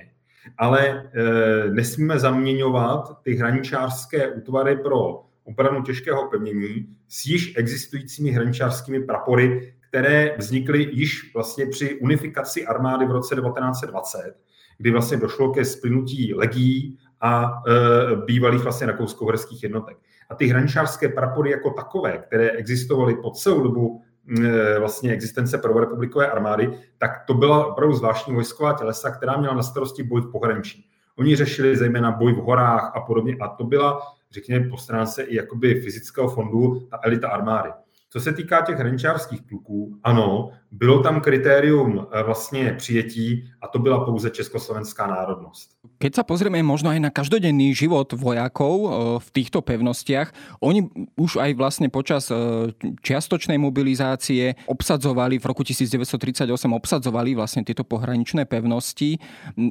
Ale 0.57 1.03
uh, 1.03 1.73
nesmíme 1.73 2.19
zaměňovat 2.19 3.21
ty 3.23 3.35
hraničářské 3.35 4.27
útvary 4.27 4.75
pro 4.75 5.23
obranu 5.43 5.81
těžkého 5.81 6.29
pevnění 6.29 6.95
s 7.09 7.25
již 7.25 7.53
existujícími 7.57 8.31
hraničářskými 8.31 9.03
prapory, 9.03 9.73
které 9.93 10.35
vznikly 10.37 10.89
již 10.91 11.33
vlastně 11.33 11.65
při 11.65 11.99
unifikaci 11.99 12.65
armády 12.65 13.05
v 13.05 13.11
roce 13.11 13.35
1920, 13.35 14.35
kdy 14.77 14.91
vlastně 14.91 15.17
došlo 15.17 15.53
ke 15.53 15.65
splynutí 15.65 16.33
legií 16.33 16.99
a 17.21 17.61
e, 17.67 18.15
bývalých 18.15 18.63
vlastně 18.63 18.87
rakousko-horských 18.87 19.63
jednotek. 19.63 19.97
A 20.29 20.35
ty 20.35 20.47
hraničářské 20.47 21.09
prapory 21.09 21.51
jako 21.51 21.69
takové, 21.69 22.17
které 22.17 22.49
existovaly 22.49 23.15
po 23.15 23.31
celou 23.31 23.63
dobu 23.63 24.01
e, 24.43 24.79
vlastně 24.79 25.11
existence 25.11 25.57
prvorepublikové 25.57 26.31
armády, 26.31 26.69
tak 26.97 27.11
to 27.27 27.33
byla 27.33 27.65
opravdu 27.65 27.95
zvláštní 27.95 28.33
vojsková 28.33 28.73
tělesa, 28.73 29.11
která 29.11 29.37
měla 29.37 29.53
na 29.53 29.63
starosti 29.63 30.03
boj 30.03 30.21
v 30.21 30.31
pohraničí. 30.31 30.85
Oni 31.17 31.35
řešili 31.35 31.77
zejména 31.77 32.11
boj 32.11 32.33
v 32.33 32.37
horách 32.37 32.91
a 32.95 33.01
podobně 33.01 33.35
a 33.41 33.47
to 33.47 33.63
byla, 33.63 33.99
řekněme, 34.31 34.69
po 34.69 34.77
stránce 34.77 35.23
i 35.23 35.35
jakoby 35.35 35.81
fyzického 35.81 36.29
fondu 36.29 36.87
ta 36.91 36.99
elita 37.03 37.29
armády. 37.29 37.69
Co 38.13 38.19
se 38.19 38.33
týká 38.33 38.61
těch 38.61 38.77
hraničářských 38.77 39.41
pluků, 39.41 39.97
ano, 40.03 40.51
bylo 40.71 41.03
tam 41.03 41.21
kritérium 41.21 42.07
eh, 42.11 42.23
vlastně 42.23 42.73
přijetí 42.77 43.49
a 43.61 43.67
to 43.67 43.79
byla 43.79 44.05
pouze 44.05 44.29
československá 44.29 45.07
národnost. 45.07 45.73
Keď 46.03 46.19
sa 46.19 46.23
pozrieme 46.27 46.59
možno 46.59 46.91
aj 46.91 46.99
na 46.99 47.11
každodenný 47.15 47.71
život 47.71 48.11
vojakov 48.13 48.75
eh, 48.75 48.89
v 49.23 49.27
týchto 49.31 49.63
pevnostiach, 49.63 50.29
oni 50.59 50.89
už 51.15 51.39
aj 51.39 51.51
vlastne 51.57 51.87
počas 51.87 52.27
eh, 52.29 52.69
čiastočnej 53.01 53.57
mobilizácie 53.57 54.57
obsadzovali, 54.67 55.39
v 55.41 55.45
roku 55.45 55.65
1938 55.65 56.49
obsadzovali 56.49 57.33
vlastne 57.33 57.65
tieto 57.65 57.81
pohraničné 57.81 58.45
pevnosti. 58.45 59.17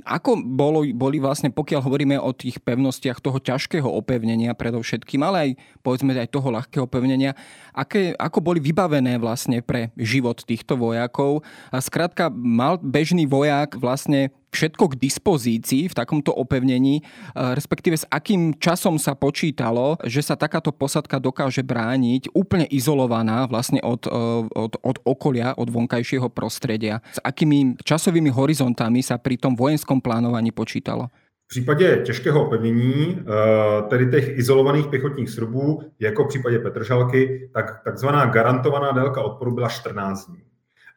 Ako 0.08 0.40
bolo, 0.40 0.82
boli 0.94 1.22
vlastne, 1.22 1.54
pokiaľ 1.54 1.80
hovoríme 1.84 2.16
o 2.18 2.30
tých 2.34 2.58
pevnostiach 2.64 3.22
toho 3.22 3.38
ťažkého 3.38 3.86
opevnenia 3.86 4.56
predovšetkým, 4.56 5.20
ale 5.22 5.36
aj 5.36 5.50
povedzme 5.84 6.16
aj 6.16 6.32
toho 6.32 6.48
ľahkého 6.48 6.88
opevnenia, 6.88 7.36
aké, 7.76 8.16
ako 8.32 8.40
boli 8.40 8.64
vybavené 8.64 9.20
vlastne 9.20 9.60
pre 9.60 9.92
život 10.00 10.40
týchto 10.40 10.80
vojakov. 10.80 11.44
A 11.68 11.84
skrátka 11.84 12.32
mal 12.32 12.80
bežný 12.80 13.28
vojak 13.28 13.76
vlastne 13.76 14.32
všetko 14.52 14.96
k 14.96 15.00
dispozícii 15.00 15.88
v 15.88 15.96
takomto 15.96 16.32
opevnení, 16.32 17.00
e, 17.00 17.02
respektíve 17.36 17.96
s 17.96 18.08
akým 18.08 18.56
časom 18.56 19.00
sa 19.00 19.12
počítalo, 19.12 20.00
že 20.04 20.24
sa 20.24 20.36
takáto 20.36 20.72
posadka 20.72 21.20
dokáže 21.20 21.64
brániť 21.64 22.32
úplne 22.36 22.68
izolovaná 22.68 23.48
vlastne 23.48 23.84
od, 23.84 24.08
e, 24.08 24.12
od, 24.48 24.72
od 24.80 24.96
okolia, 25.04 25.52
od 25.56 25.68
vonkajšieho 25.68 26.28
prostredia. 26.32 27.04
S 27.12 27.20
akými 27.20 27.80
časovými 27.84 28.32
horizontami 28.32 29.00
sa 29.00 29.16
pri 29.16 29.40
tom 29.40 29.56
vojenskom 29.56 30.00
plánovaní 30.00 30.52
počítalo? 30.52 31.08
V 31.52 31.54
případě 31.54 32.02
těžkého 32.04 32.46
opevnění, 32.46 33.18
e, 33.18 33.82
tedy 33.82 34.10
těch 34.10 34.38
izolovaných 34.38 34.86
pěchotních 34.86 35.30
srubů, 35.30 35.82
jako 36.00 36.24
v 36.24 36.28
případě 36.28 36.58
Petržalky, 36.58 37.50
tak 37.52 37.80
takzvaná 37.84 38.26
garantovaná 38.26 38.92
délka 38.92 39.22
odporu 39.22 39.54
byla 39.54 39.68
14 39.68 40.26
dní. 40.26 40.42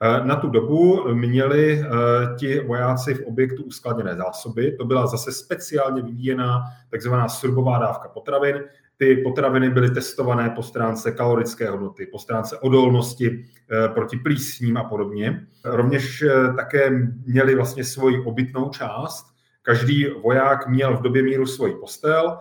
Eh, 0.01 0.27
na 0.27 0.35
tu 0.35 0.49
dobu 0.49 1.13
měli 1.13 1.81
eh, 1.81 1.87
ti 2.35 2.59
vojáci 2.59 3.13
v 3.13 3.23
objektu 3.25 3.63
uskladněné 3.63 4.15
zásoby. 4.15 4.71
To 4.71 4.85
byla 4.85 5.07
zase 5.07 5.31
speciálně 5.31 6.01
vyvíjená 6.01 6.63
takzvaná 6.89 7.29
surbová 7.29 7.79
dávka 7.79 8.09
potravin. 8.09 8.63
Ty 8.97 9.15
potraviny 9.15 9.69
byly 9.69 9.89
testované 9.89 10.49
po 10.49 10.63
stránce 10.63 11.11
kalorické 11.11 11.69
hodnoty, 11.69 12.05
po 12.05 12.19
stránce 12.19 12.57
odolnosti 12.57 13.45
eh, 13.71 13.89
proti 13.89 14.17
plísním 14.17 14.77
a 14.77 14.83
podobně. 14.83 15.47
Rovněž 15.65 16.23
také 16.55 16.89
měli 17.25 17.55
vlastně 17.55 17.83
svoji 17.83 18.19
obytnou 18.19 18.69
část. 18.69 19.34
Každý 19.65 20.07
voják 20.23 20.67
měl 20.67 20.97
v 20.97 21.01
době 21.01 21.23
míru 21.23 21.45
svoji 21.45 21.75
postel. 21.75 22.37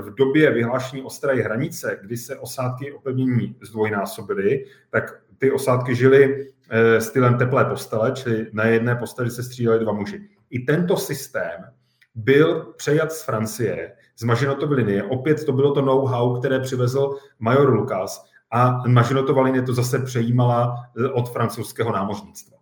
V 0.00 0.14
době 0.14 0.50
vyhlášení 0.50 1.02
ostré 1.02 1.34
hranice, 1.34 1.98
kdy 2.02 2.16
se 2.16 2.38
osádky 2.38 2.92
opevnění 2.92 3.56
zdvojnásobily, 3.60 4.64
tak 4.90 5.20
ty 5.38 5.50
osádky 5.52 5.94
žily 5.94 6.50
Eh, 6.72 7.00
stylem 7.00 7.38
teplé 7.38 7.64
postele, 7.64 8.12
čili 8.12 8.46
na 8.52 8.64
jedné 8.64 8.96
posteli 8.96 9.30
se 9.30 9.42
střídali 9.42 9.78
dva 9.78 9.92
muži. 9.92 10.28
I 10.50 10.58
tento 10.58 10.96
systém 10.96 11.64
byl 12.14 12.74
přejat 12.76 13.12
z 13.12 13.24
Francie, 13.24 13.92
z 14.16 14.22
Mažinotovy 14.22 14.74
linie. 14.74 15.02
Opět 15.02 15.44
to 15.44 15.52
bylo 15.52 15.74
to 15.74 15.80
know-how, 15.80 16.38
které 16.38 16.60
přivezl 16.60 17.16
major 17.38 17.72
Lukas 17.72 18.24
a 18.50 18.82
Mažinotova 18.88 19.42
linie 19.42 19.62
to 19.62 19.74
zase 19.74 19.98
přejímala 19.98 20.74
eh, 20.96 21.08
od 21.08 21.32
francouzského 21.32 21.92
námořnictva. 21.92 22.58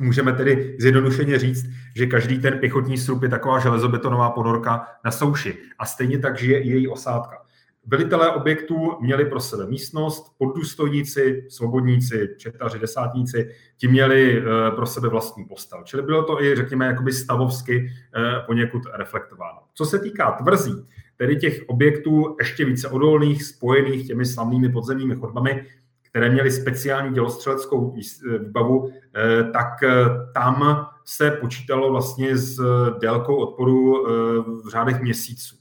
Můžeme 0.00 0.32
tedy 0.32 0.76
zjednodušeně 0.78 1.38
říct, 1.38 1.66
že 1.96 2.06
každý 2.06 2.38
ten 2.38 2.58
pěchotní 2.58 2.98
srub 2.98 3.22
je 3.22 3.28
taková 3.28 3.58
železobetonová 3.58 4.30
ponorka 4.30 4.86
na 5.04 5.10
souši 5.10 5.58
a 5.78 5.86
stejně 5.86 6.18
tak 6.18 6.38
žije 6.38 6.60
i 6.60 6.70
její 6.70 6.88
osádka. 6.88 7.36
Velitelé 7.86 8.30
objektů 8.30 8.96
měli 9.00 9.24
pro 9.24 9.40
sebe 9.40 9.66
místnost, 9.66 10.32
poddůstojníci, 10.38 11.46
svobodníci, 11.48 12.28
četaři, 12.38 12.78
desátníci, 12.78 13.50
ti 13.76 13.88
měli 13.88 14.38
eh, 14.38 14.70
pro 14.70 14.86
sebe 14.86 15.08
vlastní 15.08 15.44
postel. 15.44 15.82
Čili 15.84 16.02
bylo 16.02 16.22
to 16.22 16.42
i, 16.42 16.56
řekněme, 16.56 16.86
jakoby 16.86 17.12
stavovsky 17.12 17.92
eh, 18.16 18.42
poněkud 18.46 18.82
reflektováno. 18.92 19.58
Co 19.74 19.84
se 19.84 19.98
týká 19.98 20.32
tvrzí, 20.32 20.86
tedy 21.16 21.36
těch 21.36 21.62
objektů 21.66 22.36
ještě 22.38 22.64
více 22.64 22.88
odolných, 22.88 23.44
spojených 23.44 24.06
těmi 24.06 24.26
slavnými 24.26 24.68
podzemními 24.68 25.14
chodbami, 25.14 25.66
které 26.10 26.30
měly 26.30 26.50
speciální 26.50 27.14
dělostřeleckou 27.14 27.90
výbavu, 27.90 28.90
eh, 28.90 29.44
tak 29.52 29.68
tam 30.34 30.86
se 31.04 31.30
počítalo 31.30 31.90
vlastně 31.90 32.36
s 32.36 32.62
délkou 33.00 33.36
odporu 33.36 34.06
v 34.64 34.68
řádech 34.70 35.00
měsíců. 35.00 35.56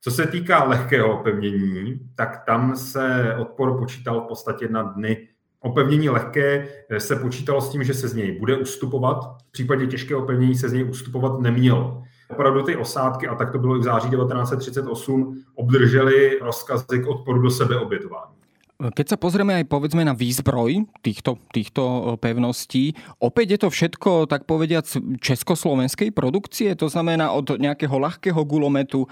Co 0.00 0.10
se 0.10 0.26
týká 0.26 0.64
lehkého 0.64 1.20
opevnění, 1.20 2.00
tak 2.14 2.44
tam 2.46 2.76
se 2.76 3.34
odpor 3.38 3.78
počítal 3.78 4.20
v 4.20 4.28
podstatě 4.28 4.68
na 4.68 4.82
dny. 4.82 5.28
Opevnění 5.60 6.08
lehké 6.08 6.68
se 6.98 7.16
počítalo 7.16 7.60
s 7.60 7.70
tím, 7.70 7.84
že 7.84 7.94
se 7.94 8.08
z 8.08 8.14
něj 8.14 8.38
bude 8.38 8.56
ustupovat. 8.56 9.24
V 9.48 9.52
případě 9.52 9.86
těžkého 9.86 10.22
opevnění 10.22 10.54
se 10.54 10.68
z 10.68 10.72
něj 10.72 10.84
ustupovat 10.84 11.40
nemělo. 11.40 12.02
Opravdu 12.30 12.62
ty 12.62 12.76
osádky, 12.76 13.28
a 13.28 13.34
tak 13.34 13.52
to 13.52 13.58
bylo 13.58 13.76
i 13.76 13.78
v 13.78 13.82
září 13.82 14.10
1938, 14.10 15.44
obdrželi 15.54 16.38
rozkazy 16.42 17.02
k 17.02 17.06
odporu 17.06 17.42
do 17.42 17.50
sebeobětování. 17.50 18.43
Keď 18.92 19.16
sa 19.16 19.16
pozrieme 19.16 19.56
aj 19.56 19.64
povedzme 19.64 20.04
na 20.04 20.12
výzbroj 20.12 20.84
týchto, 21.00 21.40
týchto 21.56 21.82
e, 21.84 22.00
pevností, 22.20 22.92
opäť 23.16 23.56
je 23.56 23.58
to 23.64 23.68
všetko, 23.72 24.10
tak 24.28 24.44
povediac, 24.44 24.84
československej 25.24 26.12
produkcie, 26.12 26.76
to 26.76 26.92
znamená 26.92 27.32
od 27.32 27.56
nejakého 27.56 27.96
ľahkého 27.96 28.36
gulometu 28.44 29.06
e, 29.06 29.08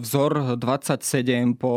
vzor 0.00 0.56
27 0.56 1.60
po, 1.60 1.74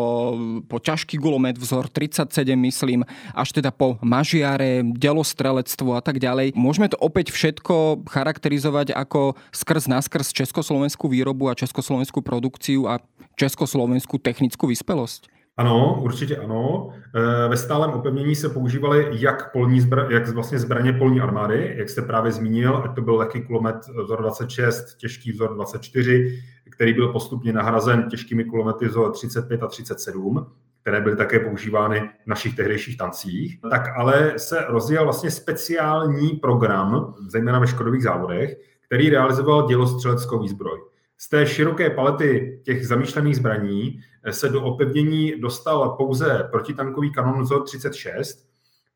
po 0.63 0.77
ťažký 0.79 1.19
gulomet 1.19 1.59
vzor 1.59 1.91
37, 1.91 2.31
myslím, 2.63 3.03
až 3.35 3.49
teda 3.51 3.75
po 3.75 3.99
mažiare, 3.99 4.85
delostrelectvo 4.85 5.99
a 5.99 6.01
tak 6.05 6.23
ďalej. 6.23 6.55
Môžeme 6.55 6.87
to 6.87 6.95
opäť 7.01 7.35
všetko 7.35 8.07
charakterizovať 8.07 8.95
ako 8.95 9.35
skrz 9.51 9.91
naskrz 9.91 10.31
československú 10.31 11.11
výrobu 11.11 11.51
a 11.51 11.57
československú 11.57 12.23
produkciu 12.23 12.87
a 12.87 13.03
československú 13.35 14.21
technickú 14.21 14.69
vyspelosť? 14.69 15.32
Ano, 15.57 15.99
určitě 16.01 16.37
ano. 16.37 16.89
Eh, 17.15 17.47
ve 17.49 17.57
stálem 17.57 17.91
opevnění 17.91 18.35
se 18.35 18.49
používaly 18.49 19.07
jak, 19.11 19.51
polní 19.51 19.81
zbra, 19.81 20.07
jak 20.09 20.27
vlastně 20.27 20.59
zbraně 20.59 20.93
polní 20.93 21.21
armády, 21.21 21.73
jak 21.77 21.89
jste 21.89 22.01
právě 22.01 22.31
zmínil, 22.31 22.81
ať 22.85 22.95
to 22.95 23.01
byl 23.01 23.15
lehký 23.15 23.41
kulomet 23.41 23.75
vzor 24.03 24.21
26, 24.21 24.95
těžký 24.95 25.31
vzor 25.31 25.55
24, 25.55 26.43
který 26.69 26.93
byl 26.93 27.07
postupně 27.07 27.53
nahrazen 27.53 28.09
těžkými 28.09 28.43
kulomety 28.45 28.85
vzor 28.85 29.11
35 29.11 29.63
a 29.63 29.67
37, 29.67 30.47
které 30.81 31.01
byly 31.01 31.15
také 31.15 31.39
používány 31.39 32.09
v 32.23 32.27
našich 32.27 32.55
tehdejších 32.55 32.97
tancích, 32.97 33.59
tak 33.69 33.81
ale 33.97 34.33
se 34.37 34.65
rozjel 34.67 35.03
vlastně 35.03 35.31
speciální 35.31 36.29
program, 36.29 37.13
zejména 37.27 37.59
ve 37.59 37.67
Škodových 37.67 38.03
závodech, 38.03 38.57
který 38.85 39.09
realizoval 39.09 39.67
dělostřeleckou 39.67 40.39
výzbroj. 40.39 40.92
Z 41.17 41.29
té 41.29 41.47
široké 41.47 41.89
palety 41.89 42.61
těch 42.63 42.87
zamýšlených 42.87 43.35
zbraní 43.35 43.99
eh, 44.23 44.33
se 44.33 44.49
do 44.49 44.63
opevnění 44.63 45.41
dostal 45.41 45.89
pouze 45.89 46.47
protitankový 46.51 47.11
kanon 47.11 47.45
ZOR 47.45 47.63
36, 47.63 48.47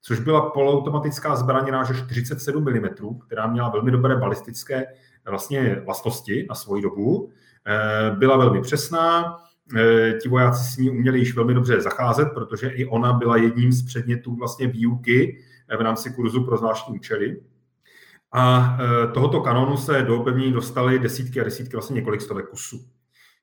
což 0.02 0.20
byla 0.20 0.50
poloautomatická 0.50 1.36
zbraň 1.36 1.68
ráže 1.68 1.94
47 1.94 2.64
mm, 2.64 3.20
která 3.28 3.48
měla 3.48 3.70
velmi 3.70 3.92
dobré 3.92 4.16
balistické 4.16 4.76
eh, 4.76 5.30
vlastně 5.30 5.82
vlastnosti 5.86 6.46
na 6.50 6.56
svoji 6.56 6.82
dobu. 6.82 7.30
Eh, 7.68 8.16
byla 8.16 8.38
velmi 8.38 8.62
přesná, 8.62 9.38
ti 10.22 10.30
vojáci 10.30 10.74
s 10.74 10.78
ní 10.78 10.90
uměli 10.90 11.20
již 11.20 11.36
velmi 11.36 11.54
dobře 11.54 11.82
zacházet, 11.82 12.28
protože 12.34 12.68
i 12.70 12.86
ona 12.86 13.14
byla 13.14 13.38
jedním 13.38 13.72
z 13.72 13.86
předmětů 13.86 14.36
vlastně 14.36 14.68
výuky 14.68 15.44
v 15.78 15.82
rámci 15.82 16.10
kurzu 16.10 16.46
pro 16.46 16.58
zvláštní 16.58 16.96
účely. 16.96 17.38
A 18.32 18.78
e, 18.80 19.08
tohoto 19.08 19.42
kanonu 19.42 19.78
se 19.78 20.02
do 20.02 20.20
opevnění 20.22 20.52
dostaly 20.52 21.00
desítky 21.00 21.42
a 21.42 21.44
desítky, 21.44 21.76
vlastně 21.76 21.94
několik 21.94 22.22
stovek 22.22 22.50
kusů. 22.50 22.80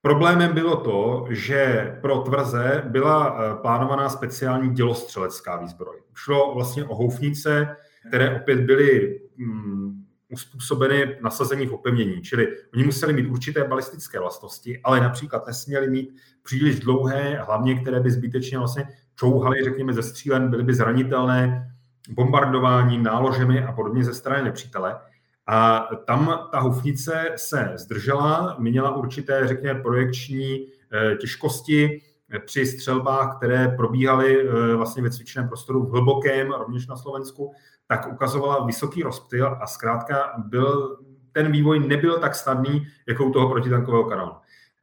Problémem 0.03 0.55
bylo 0.55 0.77
to, 0.77 1.27
že 1.31 1.93
pro 2.01 2.19
tvrze 2.19 2.83
byla 2.87 3.29
e, 3.29 3.63
plánovaná 3.63 4.09
speciální 4.09 4.75
dělostřelecká 4.75 5.57
výzbroj. 5.57 5.97
Šlo 6.15 6.55
vlastně 6.55 6.85
o 6.85 6.95
houfnice, 6.95 7.77
které 8.09 8.37
opět 8.41 8.61
byly 8.61 9.21
mm, 9.37 10.05
uspůsobeny 10.29 11.19
nasazení 11.23 11.67
v 11.67 11.73
opevnění, 11.73 12.23
čili 12.23 12.49
oni 12.75 12.85
museli 12.85 13.13
mít 13.13 13.27
určité 13.27 13.65
balistické 13.65 14.21
vlastnosti, 14.21 14.81
ale 14.85 15.01
například 15.01 15.47
nesměli 15.47 15.91
mít 15.91 16.17
příliš 16.43 16.81
dlouhé, 16.81 17.43
hlavně 17.47 17.81
které 17.81 18.01
by 18.01 18.11
zbytečně 18.11 18.59
vlastně 18.59 18.89
čouhaly, 19.17 19.65
řekněme, 19.65 19.93
ze 19.93 20.03
střílen, 20.03 20.51
byly 20.51 20.63
by 20.63 20.75
zranitelné, 20.75 21.74
bombardováním, 22.11 23.03
náložemi 23.03 23.65
a 23.65 23.73
podobně 23.73 24.05
ze 24.05 24.15
strany 24.15 24.43
nepřítele. 24.43 24.99
A 25.47 25.89
tam 26.07 26.49
ta 26.53 26.61
hufnice 26.61 27.31
se 27.37 27.73
zdržela, 27.75 28.57
měla 28.59 28.97
určité, 28.97 29.49
řekněme, 29.49 29.81
projekční 29.81 30.67
eh, 30.93 31.17
těžkosti 31.17 32.01
při 32.45 32.67
střelbách, 32.67 33.37
které 33.37 33.69
probíhaly 33.69 34.49
eh, 34.49 34.75
vlastně 34.75 35.03
ve 35.03 35.11
cvičném 35.11 35.49
prostoru 35.49 35.87
v 35.87 35.91
hlubokém, 35.91 36.51
rovněž 36.51 36.87
na 36.87 36.97
Slovensku, 36.97 37.53
tak 37.87 38.13
ukazovala 38.13 38.67
vysoký 38.67 39.03
rozptyl 39.03 39.59
a 39.61 39.67
zkrátka 39.67 40.33
byl, 40.39 40.99
ten 41.33 41.53
vývoj 41.53 41.89
nebyl 41.89 42.19
tak 42.19 42.35
snadný, 42.35 42.87
jako 43.09 43.25
u 43.25 43.33
toho 43.33 43.49
protitankového 43.49 44.05
kanonu. 44.05 44.33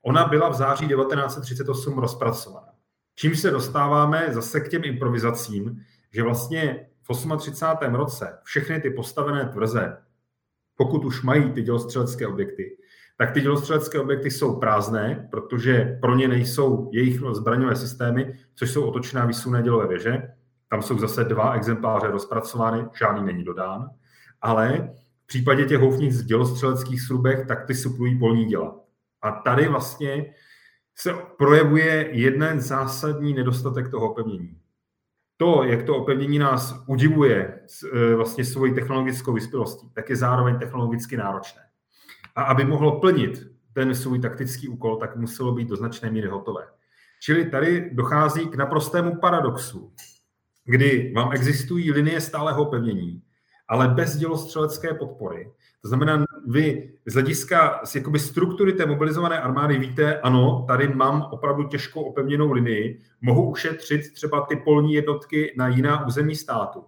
Ona 0.02 0.28
byla 0.28 0.50
v 0.50 0.54
září 0.54 0.88
1938 0.88 1.98
rozpracovaná. 1.98 2.68
Čím 3.16 3.36
se 3.36 3.52
dostáváme 3.52 4.28
zase 4.30 4.60
k 4.60 4.70
těm 4.70 4.82
improvizacím, 4.86 5.82
že 6.12 6.24
vlastně 6.24 6.88
v 7.14 7.38
38. 7.38 7.96
roce 7.96 8.38
všechny 8.44 8.82
ty 8.82 8.90
postavené 8.90 9.46
tvrze, 9.46 9.98
pokud 10.76 11.06
už 11.06 11.24
mají 11.24 11.52
ty 11.52 11.62
dělostřelecké 11.62 12.28
objekty, 12.28 12.78
tak 13.18 13.32
ty 13.32 13.42
dělostřelecké 13.42 14.00
objekty 14.00 14.32
jsou 14.32 14.60
prázdné, 14.60 15.28
protože 15.32 15.98
pro 16.02 16.16
ně 16.16 16.28
nejsou 16.28 16.90
jejich 16.94 17.20
zbraňové 17.32 17.76
systémy, 17.76 18.40
což 18.56 18.72
jsou 18.72 18.86
otočná 18.86 19.26
výsunné 19.26 19.62
dělové 19.62 19.88
věže. 19.88 20.34
Tam 20.70 20.82
jsou 20.82 21.00
zase 21.00 21.24
dva 21.24 21.54
exempláře 21.54 22.08
rozpracovány, 22.08 22.86
žádný 23.00 23.26
není 23.26 23.44
dodán. 23.44 23.90
Ale 24.42 24.90
v 25.24 25.28
případě 25.28 25.66
těch 25.66 25.80
houfnic 25.80 26.22
v 26.22 26.26
dělostřeleckých 26.26 27.02
srubech, 27.02 27.48
tak 27.48 27.66
ty 27.66 27.76
suplují 27.76 28.20
polní 28.20 28.46
děla. 28.46 28.80
A 29.22 29.32
tady 29.32 29.68
vlastně 29.68 30.34
se 30.96 31.14
projevuje 31.38 32.10
jeden 32.12 32.62
zásadní 32.62 33.34
nedostatek 33.34 33.92
toho 33.92 34.12
opevnění 34.12 34.61
to, 35.42 35.64
jak 35.64 35.84
to 35.84 35.96
opevnění 35.96 36.40
nás 36.40 36.84
udivuje 36.88 37.60
e, 37.94 38.16
vlastně 38.16 38.46
svojí 38.46 38.74
technologickou 38.74 39.34
vyspělostí, 39.34 39.90
tak 39.94 40.10
je 40.10 40.16
zároveň 40.16 40.60
technologicky 40.60 41.18
náročné. 41.18 41.62
A 42.36 42.44
aby 42.44 42.66
mohlo 42.66 43.00
plnit 43.00 43.48
ten 43.74 43.96
svůj 43.96 44.20
taktický 44.20 44.68
úkol, 44.68 44.96
tak 44.96 45.16
muselo 45.16 45.52
být 45.52 45.68
do 45.70 45.76
značné 45.76 46.12
míry 46.12 46.28
hotové. 46.28 46.62
Čili 47.22 47.50
tady 47.50 47.90
dochází 47.94 48.48
k 48.48 48.56
naprostému 48.56 49.20
paradoxu, 49.20 49.94
kdy 50.66 51.14
vám 51.16 51.32
existují 51.32 51.92
linie 51.92 52.22
stálého 52.22 52.62
opevnění, 52.62 53.22
ale 53.68 53.88
bez 53.88 54.18
dělostřelecké 54.18 54.94
podpory. 54.94 55.52
To 55.82 55.88
znamená, 55.88 56.26
vy 56.48 56.94
z 57.06 57.14
hlediska 57.14 57.82
z 57.84 57.96
jakoby 57.96 58.20
struktury 58.20 58.74
té 58.74 58.86
mobilizované 58.86 59.40
armády 59.40 59.78
víte, 59.80 60.20
ano, 60.20 60.66
tady 60.68 60.88
mám 60.88 61.28
opravdu 61.32 61.64
těžkou 61.64 62.02
opevněnou 62.02 62.52
linii, 62.52 63.00
mohu 63.22 63.52
ušetřit 63.52 64.14
třeba 64.14 64.42
ty 64.42 64.56
polní 64.56 64.94
jednotky 64.94 65.54
na 65.58 65.68
jiná 65.68 66.08
území 66.08 66.36
státu. 66.36 66.84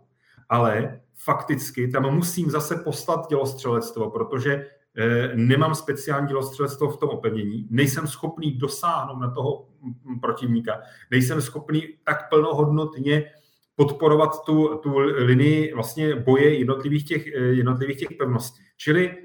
Ale 0.50 1.00
fakticky 1.16 1.88
tam 1.88 2.16
musím 2.16 2.52
zase 2.52 2.76
poslat 2.76 3.30
dělostřelectvo, 3.30 4.10
protože 4.10 4.68
eh, 4.98 5.32
nemám 5.36 5.76
speciální 5.76 6.28
dělostřelectvo 6.28 6.90
v 6.90 6.98
tom 6.98 7.10
opevnění, 7.10 7.68
nejsem 7.70 8.08
schopný 8.08 8.52
dosáhnout 8.52 9.20
na 9.20 9.32
toho 9.32 9.68
protivníka, 10.22 10.82
nejsem 11.12 11.42
schopný 11.42 11.84
tak 12.04 12.30
plnohodnotně 12.30 13.24
podporovat 13.76 14.46
tu, 14.46 14.80
tu 14.84 14.98
linii 15.00 15.74
vlastně 15.74 16.16
boje 16.16 16.58
jednotlivých 16.58 17.06
těch, 17.06 17.28
eh, 17.28 17.40
jednotlivých 17.40 17.98
těch 18.00 18.18
pevností. 18.18 18.64
Čili 18.78 19.18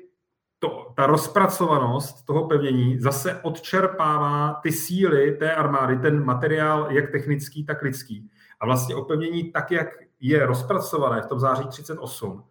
to, 0.59 0.93
ta 0.97 1.07
rozpracovanost 1.07 2.27
toho 2.27 2.49
pevnění 2.49 3.01
zase 3.01 3.41
odčerpává 3.43 4.61
ty 4.63 4.73
síly 4.73 5.33
té 5.33 5.55
armády, 5.55 5.99
ten 5.99 6.25
materiál 6.25 6.89
jak 6.91 7.11
technický, 7.11 7.65
tak 7.65 7.83
lidský. 7.83 8.31
A 8.61 8.67
vlastně 8.67 8.95
opevnění 8.95 9.53
tak, 9.53 9.71
jak 9.71 9.89
je 10.21 10.47
rozpracované 10.47 11.23
v 11.23 11.27
tom 11.27 11.41
září 11.41 11.69
38, 11.69 12.45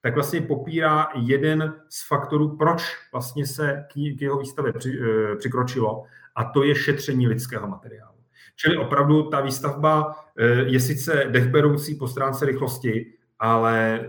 tak 0.00 0.14
vlastně 0.14 0.40
popírá 0.40 1.08
jeden 1.14 1.74
z 1.88 2.08
faktorů, 2.08 2.56
proč 2.56 2.82
vlastně 3.12 3.46
se 3.46 3.84
k 3.92 4.22
jeho 4.22 4.38
výstavě 4.38 4.72
při, 4.72 4.98
eh, 5.00 5.36
přikročilo, 5.36 6.02
a 6.36 6.44
to 6.44 6.62
je 6.62 6.74
šetření 6.74 7.28
lidského 7.28 7.68
materiálu. 7.68 8.14
Čili 8.56 8.76
opravdu 8.76 9.22
ta 9.22 9.40
výstavba 9.40 10.16
eh, 10.38 10.44
je 10.46 10.80
sice 10.80 11.24
dechberoucí 11.30 11.94
po 11.94 12.08
stránce 12.08 12.46
rychlosti, 12.46 13.12
ale 13.38 14.00
eh, 14.00 14.08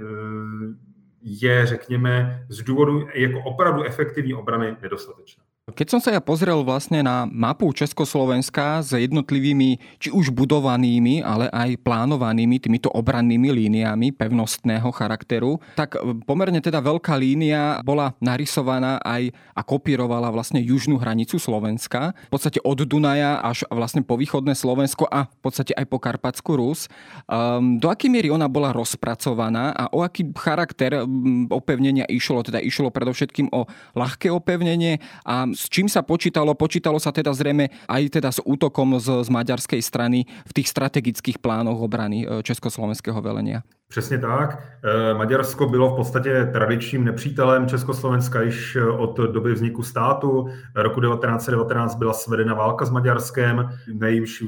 je, 1.28 1.66
řekněme, 1.66 2.46
z 2.50 2.62
důvodu 2.64 3.08
jako 3.14 3.40
opravdu 3.40 3.84
efektivní 3.84 4.34
obrany 4.34 4.78
nedostatečná. 4.82 5.44
Keď 5.66 5.88
som 5.90 5.98
sa 5.98 6.14
ja 6.14 6.22
pozrel 6.22 6.62
vlastne 6.62 7.02
na 7.02 7.26
mapu 7.26 7.66
Československa 7.74 8.86
s 8.86 8.94
jednotlivými, 8.94 9.82
či 9.98 10.14
už 10.14 10.30
budovanými, 10.30 11.26
ale 11.26 11.50
aj 11.50 11.82
plánovanými 11.82 12.62
týmito 12.62 12.94
obrannými 12.94 13.50
líniami 13.50 14.14
pevnostného 14.14 14.86
charakteru, 14.94 15.58
tak 15.74 15.98
pomerne 16.30 16.62
teda 16.62 16.86
veľká 16.86 17.18
línia 17.18 17.82
bola 17.82 18.14
narysovaná 18.22 19.02
aj 19.02 19.34
a 19.58 19.62
kopírovala 19.66 20.30
vlastne 20.30 20.62
južnú 20.62 21.02
hranicu 21.02 21.42
Slovenska. 21.42 22.14
V 22.30 22.38
podstate 22.38 22.62
od 22.62 22.86
Dunaja 22.86 23.42
až 23.42 23.66
vlastne 23.74 24.06
po 24.06 24.22
východné 24.22 24.54
Slovensko 24.54 25.10
a 25.10 25.26
v 25.26 25.40
podstate 25.42 25.74
aj 25.74 25.90
po 25.90 25.98
Karpatskú 25.98 26.62
Rus. 26.62 26.86
Um, 27.26 27.82
do 27.82 27.90
akej 27.90 28.14
miery 28.14 28.30
ona 28.30 28.46
bola 28.46 28.70
rozpracovaná 28.70 29.74
a 29.74 29.90
o 29.90 30.06
aký 30.06 30.30
charakter 30.38 31.02
opevnenia 31.50 32.06
išlo? 32.06 32.46
Teda 32.46 32.62
išlo 32.62 32.94
predovšetkým 32.94 33.50
o 33.50 33.66
ľahké 33.98 34.30
opevnenie 34.30 35.02
a 35.26 35.55
s 35.56 35.72
čím 35.72 35.88
sa 35.88 36.04
počítalo? 36.04 36.54
Počítalo 36.54 37.00
sa 37.00 37.16
teda 37.16 37.32
zrejme 37.32 37.72
aj 37.88 38.20
teda 38.20 38.30
s 38.30 38.44
útokom 38.44 39.00
z, 39.00 39.24
z 39.24 39.30
maďarskej 39.32 39.82
strany 39.82 40.28
v 40.28 40.52
tých 40.52 40.68
strategických 40.70 41.40
plánoch 41.40 41.80
obrany 41.80 42.28
e, 42.28 42.44
československého 42.44 43.22
velenia. 43.22 43.64
Přesně 43.88 44.18
tak. 44.18 44.64
E, 44.84 45.14
Maďarsko 45.14 45.70
bylo 45.70 45.94
v 45.94 45.96
podstatě 45.96 46.50
tradičním 46.54 47.04
nepřítelem 47.04 47.68
Československa 47.68 48.42
již 48.42 48.78
od 48.98 49.18
doby 49.18 49.54
vzniku 49.54 49.84
státu. 49.84 50.48
Roku 50.76 51.02
1919 51.02 51.96
byla 51.96 52.14
svedena 52.14 52.54
válka 52.54 52.86
s 52.86 52.90
Maďarskem, 52.90 53.70
na 53.94 54.08
jejímž, 54.08 54.44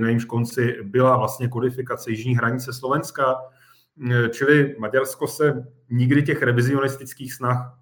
na 0.00 0.06
jejímž 0.06 0.24
konci 0.24 0.76
byla 0.82 1.16
vlastně 1.16 1.48
kodifikace 1.48 2.10
jižní 2.10 2.36
hranice 2.36 2.72
Slovenska. 2.72 3.36
E, 4.10 4.28
čili 4.28 4.76
Maďarsko 4.78 5.26
se 5.26 5.64
nikdy 5.90 6.22
těch 6.22 6.42
revizionistických 6.42 7.32
snah 7.34 7.77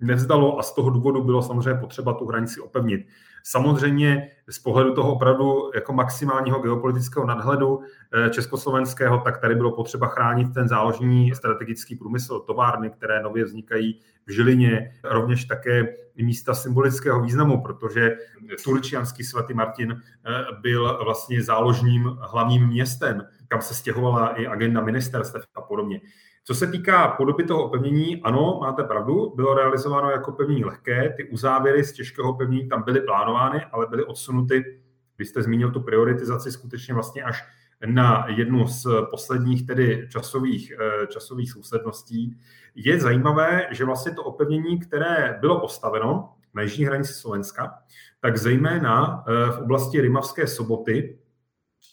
nevzdalo 0.00 0.58
a 0.58 0.62
z 0.62 0.74
toho 0.74 0.90
důvodu 0.90 1.24
bylo 1.24 1.42
samozřejmě 1.42 1.80
potřeba 1.80 2.12
tu 2.12 2.26
hranici 2.26 2.60
opevnit. 2.60 3.06
Samozřejmě 3.44 4.30
z 4.48 4.58
pohledu 4.58 4.94
toho 4.94 5.12
opravdu 5.12 5.70
jako 5.74 5.92
maximálního 5.92 6.60
geopolitického 6.60 7.26
nadhledu 7.26 7.80
eh, 7.80 8.30
československého, 8.30 9.18
tak 9.18 9.38
tady 9.38 9.54
bylo 9.54 9.72
potřeba 9.72 10.06
chránit 10.06 10.54
ten 10.54 10.68
záložní 10.68 11.34
strategický 11.34 11.96
průmysl, 11.96 12.40
továrny, 12.40 12.90
které 12.90 13.22
nově 13.22 13.44
vznikají 13.44 14.00
v 14.26 14.32
Žilině, 14.32 14.94
rovněž 15.04 15.44
také 15.44 15.94
místa 16.16 16.54
symbolického 16.54 17.22
významu, 17.22 17.62
protože 17.62 18.16
turčianský 18.64 19.24
svatý 19.24 19.54
Martin 19.54 19.92
eh, 19.92 20.44
byl 20.60 21.04
vlastně 21.04 21.42
záložním 21.42 22.18
hlavním 22.20 22.66
městem, 22.66 23.22
kam 23.48 23.62
se 23.62 23.74
stěhovala 23.74 24.28
i 24.28 24.46
agenda 24.46 24.80
ministerstev 24.80 25.42
a 25.54 25.60
podobně. 25.60 26.00
Co 26.48 26.54
se 26.54 26.66
týká 26.66 27.08
podoby 27.08 27.44
toho 27.44 27.64
opevnění, 27.64 28.22
ano, 28.22 28.58
máte 28.60 28.84
pravdu, 28.84 29.32
bylo 29.36 29.54
realizováno 29.54 30.10
jako 30.10 30.32
pevnění 30.32 30.64
lehké, 30.64 31.14
ty 31.16 31.24
uzávěry 31.24 31.84
z 31.84 31.92
těžkého 31.92 32.30
opevnění 32.30 32.68
tam 32.68 32.82
byly 32.82 33.00
plánovány, 33.00 33.64
ale 33.72 33.86
byly 33.86 34.04
odsunuty, 34.04 34.80
vy 35.18 35.24
jste 35.24 35.42
zmínil 35.42 35.70
tu 35.70 35.80
prioritizaci 35.80 36.52
skutečně 36.52 36.94
vlastně 36.94 37.22
až 37.22 37.44
na 37.86 38.26
jednu 38.28 38.66
z 38.66 38.86
posledních 39.10 39.66
tedy 39.66 40.08
časových, 40.10 40.72
eh, 40.80 41.06
časových 41.06 41.52
sousledností. 41.52 42.38
Je 42.74 43.00
zajímavé, 43.00 43.66
že 43.70 43.84
vlastně 43.84 44.12
to 44.12 44.24
opevnění, 44.24 44.78
které 44.78 45.38
bylo 45.40 45.60
postaveno 45.60 46.32
na 46.54 46.62
jižní 46.62 46.84
hranici 46.84 47.12
Slovenska, 47.12 47.74
tak 48.20 48.36
zejména 48.36 49.24
eh, 49.26 49.52
v 49.52 49.58
oblasti 49.58 50.00
Rimavské 50.00 50.46
soboty 50.46 51.18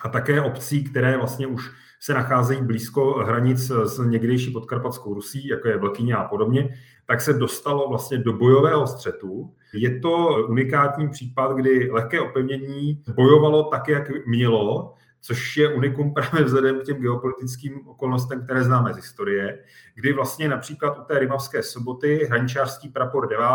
a 0.01 0.09
také 0.09 0.41
obcí, 0.41 0.83
které 0.83 1.17
vlastně 1.17 1.47
už 1.47 1.84
se 1.99 2.13
nacházejí 2.13 2.61
blízko 2.61 3.13
hranic 3.13 3.71
s 3.83 3.99
někdejší 4.05 4.51
podkarpatskou 4.51 5.13
Rusí, 5.13 5.47
jako 5.47 5.67
je 5.67 5.77
Vlkyně 5.77 6.15
a 6.15 6.23
podobně, 6.23 6.69
tak 7.05 7.21
se 7.21 7.33
dostalo 7.33 7.89
vlastně 7.89 8.17
do 8.17 8.33
bojového 8.33 8.87
střetu. 8.87 9.53
Je 9.73 9.99
to 9.99 10.45
unikátní 10.47 11.09
případ, 11.09 11.55
kdy 11.55 11.89
lehké 11.91 12.21
opevnění 12.21 13.03
bojovalo 13.15 13.63
tak, 13.63 13.87
jak 13.87 14.25
mělo, 14.25 14.93
což 15.21 15.57
je 15.57 15.73
unikum 15.73 16.13
právě 16.13 16.43
vzhledem 16.43 16.79
k 16.79 16.83
těm 16.83 16.97
geopolitickým 16.97 17.87
okolnostem, 17.87 18.43
které 18.43 18.63
známe 18.63 18.93
z 18.93 18.95
historie, 18.95 19.59
kdy 19.95 20.13
vlastně 20.13 20.49
například 20.49 20.99
u 20.99 21.03
té 21.03 21.19
Rimavské 21.19 21.63
soboty 21.63 22.25
hraničářský 22.29 22.89
prapor 22.89 23.29
9. 23.29 23.45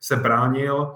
se 0.00 0.16
bránil 0.16 0.92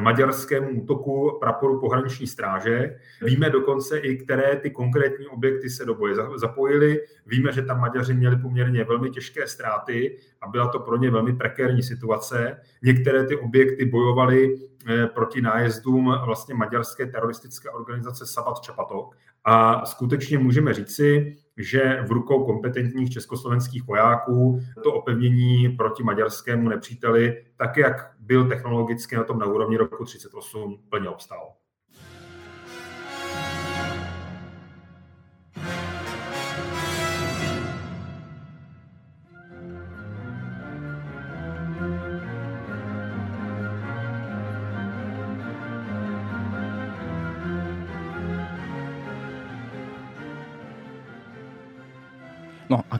maďarskému 0.00 0.82
útoku 0.82 1.38
praporu 1.40 1.80
pohraniční 1.80 2.26
stráže. 2.26 2.96
Víme 3.22 3.50
dokonce 3.50 3.98
i, 3.98 4.16
které 4.16 4.56
ty 4.56 4.70
konkrétní 4.70 5.26
objekty 5.26 5.70
se 5.70 5.84
do 5.84 5.94
boje 5.94 6.14
zapojily. 6.36 7.00
Víme, 7.26 7.52
že 7.52 7.62
tam 7.62 7.80
Maďaři 7.80 8.14
měli 8.14 8.36
poměrně 8.36 8.84
velmi 8.84 9.10
těžké 9.10 9.46
ztráty 9.46 10.18
a 10.40 10.48
byla 10.48 10.68
to 10.68 10.78
pro 10.78 10.96
ně 10.96 11.10
velmi 11.10 11.36
prekérní 11.36 11.82
situace. 11.82 12.60
Některé 12.82 13.26
ty 13.26 13.36
objekty 13.36 13.84
bojovaly 13.84 14.58
eh, 14.88 15.06
proti 15.06 15.40
nájezdům 15.40 16.14
vlastně 16.24 16.54
maďarské 16.54 17.06
teroristické 17.06 17.70
organizace 17.70 18.26
Sabat 18.26 18.60
Čapatok. 18.60 19.16
A 19.44 19.86
skutečně 19.86 20.38
můžeme 20.38 20.74
říci, 20.74 21.36
že 21.62 22.02
v 22.06 22.10
rukou 22.10 22.44
kompetentních 22.44 23.10
československých 23.10 23.86
vojáků 23.86 24.60
to 24.82 24.92
opevnění 24.92 25.68
proti 25.68 26.02
maďarskému 26.02 26.68
nepříteli, 26.68 27.44
tak 27.56 27.76
jak 27.76 28.12
byl 28.20 28.48
technologicky 28.48 29.16
na 29.16 29.24
tom 29.24 29.38
na 29.38 29.46
úrovni 29.46 29.76
roku 29.76 30.04
38, 30.04 30.78
plně 30.88 31.08
obstál. 31.08 31.59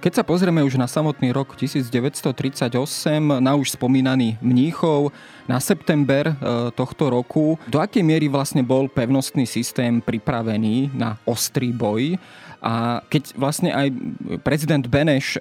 Keď 0.00 0.12
sa 0.16 0.24
pozrieme 0.24 0.64
už 0.64 0.80
na 0.80 0.88
samotný 0.88 1.28
rok 1.28 1.52
1938, 1.60 2.72
na 3.20 3.52
už 3.52 3.76
spomínaný 3.76 4.40
Mníchov, 4.40 5.12
na 5.44 5.60
september 5.60 6.32
e, 6.32 6.34
tohto 6.72 7.12
roku, 7.12 7.60
do 7.68 7.76
akej 7.76 8.00
miery 8.00 8.26
vlastne 8.32 8.64
bol 8.64 8.88
pevnostný 8.88 9.44
systém 9.44 10.00
pripravený 10.00 10.96
na 10.96 11.20
ostrý 11.28 11.68
boj 11.76 12.16
a 12.60 13.00
keď 13.08 13.34
vlastne 13.36 13.70
aj 13.72 13.88
prezident 14.44 14.84
Beneš 14.84 15.36
e, 15.36 15.38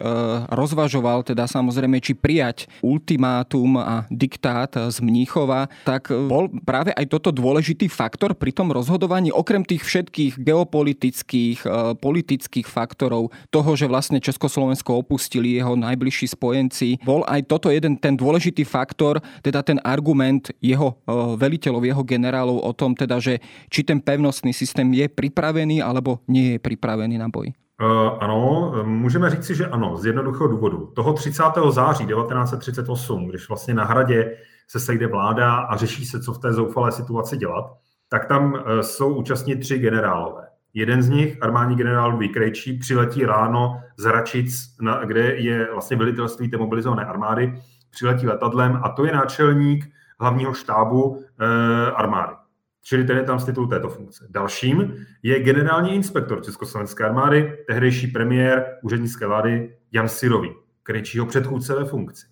rozvažoval 0.49 1.27
teda 1.27 1.45
samozrejme, 1.45 1.99
či 1.99 2.15
prijať 2.15 2.71
ultimátum 2.79 3.79
a 3.79 4.07
diktát 4.07 4.71
z 4.71 4.97
Mníchova, 5.03 5.67
tak 5.83 6.11
bol 6.11 6.47
práve 6.63 6.95
aj 6.95 7.05
toto 7.11 7.29
dôležitý 7.35 7.91
faktor 7.91 8.35
pri 8.35 8.55
tom 8.55 8.71
rozhodovaní, 8.71 9.29
okrem 9.29 9.63
tých 9.63 9.83
všetkých 9.83 10.39
geopolitických, 10.39 11.59
politických 11.99 12.67
faktorov, 12.67 13.33
toho, 13.49 13.71
že 13.75 13.89
vlastne 13.89 14.23
Československo 14.23 15.03
opustili 15.03 15.59
jeho 15.59 15.75
najbližší 15.75 16.31
spojenci, 16.31 17.01
bol 17.03 17.25
aj 17.27 17.49
toto 17.49 17.73
jeden 17.73 17.97
ten 17.97 18.15
dôležitý 18.15 18.63
faktor, 18.63 19.19
teda 19.41 19.65
ten 19.65 19.81
argument 19.83 20.53
jeho 20.61 20.95
veliteľov, 21.35 21.83
jeho 21.83 22.03
generálov 22.05 22.61
o 22.61 22.71
tom, 22.75 22.93
teda, 22.93 23.17
že 23.17 23.41
či 23.67 23.81
ten 23.81 23.97
pevnostný 23.97 24.53
systém 24.53 24.87
je 24.93 25.09
pripravený 25.09 25.81
alebo 25.81 26.21
nie 26.29 26.55
je 26.55 26.59
pripravený 26.61 27.08
připravený 27.09 27.17
na 27.17 27.29
boj? 27.29 27.53
Uh, 27.81 28.17
ano, 28.19 28.73
můžeme 28.85 29.29
říci, 29.29 29.55
že 29.55 29.67
ano, 29.67 29.97
z 29.97 30.05
jednoduchého 30.05 30.47
důvodu. 30.47 30.91
Toho 30.95 31.13
30. 31.13 31.43
září 31.69 32.05
1938, 32.05 33.27
když 33.27 33.47
vlastně 33.47 33.73
na 33.73 33.85
hradě 33.85 34.35
se 34.67 34.79
sejde 34.79 35.07
vláda 35.07 35.55
a 35.55 35.77
řeší 35.77 36.05
se, 36.05 36.21
co 36.21 36.33
v 36.33 36.39
té 36.39 36.53
zoufalé 36.53 36.91
situaci 36.91 37.37
dělat, 37.37 37.65
tak 38.09 38.25
tam 38.25 38.53
uh, 38.53 38.59
jsou 38.81 39.15
účastní 39.15 39.55
tři 39.55 39.77
generálové. 39.77 40.47
Jeden 40.73 41.01
z 41.01 41.09
nich, 41.09 41.37
armádní 41.41 41.75
generál 41.75 42.11
Louis 42.11 42.31
Krejčí, 42.33 42.77
přiletí 42.77 43.25
ráno 43.25 43.81
z 43.97 44.03
Hračic, 44.03 44.77
na, 44.81 45.05
kde 45.05 45.35
je 45.35 45.67
vlastně 45.71 45.97
velitelství 45.97 46.49
té 46.49 46.57
mobilizované 46.57 47.05
armády, 47.05 47.53
přiletí 47.91 48.27
letadlem 48.27 48.79
a 48.83 48.89
to 48.89 49.05
je 49.05 49.13
náčelník 49.13 49.85
hlavního 50.19 50.53
štábu 50.53 51.23
e, 51.39 51.91
armády. 51.91 52.38
Čili 52.83 53.03
ten 53.03 53.17
je 53.17 53.23
tam 53.23 53.39
z 53.39 53.45
titulu 53.45 53.67
této 53.67 53.89
funkce. 53.89 54.27
Dalším 54.29 55.05
je 55.23 55.39
generální 55.39 55.95
inspektor 55.95 56.43
Československé 56.43 57.05
armády, 57.05 57.57
tehdejší 57.67 58.07
premiér 58.07 58.77
úřednické 58.83 59.27
vlády 59.27 59.77
Jan 59.91 60.09
Sirový, 60.09 60.49
krejčího 60.83 61.25
předchůdce 61.25 61.75
ve 61.75 61.85
funkci. 61.85 62.27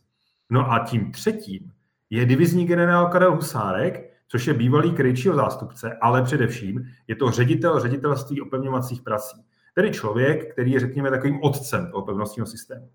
No 0.49 0.71
a 0.71 0.79
tím 0.79 1.11
třetím 1.11 1.71
je 2.09 2.25
divizní 2.25 2.65
generál 2.65 3.07
Karel 3.07 3.35
Husárek, 3.35 4.13
což 4.27 4.47
je 4.47 4.53
bývalý 4.53 4.91
krejčího 4.91 5.35
zástupce, 5.35 5.97
ale 6.01 6.23
především 6.23 6.83
je 7.07 7.15
to 7.15 7.31
ředitel 7.31 7.79
ředitelství 7.79 8.41
opevňovacích 8.41 9.01
prací. 9.01 9.37
Tedy 9.73 9.91
člověk, 9.91 10.53
který 10.53 10.71
je, 10.71 10.79
řekněme, 10.79 11.09
takovým 11.09 11.39
otcem 11.43 11.91
toho 11.91 12.05
pevnostního 12.05 12.45
systému. 12.47 12.89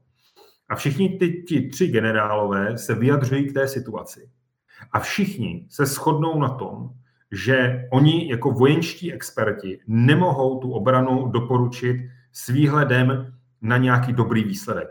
A 0.69 0.75
všichni 0.75 1.19
ty, 1.19 1.43
ti 1.49 1.69
tři 1.69 1.87
generálové 1.87 2.79
se 2.79 2.95
vyjadřují 2.95 3.47
k 3.47 3.55
té 3.55 3.69
situaci. 3.69 4.31
A 4.93 5.01
všichni 5.01 5.67
se 5.71 5.87
shodnou 5.87 6.41
na 6.41 6.49
tom, 6.49 6.91
že 7.33 7.89
oni 7.91 8.31
jako 8.31 8.51
vojenští 8.51 9.13
experti 9.13 9.79
nemohou 9.87 10.61
tu 10.61 10.73
obranu 10.73 11.29
doporučit 11.29 11.97
s 12.33 12.49
výhledem 12.49 13.35
na 13.63 13.77
nějaký 13.77 14.13
dobrý 14.13 14.45
výsledek. 14.45 14.89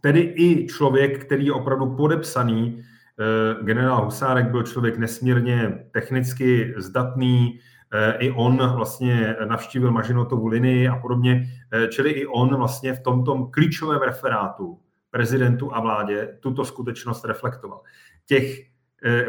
Tedy 0.00 0.34
i 0.36 0.66
člověk, 0.66 1.24
který 1.24 1.46
je 1.46 1.52
opravdu 1.52 1.96
podepsaný, 1.96 2.82
eh, 2.82 3.64
generál 3.64 4.04
Husárek 4.04 4.50
byl 4.50 4.62
člověk 4.62 4.98
nesmírně 4.98 5.84
technicky 5.90 6.74
zdatný, 6.76 7.58
eh, 7.92 8.16
i 8.18 8.30
on 8.30 8.56
vlastně 8.76 9.36
navštívil 9.44 9.90
Mažinotovu 9.90 10.46
linii 10.46 10.88
a 10.88 10.96
podobně, 10.96 11.46
eh, 11.72 11.88
čili 11.88 12.10
i 12.10 12.26
on 12.26 12.56
vlastně 12.56 12.92
v 12.92 13.02
tomto 13.02 13.46
klíčovém 13.46 14.00
referátu 14.00 14.78
prezidentu 15.10 15.74
a 15.74 15.80
vládě 15.80 16.38
tuto 16.40 16.64
skutečnost 16.64 17.24
reflektoval. 17.24 17.80
Těch 18.26 18.74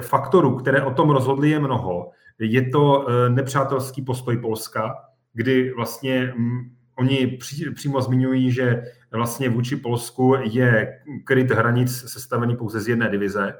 faktorů, 0.01 0.55
které 0.55 0.81
o 0.81 0.93
tom 0.93 1.09
rozhodly, 1.09 1.49
je 1.49 1.59
mnoho. 1.59 2.11
Je 2.39 2.69
to 2.69 3.07
nepřátelský 3.29 4.01
postoj 4.01 4.37
Polska, 4.37 4.95
kdy 5.33 5.73
vlastně 5.73 6.33
mm, 6.37 6.75
Oni 6.97 7.27
pří, 7.27 7.73
přímo 7.73 8.01
zmiňují, 8.01 8.51
že 8.51 8.83
vlastně 9.11 9.49
vůči 9.49 9.75
Polsku 9.75 10.35
je 10.43 10.99
kryt 11.23 11.51
hranic 11.51 11.91
sestavený 11.91 12.55
pouze 12.55 12.81
z 12.81 12.87
jedné 12.87 13.09
divize. 13.09 13.53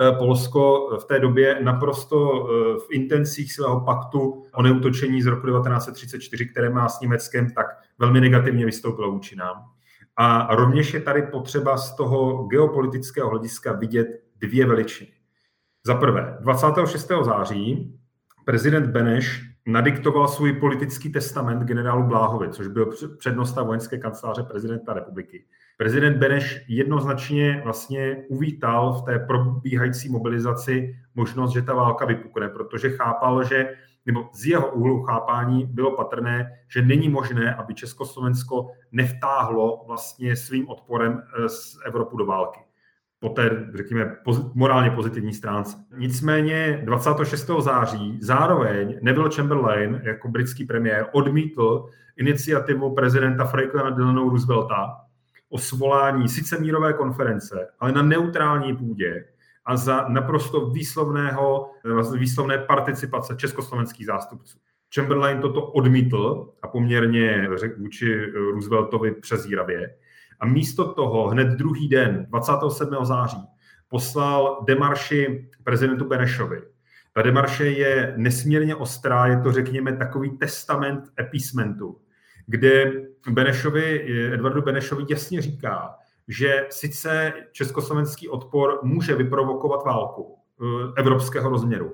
E, 0.00 0.12
Polsko 0.18 0.88
v 1.00 1.04
té 1.04 1.20
době 1.20 1.58
naprosto 1.62 2.16
e, 2.16 2.48
v 2.78 2.86
intencích 2.90 3.52
svého 3.52 3.80
paktu 3.80 4.42
o 4.54 4.62
neutočení 4.62 5.22
z 5.22 5.26
roku 5.26 5.46
1934, 5.46 6.46
které 6.46 6.70
má 6.70 6.88
s 6.88 7.00
Německem, 7.00 7.50
tak 7.50 7.66
velmi 7.98 8.20
negativně 8.20 8.66
vystoupilo 8.66 9.10
vůči 9.10 9.36
nám. 9.36 9.56
A 10.16 10.54
rovněž 10.54 10.94
je 10.94 11.00
tady 11.00 11.22
potřeba 11.22 11.76
z 11.76 11.96
toho 11.96 12.44
geopolitického 12.44 13.30
hlediska 13.30 13.72
vidět 13.72 14.06
dvě 14.38 14.66
veličiny. 14.66 15.10
Za 15.86 15.94
prvé, 15.94 16.38
26. 16.40 17.08
září 17.22 17.99
prezident 18.50 18.86
Beneš 18.86 19.42
nadiktoval 19.66 20.28
svůj 20.28 20.52
politický 20.52 21.12
testament 21.12 21.62
generálu 21.62 22.02
Bláhovi, 22.02 22.48
což 22.50 22.66
byl 22.66 22.90
přednosta 23.18 23.62
vojenské 23.62 23.98
kanceláře 23.98 24.42
prezidenta 24.42 24.92
republiky. 24.92 25.44
Prezident 25.76 26.18
Beneš 26.18 26.64
jednoznačně 26.68 27.60
vlastně 27.64 28.16
uvítal 28.28 28.92
v 28.92 29.04
té 29.04 29.18
probíhající 29.18 30.08
mobilizaci 30.08 30.96
možnost, 31.14 31.52
že 31.52 31.62
ta 31.62 31.74
válka 31.74 32.06
vypukne, 32.06 32.48
protože 32.48 32.90
chápal, 32.90 33.44
že 33.44 33.74
nebo 34.06 34.28
z 34.34 34.46
jeho 34.46 34.70
úhlu 34.70 35.02
chápání 35.02 35.66
bylo 35.66 35.96
patrné, 35.96 36.50
že 36.68 36.82
není 36.82 37.08
možné, 37.08 37.54
aby 37.54 37.74
Československo 37.74 38.70
nevtáhlo 38.92 39.84
vlastně 39.86 40.36
svým 40.36 40.68
odporem 40.68 41.22
z 41.46 41.76
eh, 41.76 41.88
Evropu 41.88 42.16
do 42.16 42.26
války 42.26 42.60
po 43.20 43.28
té, 43.28 43.70
řekněme, 43.74 44.16
poz, 44.24 44.54
morálně 44.54 44.90
pozitivní 44.90 45.34
stránce. 45.34 45.76
Nicméně 45.96 46.82
26. 46.84 47.50
září 47.58 48.18
zároveň 48.22 48.98
Neville 49.02 49.30
Chamberlain 49.36 50.00
jako 50.04 50.28
britský 50.28 50.64
premiér 50.64 51.06
odmítl 51.12 51.88
iniciativu 52.16 52.94
prezidenta 52.94 53.44
Franklina 53.44 53.90
Delano 53.90 54.28
Roosevelta 54.28 54.96
o 55.48 55.58
svolání 55.58 56.28
sice 56.28 56.60
mírové 56.60 56.92
konference, 56.92 57.68
ale 57.80 57.92
na 57.92 58.02
neutrální 58.02 58.76
půdě 58.76 59.24
a 59.64 59.76
za 59.76 60.08
naprosto 60.08 60.70
výslovného, 60.70 61.70
výslovné 62.18 62.58
participace 62.58 63.36
československých 63.36 64.06
zástupců. 64.06 64.58
Chamberlain 64.94 65.40
toto 65.40 65.62
odmítl 65.62 66.52
a 66.62 66.68
poměrně 66.68 67.48
řekl 67.54 67.80
vůči 67.80 68.30
Rooseveltovi 68.30 69.12
přezíravě. 69.12 69.94
A 70.40 70.46
místo 70.46 70.92
toho 70.92 71.28
hned 71.28 71.48
druhý 71.48 71.88
den, 71.88 72.26
27. 72.28 73.04
září, 73.04 73.46
poslal 73.88 74.64
demarši 74.66 75.48
prezidentu 75.64 76.04
Benešovi. 76.04 76.62
Ta 77.12 77.22
demarše 77.22 77.66
je 77.66 78.14
nesmírně 78.16 78.74
ostrá, 78.74 79.26
je 79.26 79.40
to, 79.40 79.52
řekněme, 79.52 79.96
takový 79.96 80.30
testament 80.30 81.04
epismentu, 81.20 82.00
kde 82.46 82.92
Benešovi, 83.30 84.06
Edvardu 84.34 84.62
Benešovi 84.62 85.04
jasně 85.10 85.42
říká, 85.42 85.94
že 86.28 86.66
sice 86.70 87.32
československý 87.52 88.28
odpor 88.28 88.80
může 88.82 89.14
vyprovokovat 89.14 89.84
válku 89.84 90.36
eh, 90.36 90.64
evropského 90.96 91.50
rozměru, 91.50 91.92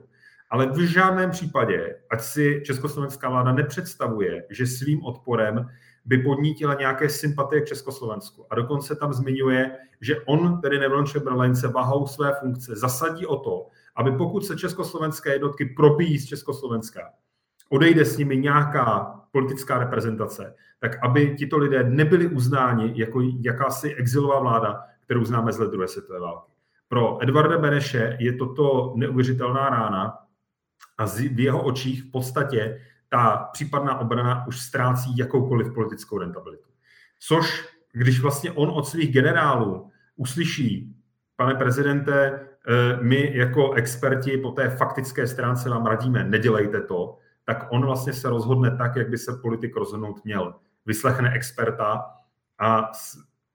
ale 0.51 0.67
v 0.67 0.79
žádném 0.79 1.31
případě, 1.31 1.97
ať 2.11 2.21
si 2.21 2.63
československá 2.67 3.29
vláda 3.29 3.53
nepředstavuje, 3.53 4.45
že 4.51 4.67
svým 4.67 5.05
odporem 5.05 5.69
by 6.07 6.19
podnítila 6.19 6.75
nějaké 6.75 7.09
sympatie 7.09 7.61
k 7.61 7.67
Československu. 7.67 8.47
A 8.51 8.55
dokonce 8.55 8.97
tam 8.97 9.13
zmiňuje, 9.13 9.77
že 10.01 10.21
on, 10.21 10.61
tedy 10.61 10.79
Neville 10.79 11.07
Chamberlain, 11.07 11.57
se 11.57 11.69
vahou 11.69 12.07
své 12.07 12.35
funkce 12.41 12.77
zasadí 12.77 13.27
o 13.27 13.37
to, 13.37 13.67
aby 13.97 14.13
pokud 14.13 14.47
se 14.47 14.57
československé 14.57 15.33
jednotky 15.33 15.65
probíjí 15.65 16.19
z 16.19 16.27
Československa, 16.27 17.01
odejde 17.71 18.05
s 18.05 18.19
nimi 18.19 18.37
nějaká 18.37 19.21
politická 19.33 19.79
reprezentace, 19.79 20.55
tak 20.81 21.05
aby 21.05 21.37
tito 21.39 21.59
lidé 21.59 21.85
nebyli 21.85 22.27
uznáni 22.27 22.93
jako 22.95 23.21
jakási 23.41 23.95
exilová 23.95 24.41
vláda, 24.41 24.85
kterou 25.05 25.25
známe 25.25 25.53
z 25.53 25.59
let 25.59 25.71
druhé 25.71 25.89
světové 25.89 26.21
války. 26.21 26.53
Pro 26.89 27.23
Edvarda 27.23 27.59
Beneše 27.59 28.17
je 28.21 28.33
toto 28.33 28.93
neuvěřitelná 28.97 29.69
rána 29.69 30.19
a 30.99 31.07
v 31.07 31.41
jeho 31.41 31.65
očích 31.65 32.05
v 32.05 32.11
podstatě 32.11 32.81
ta 33.17 33.49
případná 33.53 33.99
obrana 33.99 34.47
už 34.47 34.61
ztrácí 34.61 35.17
jakoukoliv 35.17 35.75
politickou 35.75 36.19
rentabilitu. 36.19 36.69
Což, 37.21 37.69
když 37.93 38.21
vlastně 38.21 38.53
on 38.53 38.71
od 38.71 38.87
svých 38.87 39.13
generálů 39.13 39.91
uslyší, 40.17 40.97
pane 41.37 41.55
prezidente, 41.55 42.41
eh, 42.69 42.99
my 43.03 43.37
jako 43.37 43.73
experti 43.73 44.37
po 44.37 44.51
té 44.51 44.71
faktické 44.71 45.27
stránce 45.27 45.71
vám 45.71 45.87
radíme, 45.87 46.25
nedělejte 46.25 46.81
to, 46.81 47.19
tak 47.45 47.67
on 47.71 47.87
vlastně 47.87 48.13
se 48.13 48.29
rozhodne 48.29 48.77
tak, 48.77 48.97
jak 48.97 49.09
by 49.09 49.19
se 49.19 49.33
politik 49.43 49.77
rozhodnout 49.77 50.25
měl. 50.25 50.55
Vyslechne 50.87 51.33
experta 51.33 52.05
a 52.59 52.91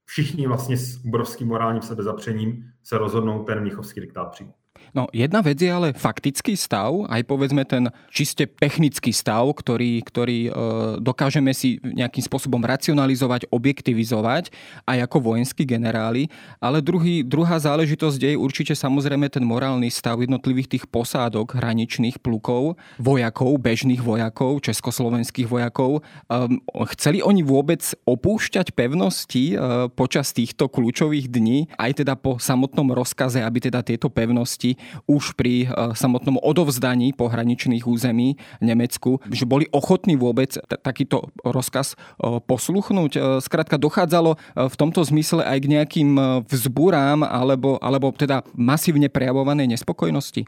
všichni 0.06 0.48
vlastně 0.48 0.78
s 0.78 1.06
obrovským 1.06 1.48
morálním 1.48 1.82
sebezapřením 1.82 2.72
se 2.84 2.98
rozhodnou 2.98 3.44
ten 3.44 3.60
mnichovský 3.60 4.02
diktát 4.02 4.32
přijmout. 4.32 4.61
No 4.92 5.08
jedna 5.16 5.40
vec 5.40 5.56
je 5.56 5.72
ale 5.72 5.96
faktický 5.96 6.60
stav, 6.60 7.08
aj 7.08 7.24
povedzme 7.24 7.64
ten 7.64 7.88
čiste 8.12 8.44
technický 8.44 9.16
stav, 9.16 9.48
ktorý, 9.56 10.04
ktorý 10.04 10.40
e, 10.48 10.52
dokážeme 11.00 11.56
si 11.56 11.80
nejakým 11.80 12.20
spôsobom 12.20 12.60
racionalizovať, 12.60 13.48
objektivizovať 13.56 14.52
aj 14.84 14.98
ako 15.08 15.32
vojenskí 15.32 15.64
generáli, 15.64 16.28
ale 16.60 16.84
druhý, 16.84 17.24
druhá 17.24 17.56
záležitosť 17.56 18.20
je 18.20 18.32
určite 18.36 18.76
samozrejme 18.76 19.32
ten 19.32 19.48
morálny 19.48 19.88
stav 19.88 20.20
jednotlivých 20.20 20.76
tých 20.76 20.84
posádok 20.92 21.56
hraničných 21.56 22.20
plukov, 22.20 22.76
vojakov, 23.00 23.64
bežných 23.64 24.04
vojakov, 24.04 24.60
československých 24.60 25.48
vojakov. 25.48 26.04
E, 26.28 26.52
chceli 27.00 27.24
oni 27.24 27.48
vôbec 27.48 27.80
opúšťať 28.04 28.76
pevnosti 28.76 29.56
e, 29.56 29.88
počas 29.96 30.36
týchto 30.36 30.68
kľúčových 30.68 31.32
dní, 31.32 31.72
aj 31.80 32.04
teda 32.04 32.20
po 32.20 32.36
samotnom 32.44 32.92
rozkaze, 32.92 33.40
aby 33.40 33.72
teda 33.72 33.80
tieto 33.88 34.12
pevnosti 34.12 34.81
už 35.08 35.34
pri 35.36 35.66
eh, 35.66 35.70
samotnom 35.94 36.38
odovzdaní 36.42 37.14
pohraničných 37.14 37.88
území 37.88 38.38
Nemecku, 38.62 39.20
že 39.32 39.46
boli 39.46 39.68
ochotní 39.72 40.16
vôbec 40.16 40.58
takýto 40.82 41.32
rozkaz 41.46 41.96
eh, 41.96 42.40
posluchnúť. 42.44 43.12
Eh, 43.16 43.22
Skrátka 43.42 43.78
dochádzalo 43.78 44.38
v 44.56 44.76
tomto 44.76 45.02
zmysle 45.04 45.44
aj 45.44 45.58
k 45.64 45.72
nejakým 45.72 46.10
vzburám 46.46 47.26
alebo, 47.26 47.82
alebo 47.82 48.14
teda 48.14 48.46
masívne 48.54 49.10
prejavované 49.10 49.68
nespokojnosti? 49.68 50.46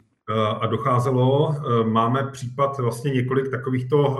A 0.60 0.66
docházelo, 0.66 1.54
máme 1.84 2.32
případ 2.32 2.78
vlastně 2.78 3.10
několik 3.12 3.50
takovýchto 3.50 4.18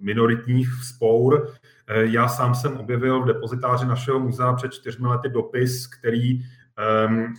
minoritních 0.00 0.68
spour. 0.84 1.52
Já 1.88 2.28
sám 2.28 2.54
jsem 2.54 2.76
objevil 2.76 3.22
v 3.22 3.26
depozitáři 3.26 3.86
našeho 3.86 4.20
muzea 4.20 4.52
před 4.52 4.72
čtyřmi 4.72 5.06
lety 5.08 5.28
dopis, 5.28 5.86
který 5.86 6.40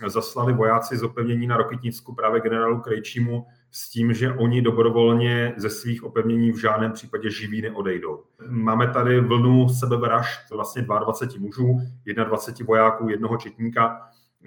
zaslali 0.06 0.52
vojáci 0.52 0.96
z 0.96 1.02
opevnění 1.02 1.46
na 1.46 1.56
Rokitnicku 1.56 2.14
právě 2.14 2.40
generálu 2.40 2.80
Krejčímu 2.80 3.46
s 3.70 3.90
tím, 3.90 4.14
že 4.14 4.32
oni 4.32 4.62
dobrovolně 4.62 5.54
ze 5.56 5.70
svých 5.70 6.04
opevnění 6.04 6.52
v 6.52 6.60
žádném 6.60 6.92
případě 6.92 7.30
živí 7.30 7.62
neodejdou. 7.62 8.22
Máme 8.48 8.88
tady 8.88 9.20
vlnu 9.20 9.68
sebevražd 9.68 10.50
vlastně 10.50 10.82
22 10.82 11.40
mužů, 11.40 11.80
21 12.24 12.66
vojáků, 12.66 13.08
jednoho 13.08 13.36
četníka. 13.36 14.00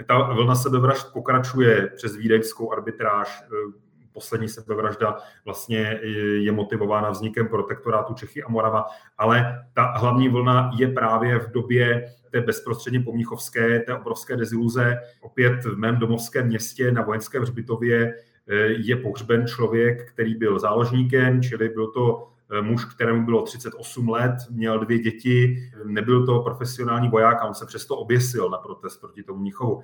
Ta 0.07 0.33
vlna 0.33 0.55
sebevražd 0.55 1.13
pokračuje 1.13 1.89
přes 1.95 2.15
vídeňskou 2.15 2.71
arbitráž, 2.71 3.43
poslední 4.13 4.49
sebevražda 4.49 5.17
vlastně 5.45 5.99
je 6.39 6.51
motivována 6.51 7.09
vznikem 7.09 7.47
protektorátu 7.47 8.13
Čechy 8.13 8.43
a 8.43 8.49
Morava, 8.49 8.85
ale 9.17 9.65
ta 9.73 9.83
hlavní 9.97 10.29
vlna 10.29 10.71
je 10.77 10.87
právě 10.87 11.39
v 11.39 11.51
době 11.51 12.13
té 12.31 12.41
bezprostředně 12.41 12.99
pomíchovské, 12.99 13.79
té 13.79 13.95
obrovské 13.95 14.37
deziluze. 14.37 14.97
Opět 15.21 15.65
v 15.65 15.77
mém 15.77 15.97
domovském 15.97 16.47
městě 16.47 16.91
na 16.91 17.01
vojenském 17.01 17.41
hřbitově 17.41 18.13
je 18.67 18.95
pohřben 18.95 19.47
člověk, 19.47 20.11
který 20.11 20.35
byl 20.35 20.59
záložníkem, 20.59 21.41
čili 21.41 21.69
byl 21.69 21.87
to 21.87 22.27
muž, 22.61 22.85
kterému 22.85 23.25
bylo 23.25 23.41
38 23.41 24.09
let, 24.09 24.35
měl 24.49 24.79
dvě 24.79 24.99
děti, 24.99 25.57
nebyl 25.85 26.25
to 26.25 26.39
profesionální 26.39 27.09
voják 27.09 27.41
a 27.41 27.45
on 27.45 27.53
se 27.53 27.65
přesto 27.65 27.97
oběsil 27.97 28.49
na 28.49 28.57
protest 28.57 28.97
proti 28.97 29.23
tomu 29.23 29.39
Mnichovu. 29.39 29.83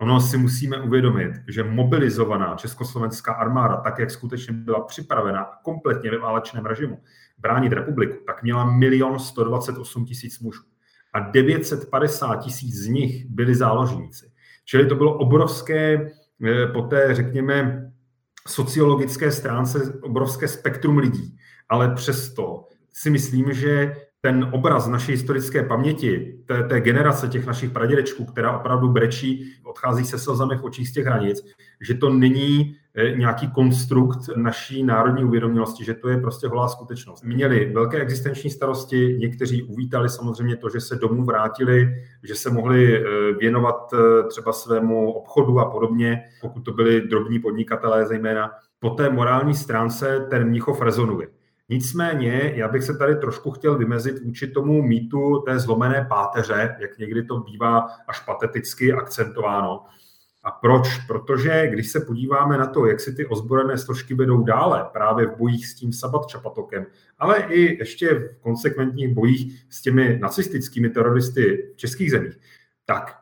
Ono 0.00 0.20
si 0.20 0.36
musíme 0.36 0.80
uvědomit, 0.80 1.32
že 1.48 1.64
mobilizovaná 1.64 2.54
československá 2.54 3.32
armáda, 3.32 3.76
tak 3.76 3.98
jak 3.98 4.10
skutečně 4.10 4.52
byla 4.52 4.80
připravena 4.80 5.50
kompletně 5.62 6.10
ve 6.10 6.18
válečném 6.18 6.66
režimu 6.66 6.98
bránit 7.38 7.72
republiku, 7.72 8.24
tak 8.26 8.42
měla 8.42 8.64
milion 8.64 9.18
128 9.18 10.04
tisíc 10.04 10.40
mužů. 10.40 10.62
A 11.12 11.20
950 11.20 12.36
tisíc 12.36 12.74
z 12.74 12.86
nich 12.86 13.26
byli 13.26 13.54
záložníci. 13.54 14.30
Čili 14.64 14.86
to 14.86 14.94
bylo 14.94 15.18
obrovské, 15.18 16.10
eh, 16.44 16.66
po 16.66 16.82
té, 16.82 17.14
řekněme, 17.14 17.90
sociologické 18.48 19.32
stránce, 19.32 19.98
obrovské 20.02 20.48
spektrum 20.48 20.98
lidí. 20.98 21.36
Ale 21.68 21.94
přesto 21.94 22.66
si 22.92 23.10
myslím, 23.10 23.52
že 23.52 23.96
ten 24.20 24.48
obraz 24.52 24.88
naší 24.88 25.12
historické 25.12 25.62
paměti, 25.62 26.38
té, 26.46 26.62
té 26.62 26.80
generace 26.80 27.28
těch 27.28 27.46
našich 27.46 27.70
pradědečků, 27.70 28.24
která 28.24 28.58
opravdu 28.58 28.88
brečí, 28.88 29.52
odchází 29.64 30.04
se 30.04 30.18
slzami 30.18 30.56
v 30.56 30.64
očích 30.64 30.88
z 30.88 30.92
těch 30.92 31.06
hranic, 31.06 31.44
že 31.80 31.94
to 31.94 32.10
není 32.10 32.76
eh, 32.94 33.16
nějaký 33.16 33.50
konstrukt 33.50 34.18
naší 34.36 34.82
národní 34.82 35.24
uvědomělosti, 35.24 35.84
že 35.84 35.94
to 35.94 36.08
je 36.08 36.18
prostě 36.18 36.48
holá 36.48 36.68
skutečnost. 36.68 37.24
Měli 37.24 37.72
velké 37.74 38.00
existenční 38.00 38.50
starosti, 38.50 39.16
někteří 39.20 39.62
uvítali 39.62 40.08
samozřejmě 40.08 40.56
to, 40.56 40.68
že 40.68 40.80
se 40.80 40.96
domů 40.96 41.24
vrátili, 41.24 41.88
že 42.22 42.34
se 42.34 42.50
mohli 42.50 42.96
eh, 42.96 43.32
věnovat 43.32 43.90
eh, 43.92 44.28
třeba 44.28 44.52
svému 44.52 45.12
obchodu 45.12 45.60
a 45.60 45.70
podobně, 45.70 46.22
pokud 46.40 46.60
to 46.60 46.72
byli 46.72 47.00
drobní 47.00 47.38
podnikatelé 47.38 48.06
zejména. 48.06 48.50
Po 48.80 48.90
té 48.90 49.10
morální 49.10 49.54
stránce 49.54 50.26
ten 50.30 50.48
Mnichov 50.48 50.82
rezonuje. 50.82 51.28
Nicméně, 51.68 52.52
já 52.54 52.68
bych 52.68 52.84
se 52.84 52.98
tady 52.98 53.16
trošku 53.16 53.50
chtěl 53.50 53.78
vymezit 53.78 54.24
vůči 54.24 54.46
tomu 54.46 54.82
mýtu 54.82 55.42
té 55.46 55.58
zlomené 55.58 56.06
páteře, 56.08 56.76
jak 56.80 56.98
někdy 56.98 57.24
to 57.24 57.40
bývá 57.40 57.78
až 58.08 58.20
pateticky 58.20 58.92
akcentováno. 58.92 59.84
A 60.44 60.50
proč? 60.50 60.98
Protože 61.06 61.68
když 61.70 61.88
se 61.88 62.00
podíváme 62.00 62.58
na 62.58 62.66
to, 62.66 62.86
jak 62.86 63.00
si 63.00 63.14
ty 63.14 63.26
ozbrojené 63.26 63.78
složky 63.78 64.14
vedou 64.14 64.42
dále, 64.42 64.86
právě 64.92 65.26
v 65.26 65.36
bojích 65.36 65.66
s 65.66 65.74
tím 65.74 65.92
Sabat 65.92 66.26
Čapatokem, 66.26 66.86
ale 67.18 67.38
i 67.38 67.78
ještě 67.78 68.14
v 68.14 68.40
konsekventních 68.40 69.14
bojích 69.14 69.66
s 69.70 69.82
těmi 69.82 70.18
nacistickými 70.22 70.88
teroristy 70.88 71.72
v 71.74 71.76
českých 71.76 72.10
zemích, 72.10 72.38
tak 72.86 73.18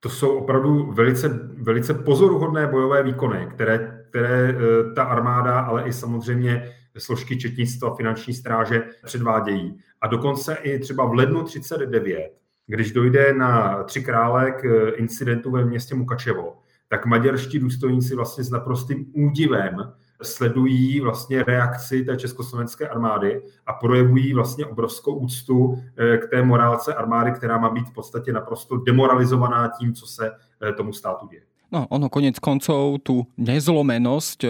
to 0.00 0.08
jsou 0.08 0.38
opravdu 0.38 0.92
velice, 0.92 1.28
velice 1.56 1.94
pozoruhodné 1.94 2.66
bojové 2.66 3.02
výkony, 3.02 3.46
které, 3.50 4.04
které 4.08 4.48
eh, 4.48 4.94
ta 4.94 5.02
armáda, 5.02 5.60
ale 5.60 5.84
i 5.88 5.92
samozřejmě 5.92 6.72
složky 6.98 7.36
četnictva, 7.36 7.94
finanční 7.94 8.34
stráže 8.34 8.82
předvádějí. 9.04 9.78
A 10.00 10.06
dokonce 10.06 10.54
i 10.54 10.78
třeba 10.78 11.04
v 11.04 11.14
lednu 11.14 11.42
39, 11.42 12.32
když 12.66 12.92
dojde 12.92 13.34
na 13.34 13.82
tři 13.82 14.02
krále 14.02 14.50
k 14.50 14.64
eh, 14.64 14.90
incidentu 14.90 15.50
ve 15.50 15.64
městě 15.64 15.94
Mukačevo, 15.94 16.56
tak 16.88 17.06
maďarští 17.06 17.58
důstojníci 17.58 18.16
vlastně 18.16 18.44
s 18.44 18.50
naprostým 18.50 19.06
údivem 19.12 19.76
sledují 20.22 21.00
vlastně 21.00 21.42
reakci 21.42 22.04
té 22.04 22.16
československé 22.16 22.88
armády 22.88 23.42
a 23.66 23.72
projevují 23.72 24.34
vlastně 24.34 24.66
obrovskou 24.66 25.14
úctu 25.14 25.82
eh, 25.96 26.18
k 26.18 26.30
té 26.30 26.42
morálce 26.42 26.94
armády, 26.94 27.32
která 27.32 27.58
má 27.58 27.70
být 27.70 27.88
v 27.88 27.94
podstatě 27.94 28.32
naprosto 28.32 28.76
demoralizovaná 28.76 29.70
tím, 29.80 29.94
co 29.94 30.06
se 30.06 30.30
eh, 30.62 30.72
tomu 30.72 30.92
státu 30.92 31.26
děje. 31.26 31.42
No, 31.72 31.88
ono 31.88 32.12
konec 32.12 32.36
koncov 32.36 33.00
tú 33.00 33.24
nezlomenosť 33.40 34.44
e, 34.44 34.48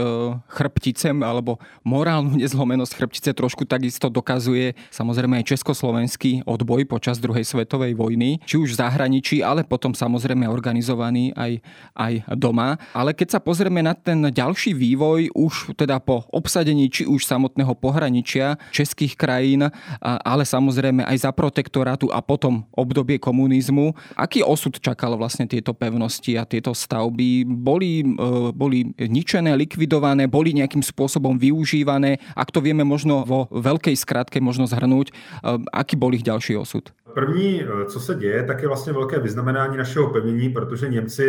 chrbtice 0.51 1.15
alebo 1.23 1.63
morálnu 1.87 2.35
nezlomenosť 2.43 2.93
chrbtice 2.99 3.31
trošku 3.31 3.63
takisto 3.63 4.11
dokazuje 4.11 4.75
samozrejme 4.91 5.39
aj 5.39 5.55
československý 5.55 6.43
odboj 6.43 6.83
počas 6.91 7.23
druhej 7.23 7.47
svetovej 7.47 7.95
vojny, 7.95 8.43
či 8.43 8.59
už 8.59 8.75
v 8.75 8.81
zahraničí, 8.83 9.39
ale 9.39 9.63
potom 9.63 9.95
samozrejme 9.95 10.51
organizovaný 10.51 11.31
aj, 11.39 11.63
aj 11.95 12.13
doma. 12.35 12.75
Ale 12.91 13.15
keď 13.15 13.39
sa 13.39 13.41
pozrieme 13.41 13.87
na 13.87 13.95
ten 13.95 14.19
ďalší 14.27 14.75
vývoj 14.75 15.31
už 15.31 15.79
teda 15.79 16.03
po 16.03 16.27
obsadení 16.35 16.91
či 16.91 17.07
už 17.07 17.23
samotného 17.23 17.79
pohraničia 17.79 18.59
českých 18.75 19.15
krajín, 19.15 19.71
ale 20.03 20.43
samozrejme 20.43 21.07
aj 21.07 21.23
za 21.23 21.31
protektorátu 21.31 22.11
a 22.11 22.19
potom 22.19 22.67
obdobie 22.75 23.23
komunizmu, 23.23 23.95
aký 24.19 24.43
osud 24.43 24.75
čakal 24.83 25.15
vlastne 25.15 25.47
tieto 25.47 25.71
pevnosti 25.71 26.35
a 26.35 26.43
tieto 26.43 26.75
stavby 26.75 27.12
stavby 27.13 27.45
boli, 27.45 28.01
e, 28.01 28.53
boli 28.57 28.97
ničené, 28.97 29.53
likvidované, 29.53 30.27
boli 30.27 30.57
nejakým 30.57 30.81
spôsobom 30.81 31.37
využívané. 31.37 32.17
Ak 32.33 32.49
to 32.51 32.65
vieme 32.65 32.85
možno 32.89 33.29
vo 33.29 33.53
veľkej 33.53 33.93
skratke 33.93 34.41
možno 34.41 34.65
zhrnúť, 34.65 35.13
e, 35.13 35.15
aký 35.73 36.01
bol 36.01 36.17
ich 36.17 36.25
ďalší 36.25 36.57
osud? 36.57 36.89
První, 37.15 37.61
e, 37.61 37.85
co 37.87 38.01
se 38.01 38.15
děje, 38.15 38.43
tak 38.43 38.63
je 38.63 38.69
vlastně 38.69 38.93
velké 38.93 39.21
vyznamenání 39.21 39.77
našeho 39.77 40.09
pevnění, 40.09 40.49
protože 40.49 40.89
Němci 40.89 41.25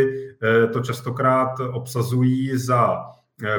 to 0.73 0.79
častokrát 0.79 1.59
obsazují 1.73 2.57
za 2.57 3.03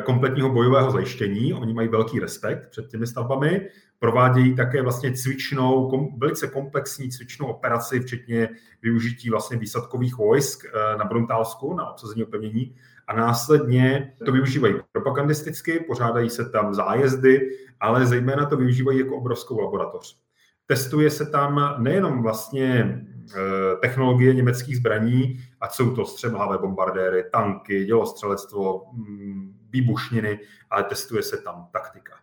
kompletního 0.04 0.50
bojového 0.50 0.90
zajištění. 0.90 1.54
Oni 1.54 1.74
mají 1.74 1.88
velký 1.88 2.20
respekt 2.20 2.70
před 2.70 2.88
těmi 2.88 3.06
stavbami 3.06 3.68
provádějí 4.04 4.54
také 4.54 4.82
vlastně 4.82 5.12
cvičnou, 5.12 5.90
kom, 5.90 6.18
velice 6.18 6.46
komplexní 6.46 7.10
cvičnou 7.10 7.46
operaci, 7.46 8.00
včetně 8.00 8.48
využití 8.82 9.30
vlastně 9.30 9.56
výsadkových 9.56 10.16
vojsk 10.16 10.64
eh, 10.64 10.98
na 10.98 11.04
Bruntálsku, 11.04 11.74
na 11.74 11.90
obsazení 11.90 12.24
opevnění 12.24 12.76
a 13.06 13.16
následně 13.16 14.12
to 14.24 14.32
využívají 14.32 14.74
propagandisticky, 14.92 15.84
pořádají 15.86 16.30
se 16.30 16.50
tam 16.50 16.74
zájezdy, 16.74 17.50
ale 17.80 18.06
zejména 18.06 18.46
to 18.46 18.56
využívají 18.56 18.98
jako 18.98 19.16
obrovskou 19.16 19.60
laboratoř. 19.60 20.18
Testuje 20.66 21.10
se 21.10 21.26
tam 21.26 21.76
nejenom 21.78 22.22
vlastně 22.22 23.00
eh, 23.36 23.76
technologie 23.80 24.34
německých 24.34 24.76
zbraní, 24.76 25.38
ať 25.64 25.72
jsou 25.72 25.94
to 25.94 26.04
střeblavé 26.04 26.58
bombardéry, 26.58 27.24
tanky, 27.32 27.84
dělostřelectvo, 27.84 28.82
mm, 28.92 29.56
výbušniny, 29.70 30.40
ale 30.70 30.84
testuje 30.84 31.22
se 31.22 31.36
tam 31.36 31.68
taktika 31.72 32.14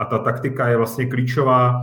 a 0.00 0.04
ta 0.04 0.18
taktika 0.18 0.68
je 0.68 0.76
vlastně 0.76 1.06
klíčová. 1.06 1.80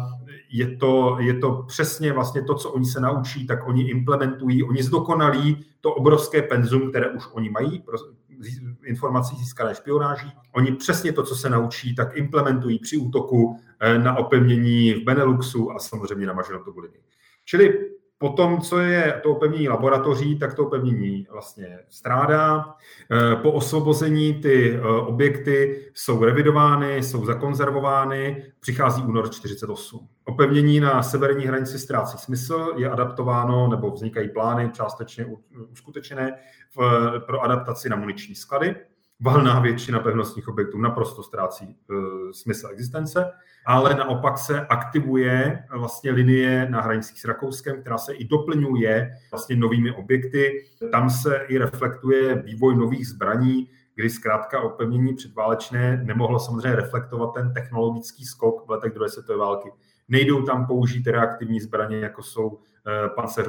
Je 0.50 0.78
to, 0.78 1.18
je 1.20 1.34
to 1.34 1.64
přesně 1.68 2.14
vlastně 2.14 2.42
to, 2.42 2.56
co 2.56 2.72
oni 2.72 2.86
se 2.86 3.00
naučí, 3.00 3.48
tak 3.48 3.68
oni 3.68 3.90
implementují, 3.90 4.64
oni 4.64 4.84
zdokonalí 4.84 5.66
to 5.82 5.94
obrovské 5.94 6.42
penzum, 6.42 6.90
které 6.90 7.10
už 7.10 7.24
oni 7.32 7.50
mají, 7.50 7.84
informací 8.86 9.36
získané 9.36 9.76
špionáží. 9.76 10.32
Oni 10.56 10.72
přesně 10.72 11.14
to, 11.14 11.24
co 11.24 11.36
se 11.36 11.50
naučí, 11.50 11.96
tak 11.96 12.18
implementují 12.18 12.80
při 12.80 12.98
útoku 12.98 13.60
eh, 13.80 14.00
na 14.00 14.18
opevnění 14.18 14.94
v 14.94 15.04
Beneluxu 15.04 15.72
a 15.72 15.80
samozřejmě 15.80 16.28
na 16.28 16.34
Mažinotovu 16.34 16.80
linii. 16.80 17.02
Čili 17.46 17.90
po 18.18 18.30
tom, 18.30 18.62
co 18.62 18.80
je 18.80 19.20
to 19.24 19.32
opevnění 19.32 19.70
laboratoří, 19.70 20.40
tak 20.40 20.54
to 20.54 20.68
opevnění 20.68 21.28
vlastně 21.32 21.80
strádá. 21.90 22.66
Eh, 23.12 23.36
po 23.36 23.52
osvobození 23.52 24.34
ty 24.34 24.76
eh, 24.76 24.82
objekty 24.82 25.86
jsou 25.94 26.24
revidovány, 26.24 27.04
jsou 27.04 27.26
zakonzervovány, 27.26 28.44
přichází 28.60 29.04
únor 29.04 29.30
48. 29.30 30.08
Opevnění 30.26 30.80
na 30.80 31.04
severní 31.04 31.46
hranici 31.46 31.80
ztrácí 31.80 32.18
smysl, 32.18 32.74
je 32.78 32.90
adaptováno 32.90 33.68
nebo 33.68 33.92
vznikají 33.92 34.30
plány 34.30 34.70
částečně 34.74 35.26
uskutečené 35.72 36.34
pro 37.26 37.42
adaptaci 37.42 37.90
na 37.90 37.96
muniční 37.96 38.36
sklady. 38.36 38.76
Valná 39.20 39.60
většina 39.60 40.00
pevnostních 40.00 40.48
objektů 40.48 40.78
naprosto 40.78 41.24
ztrácí 41.24 41.66
e, 41.66 41.94
smysl 42.34 42.68
existence, 42.72 43.32
ale 43.66 43.96
naopak 43.96 44.38
se 44.38 44.66
aktivuje 44.68 45.64
vlastně 45.78 46.12
linie 46.12 46.68
na 46.70 46.82
hranicích 46.82 47.22
s 47.22 47.26
Rakouskem, 47.26 47.82
která 47.82 47.98
se 47.98 48.14
i 48.14 48.26
doplňuje 48.26 49.12
vlastně 49.32 49.56
novými 49.56 49.92
objekty. 49.92 50.66
Tam 50.92 51.10
se 51.10 51.38
i 51.48 51.58
reflektuje 51.58 52.36
vývoj 52.36 52.76
nových 52.76 53.08
zbraní, 53.08 53.70
kdy 53.96 54.10
zkrátka 54.10 54.62
opevnění 54.62 55.16
předválečné 55.16 56.04
nemohlo 56.04 56.40
samozřejmě 56.40 56.76
reflektovat 56.76 57.34
ten 57.34 57.54
technologický 57.54 58.26
skok 58.26 58.68
v 58.68 58.72
letech 58.72 58.94
druhé 58.94 59.10
světové 59.10 59.40
války. 59.40 59.72
Nejdou 60.08 60.42
tam 60.42 60.68
použít 60.68 61.08
reaktivní 61.08 61.60
zbraně, 61.60 61.98
jako 61.98 62.24
jsou 62.24 62.60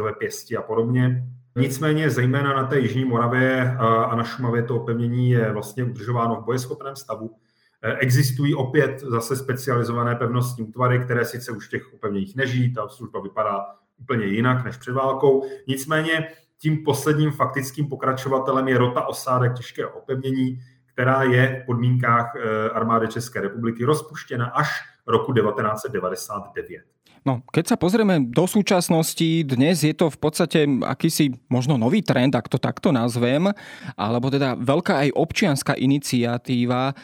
e, 0.08 0.12
pěsti 0.12 0.56
a 0.56 0.62
podobně. 0.62 1.24
Nicméně 1.58 2.10
zejména 2.10 2.52
na 2.52 2.66
té 2.66 2.78
Jižní 2.78 3.04
Moravě 3.04 3.76
a 3.78 4.16
na 4.16 4.24
Šumavě 4.24 4.62
to 4.62 4.76
opevnění 4.76 5.30
je 5.30 5.52
vlastně 5.52 5.84
udržováno 5.84 6.36
v 6.36 6.44
bojeschopném 6.44 6.96
stavu. 6.96 7.36
E, 7.82 7.96
existují 7.96 8.54
opět 8.54 9.00
zase 9.00 9.36
specializované 9.36 10.14
pevnostní 10.14 10.64
útvary, 10.64 10.98
které 10.98 11.24
sice 11.24 11.52
už 11.52 11.66
v 11.66 11.70
těch 11.70 11.94
opevněních 11.94 12.36
nežijí, 12.36 12.74
ta 12.74 12.88
služba 12.88 13.20
vypadá 13.20 13.66
úplně 14.00 14.26
jinak 14.26 14.64
než 14.64 14.76
před 14.76 14.92
válkou. 14.92 15.46
Nicméně 15.66 16.28
tím 16.58 16.84
posledním 16.84 17.30
faktickým 17.30 17.88
pokračovatelem 17.88 18.68
je 18.68 18.78
rota 18.78 19.06
osádek 19.06 19.54
těžkého 19.54 19.90
opevnění, 19.90 20.60
která 20.92 21.22
je 21.22 21.60
v 21.62 21.66
podmínkách 21.66 22.36
e, 22.36 22.70
armády 22.70 23.08
České 23.08 23.40
republiky 23.40 23.84
rozpuštěna 23.84 24.46
až 24.46 24.68
roku 25.06 25.32
1999. 25.32 26.82
No, 27.28 27.44
keď 27.52 27.64
sa 27.68 27.76
pozrieme 27.76 28.24
do 28.24 28.48
súčasnosti, 28.48 29.44
dnes 29.44 29.84
je 29.84 29.92
to 29.92 30.08
v 30.08 30.16
podstate 30.16 30.64
akýsi 30.80 31.36
možno 31.52 31.76
nový 31.76 32.00
trend, 32.00 32.32
ak 32.32 32.48
to 32.48 32.56
takto 32.56 32.88
nazvem, 32.88 33.52
alebo 34.00 34.32
teda 34.32 34.56
veľká 34.56 35.04
aj 35.04 35.08
občianská 35.12 35.76
iniciatíva 35.76 36.88
e, 36.88 36.94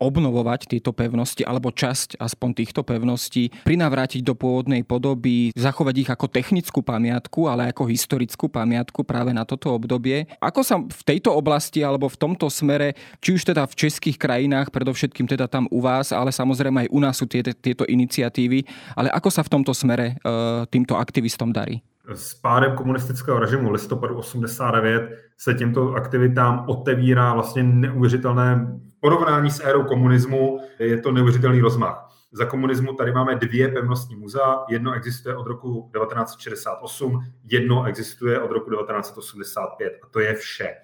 obnovovať 0.00 0.72
tieto 0.72 0.96
pevnosti, 0.96 1.44
alebo 1.44 1.68
časť 1.68 2.16
aspoň 2.16 2.50
týchto 2.56 2.88
pevností, 2.88 3.52
prinavrátiť 3.68 4.24
do 4.24 4.32
pôvodnej 4.32 4.80
podoby, 4.80 5.52
zachovať 5.52 5.94
ich 6.00 6.08
ako 6.08 6.24
technickú 6.32 6.80
pamiatku, 6.80 7.44
ale 7.44 7.68
ako 7.68 7.84
historickú 7.84 8.48
pamiatku 8.48 9.04
práve 9.04 9.36
na 9.36 9.44
toto 9.44 9.76
obdobie. 9.76 10.24
Ako 10.40 10.64
sa 10.64 10.80
v 10.80 11.02
tejto 11.04 11.36
oblasti 11.36 11.84
alebo 11.84 12.08
v 12.08 12.16
tomto 12.16 12.48
smere, 12.48 12.96
či 13.20 13.36
už 13.36 13.52
teda 13.52 13.68
v 13.68 13.76
českých 13.76 14.16
krajinách, 14.16 14.72
predovšetkým 14.72 15.28
teda 15.28 15.44
tam 15.52 15.68
u 15.68 15.84
vás, 15.84 16.16
ale 16.16 16.32
samozrejme 16.32 16.88
aj 16.88 16.92
u 16.96 16.98
nás 17.04 17.20
sú 17.20 17.28
tieto, 17.28 17.52
tieto 17.52 17.84
iniciatívy, 17.84 18.64
ale 18.96 19.12
ako 19.12 19.28
sa 19.28 19.44
v 19.44 19.65
tomto 19.66 19.74
smere 19.74 20.06
eh, 20.06 20.66
týmto 20.70 20.94
aktivistom 20.94 21.50
darí? 21.50 21.82
S 22.14 22.38
pádem 22.38 22.78
komunistického 22.78 23.38
režimu 23.38 23.70
listopadu 23.70 24.14
89 24.14 25.10
se 25.38 25.54
těmto 25.54 25.94
aktivitám 25.94 26.64
otevírá 26.68 27.34
vlastně 27.34 27.62
neuvěřitelné 27.62 28.78
porovnání 29.00 29.50
s 29.50 29.60
érou 29.60 29.82
komunismu, 29.82 30.60
je 30.78 31.00
to 31.00 31.12
neuvěřitelný 31.12 31.60
rozmach. 31.60 32.06
Za 32.32 32.44
komunismu 32.44 32.92
tady 32.92 33.12
máme 33.12 33.34
dvě 33.34 33.68
pevnostní 33.68 34.16
muzea, 34.16 34.64
jedno 34.68 34.92
existuje 34.94 35.36
od 35.36 35.46
roku 35.46 35.90
1968, 35.94 37.24
jedno 37.44 37.84
existuje 37.84 38.40
od 38.40 38.50
roku 38.50 38.70
1985 38.70 39.92
a 40.02 40.06
to 40.10 40.20
je 40.20 40.34
vše. 40.34 40.74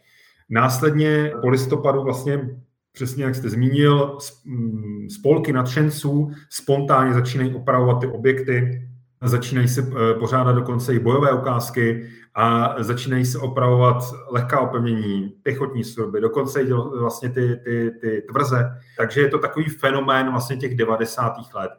Následně 0.50 1.32
po 1.40 1.48
listopadu 1.48 2.02
vlastně 2.02 2.48
přesně 2.92 3.24
jak 3.24 3.34
jste 3.34 3.50
zmínil, 3.50 4.18
mm, 4.44 5.10
spolky 5.10 5.52
nadšenců 5.52 6.30
spontánně 6.50 7.14
začínají 7.14 7.54
opravovat 7.54 8.00
ty 8.00 8.06
objekty, 8.06 8.88
začínají 9.22 9.68
se 9.68 9.80
eh, 9.80 10.14
pořádat 10.14 10.52
dokonce 10.52 10.94
i 10.94 10.98
bojové 10.98 11.32
ukázky 11.32 12.08
a 12.34 12.74
začínají 12.78 13.24
se 13.24 13.38
opravovat 13.38 14.02
lehká 14.30 14.60
opevnění, 14.60 15.34
pěchotní 15.42 15.84
služby, 15.84 16.20
dokonce 16.20 16.62
i 16.62 16.72
vlastně 17.00 17.28
ty, 17.28 17.56
ty, 17.64 17.90
ty 18.00 18.22
tvrze. 18.32 18.70
Takže 18.96 19.20
je 19.20 19.28
to 19.28 19.38
takový 19.38 19.64
fenomén 19.68 20.30
vlastně 20.30 20.56
těch 20.56 20.76
90. 20.76 21.32
let. 21.54 21.70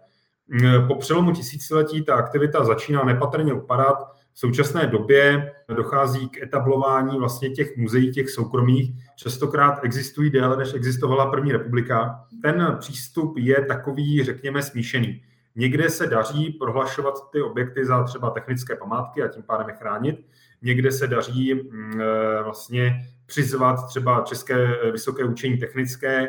Mm, 0.47 0.87
po 0.87 0.95
přelomu 0.95 1.31
tisíciletí 1.31 2.01
ta 2.01 2.15
aktivita 2.15 2.63
začíná 2.63 3.03
nepatrně 3.03 3.53
upadat, 3.53 3.97
v 4.33 4.39
současné 4.39 4.87
době 4.87 5.51
dochází 5.75 6.29
k 6.29 6.41
etablování 6.41 7.19
vlastně 7.19 7.49
těch 7.49 7.77
muzeí, 7.77 8.11
těch 8.11 8.29
soukromých. 8.29 8.91
Častokrát 9.15 9.79
existují 9.83 10.29
déle, 10.29 10.57
než 10.57 10.73
existovala 10.73 11.31
první 11.31 11.51
republika. 11.51 12.25
Ten 12.41 12.77
přístup 12.79 13.37
je 13.37 13.65
takový, 13.65 14.23
řekněme, 14.23 14.63
smíšený. 14.63 15.21
Někde 15.55 15.89
se 15.89 16.07
daří 16.07 16.49
prohlašovat 16.49 17.31
ty 17.31 17.41
objekty 17.41 17.85
za 17.85 18.03
třeba 18.03 18.29
technické 18.29 18.75
památky 18.75 19.23
a 19.23 19.27
tím 19.27 19.43
pádem 19.43 19.69
je 19.69 19.75
chránit. 19.75 20.25
Někde 20.61 20.91
se 20.91 21.07
daří 21.07 21.53
mm, 21.53 22.01
e, 22.01 22.43
vlastně 22.43 23.07
přizvat 23.25 23.87
třeba 23.87 24.21
České 24.21 24.91
vysoké 24.91 25.23
učení 25.23 25.57
technické, 25.57 26.27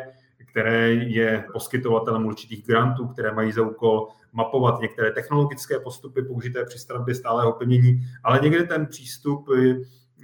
které 0.55 0.89
je 0.93 1.43
poskytovatelem 1.53 2.25
určitých 2.25 2.65
grantů, 2.65 3.07
které 3.07 3.31
mají 3.31 3.51
za 3.51 3.61
úkol 3.61 4.07
mapovat 4.33 4.81
některé 4.81 5.11
technologické 5.11 5.79
postupy 5.79 6.21
použité 6.21 6.65
při 6.65 6.79
stavbě 6.79 7.15
stálého 7.15 7.53
plnění, 7.53 8.01
ale 8.23 8.39
někde 8.43 8.63
ten 8.63 8.85
přístup 8.85 9.49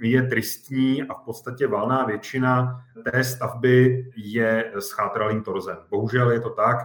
je 0.02 0.22
tristní 0.22 1.02
a 1.02 1.14
v 1.14 1.24
podstatě 1.24 1.66
valná 1.66 2.04
většina 2.04 2.84
té 3.10 3.24
stavby 3.24 4.04
je 4.16 4.72
s 4.74 4.90
chátralým 4.90 5.42
torzem. 5.42 5.76
Bohužel 5.90 6.30
je 6.30 6.40
to 6.40 6.50
tak. 6.50 6.76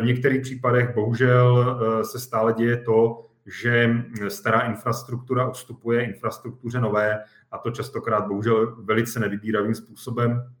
V 0.00 0.04
některých 0.04 0.42
případech 0.42 0.94
bohužel 0.94 1.78
se 2.04 2.20
stále 2.20 2.52
děje 2.52 2.76
to, 2.76 3.26
že 3.46 3.90
stará 4.28 4.60
infrastruktura 4.60 5.50
ustupuje 5.50 6.04
infrastruktuře 6.04 6.80
nové 6.80 7.18
a 7.50 7.58
to 7.58 7.70
častokrát 7.70 8.26
bohužel 8.26 8.76
velice 8.84 9.20
nevybíravým 9.20 9.74
způsobem. 9.74 10.52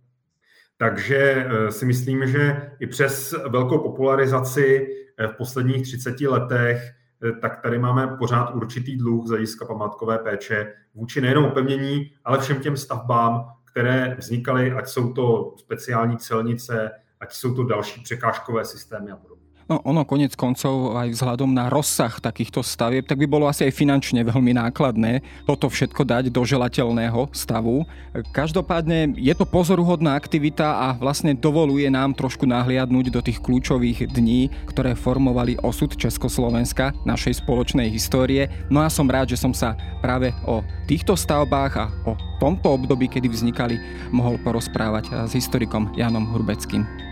Takže 0.76 1.46
eh, 1.48 1.72
si 1.72 1.86
myslím, 1.86 2.26
že 2.26 2.70
i 2.80 2.86
přes 2.86 3.34
velkou 3.48 3.78
popularizaci 3.78 4.88
eh, 5.18 5.28
v 5.28 5.36
posledních 5.36 5.82
30 5.82 6.20
letech, 6.20 6.90
eh, 7.24 7.32
tak 7.32 7.60
tady 7.62 7.78
máme 7.78 8.06
pořád 8.18 8.54
určitý 8.54 8.96
dluh 8.96 9.26
z 9.26 9.30
hlediska 9.30 9.64
památkové 9.64 10.18
péče 10.18 10.74
vůči 10.94 11.20
nejenom 11.20 11.44
opevnění, 11.44 12.10
ale 12.24 12.38
všem 12.38 12.60
těm 12.60 12.76
stavbám, 12.76 13.44
které 13.64 14.16
vznikaly, 14.18 14.72
ať 14.72 14.88
jsou 14.88 15.12
to 15.12 15.54
speciální 15.58 16.16
celnice, 16.16 16.90
ať 17.20 17.32
jsou 17.32 17.54
to 17.54 17.64
další 17.64 18.02
překážkové 18.02 18.64
systémy 18.64 19.10
a 19.10 19.16
podobně. 19.16 19.31
No 19.72 19.80
ono 19.88 20.04
konec 20.04 20.36
koncov 20.36 21.00
aj 21.00 21.16
vzhľadom 21.16 21.48
na 21.48 21.72
rozsah 21.72 22.12
takýchto 22.20 22.60
stavieb, 22.60 23.08
tak 23.08 23.16
by 23.16 23.24
bolo 23.24 23.48
asi 23.48 23.64
aj 23.64 23.72
finančne 23.72 24.20
veľmi 24.20 24.52
nákladné 24.52 25.24
toto 25.48 25.72
všetko 25.72 26.04
dať 26.04 26.28
do 26.28 26.44
želateľného 26.44 27.32
stavu. 27.32 27.88
Každopádne 28.36 29.16
je 29.16 29.32
to 29.32 29.48
pozoruhodná 29.48 30.12
aktivita 30.12 30.76
a 30.76 30.88
vlastne 31.00 31.32
dovoluje 31.32 31.88
nám 31.88 32.12
trošku 32.12 32.44
nahliadnúť 32.44 33.08
do 33.08 33.24
tých 33.24 33.40
kľúčových 33.40 34.12
dní, 34.12 34.52
ktoré 34.68 34.92
formovali 34.92 35.56
osud 35.64 35.96
Československa, 35.96 36.92
našej 37.08 37.40
spoločnej 37.40 37.88
histórie. 37.88 38.52
No 38.68 38.84
a 38.84 38.92
som 38.92 39.08
rád, 39.08 39.32
že 39.32 39.40
som 39.40 39.56
sa 39.56 39.72
práve 40.04 40.36
o 40.44 40.60
týchto 40.84 41.16
stavbách 41.16 41.72
a 41.80 41.88
o 42.04 42.12
tomto 42.36 42.76
období, 42.76 43.08
kedy 43.08 43.24
vznikali, 43.24 43.80
mohol 44.12 44.36
porozprávať 44.44 45.08
s 45.24 45.32
historikom 45.32 45.96
Janom 45.96 46.28
Hurbeckým. 46.28 47.11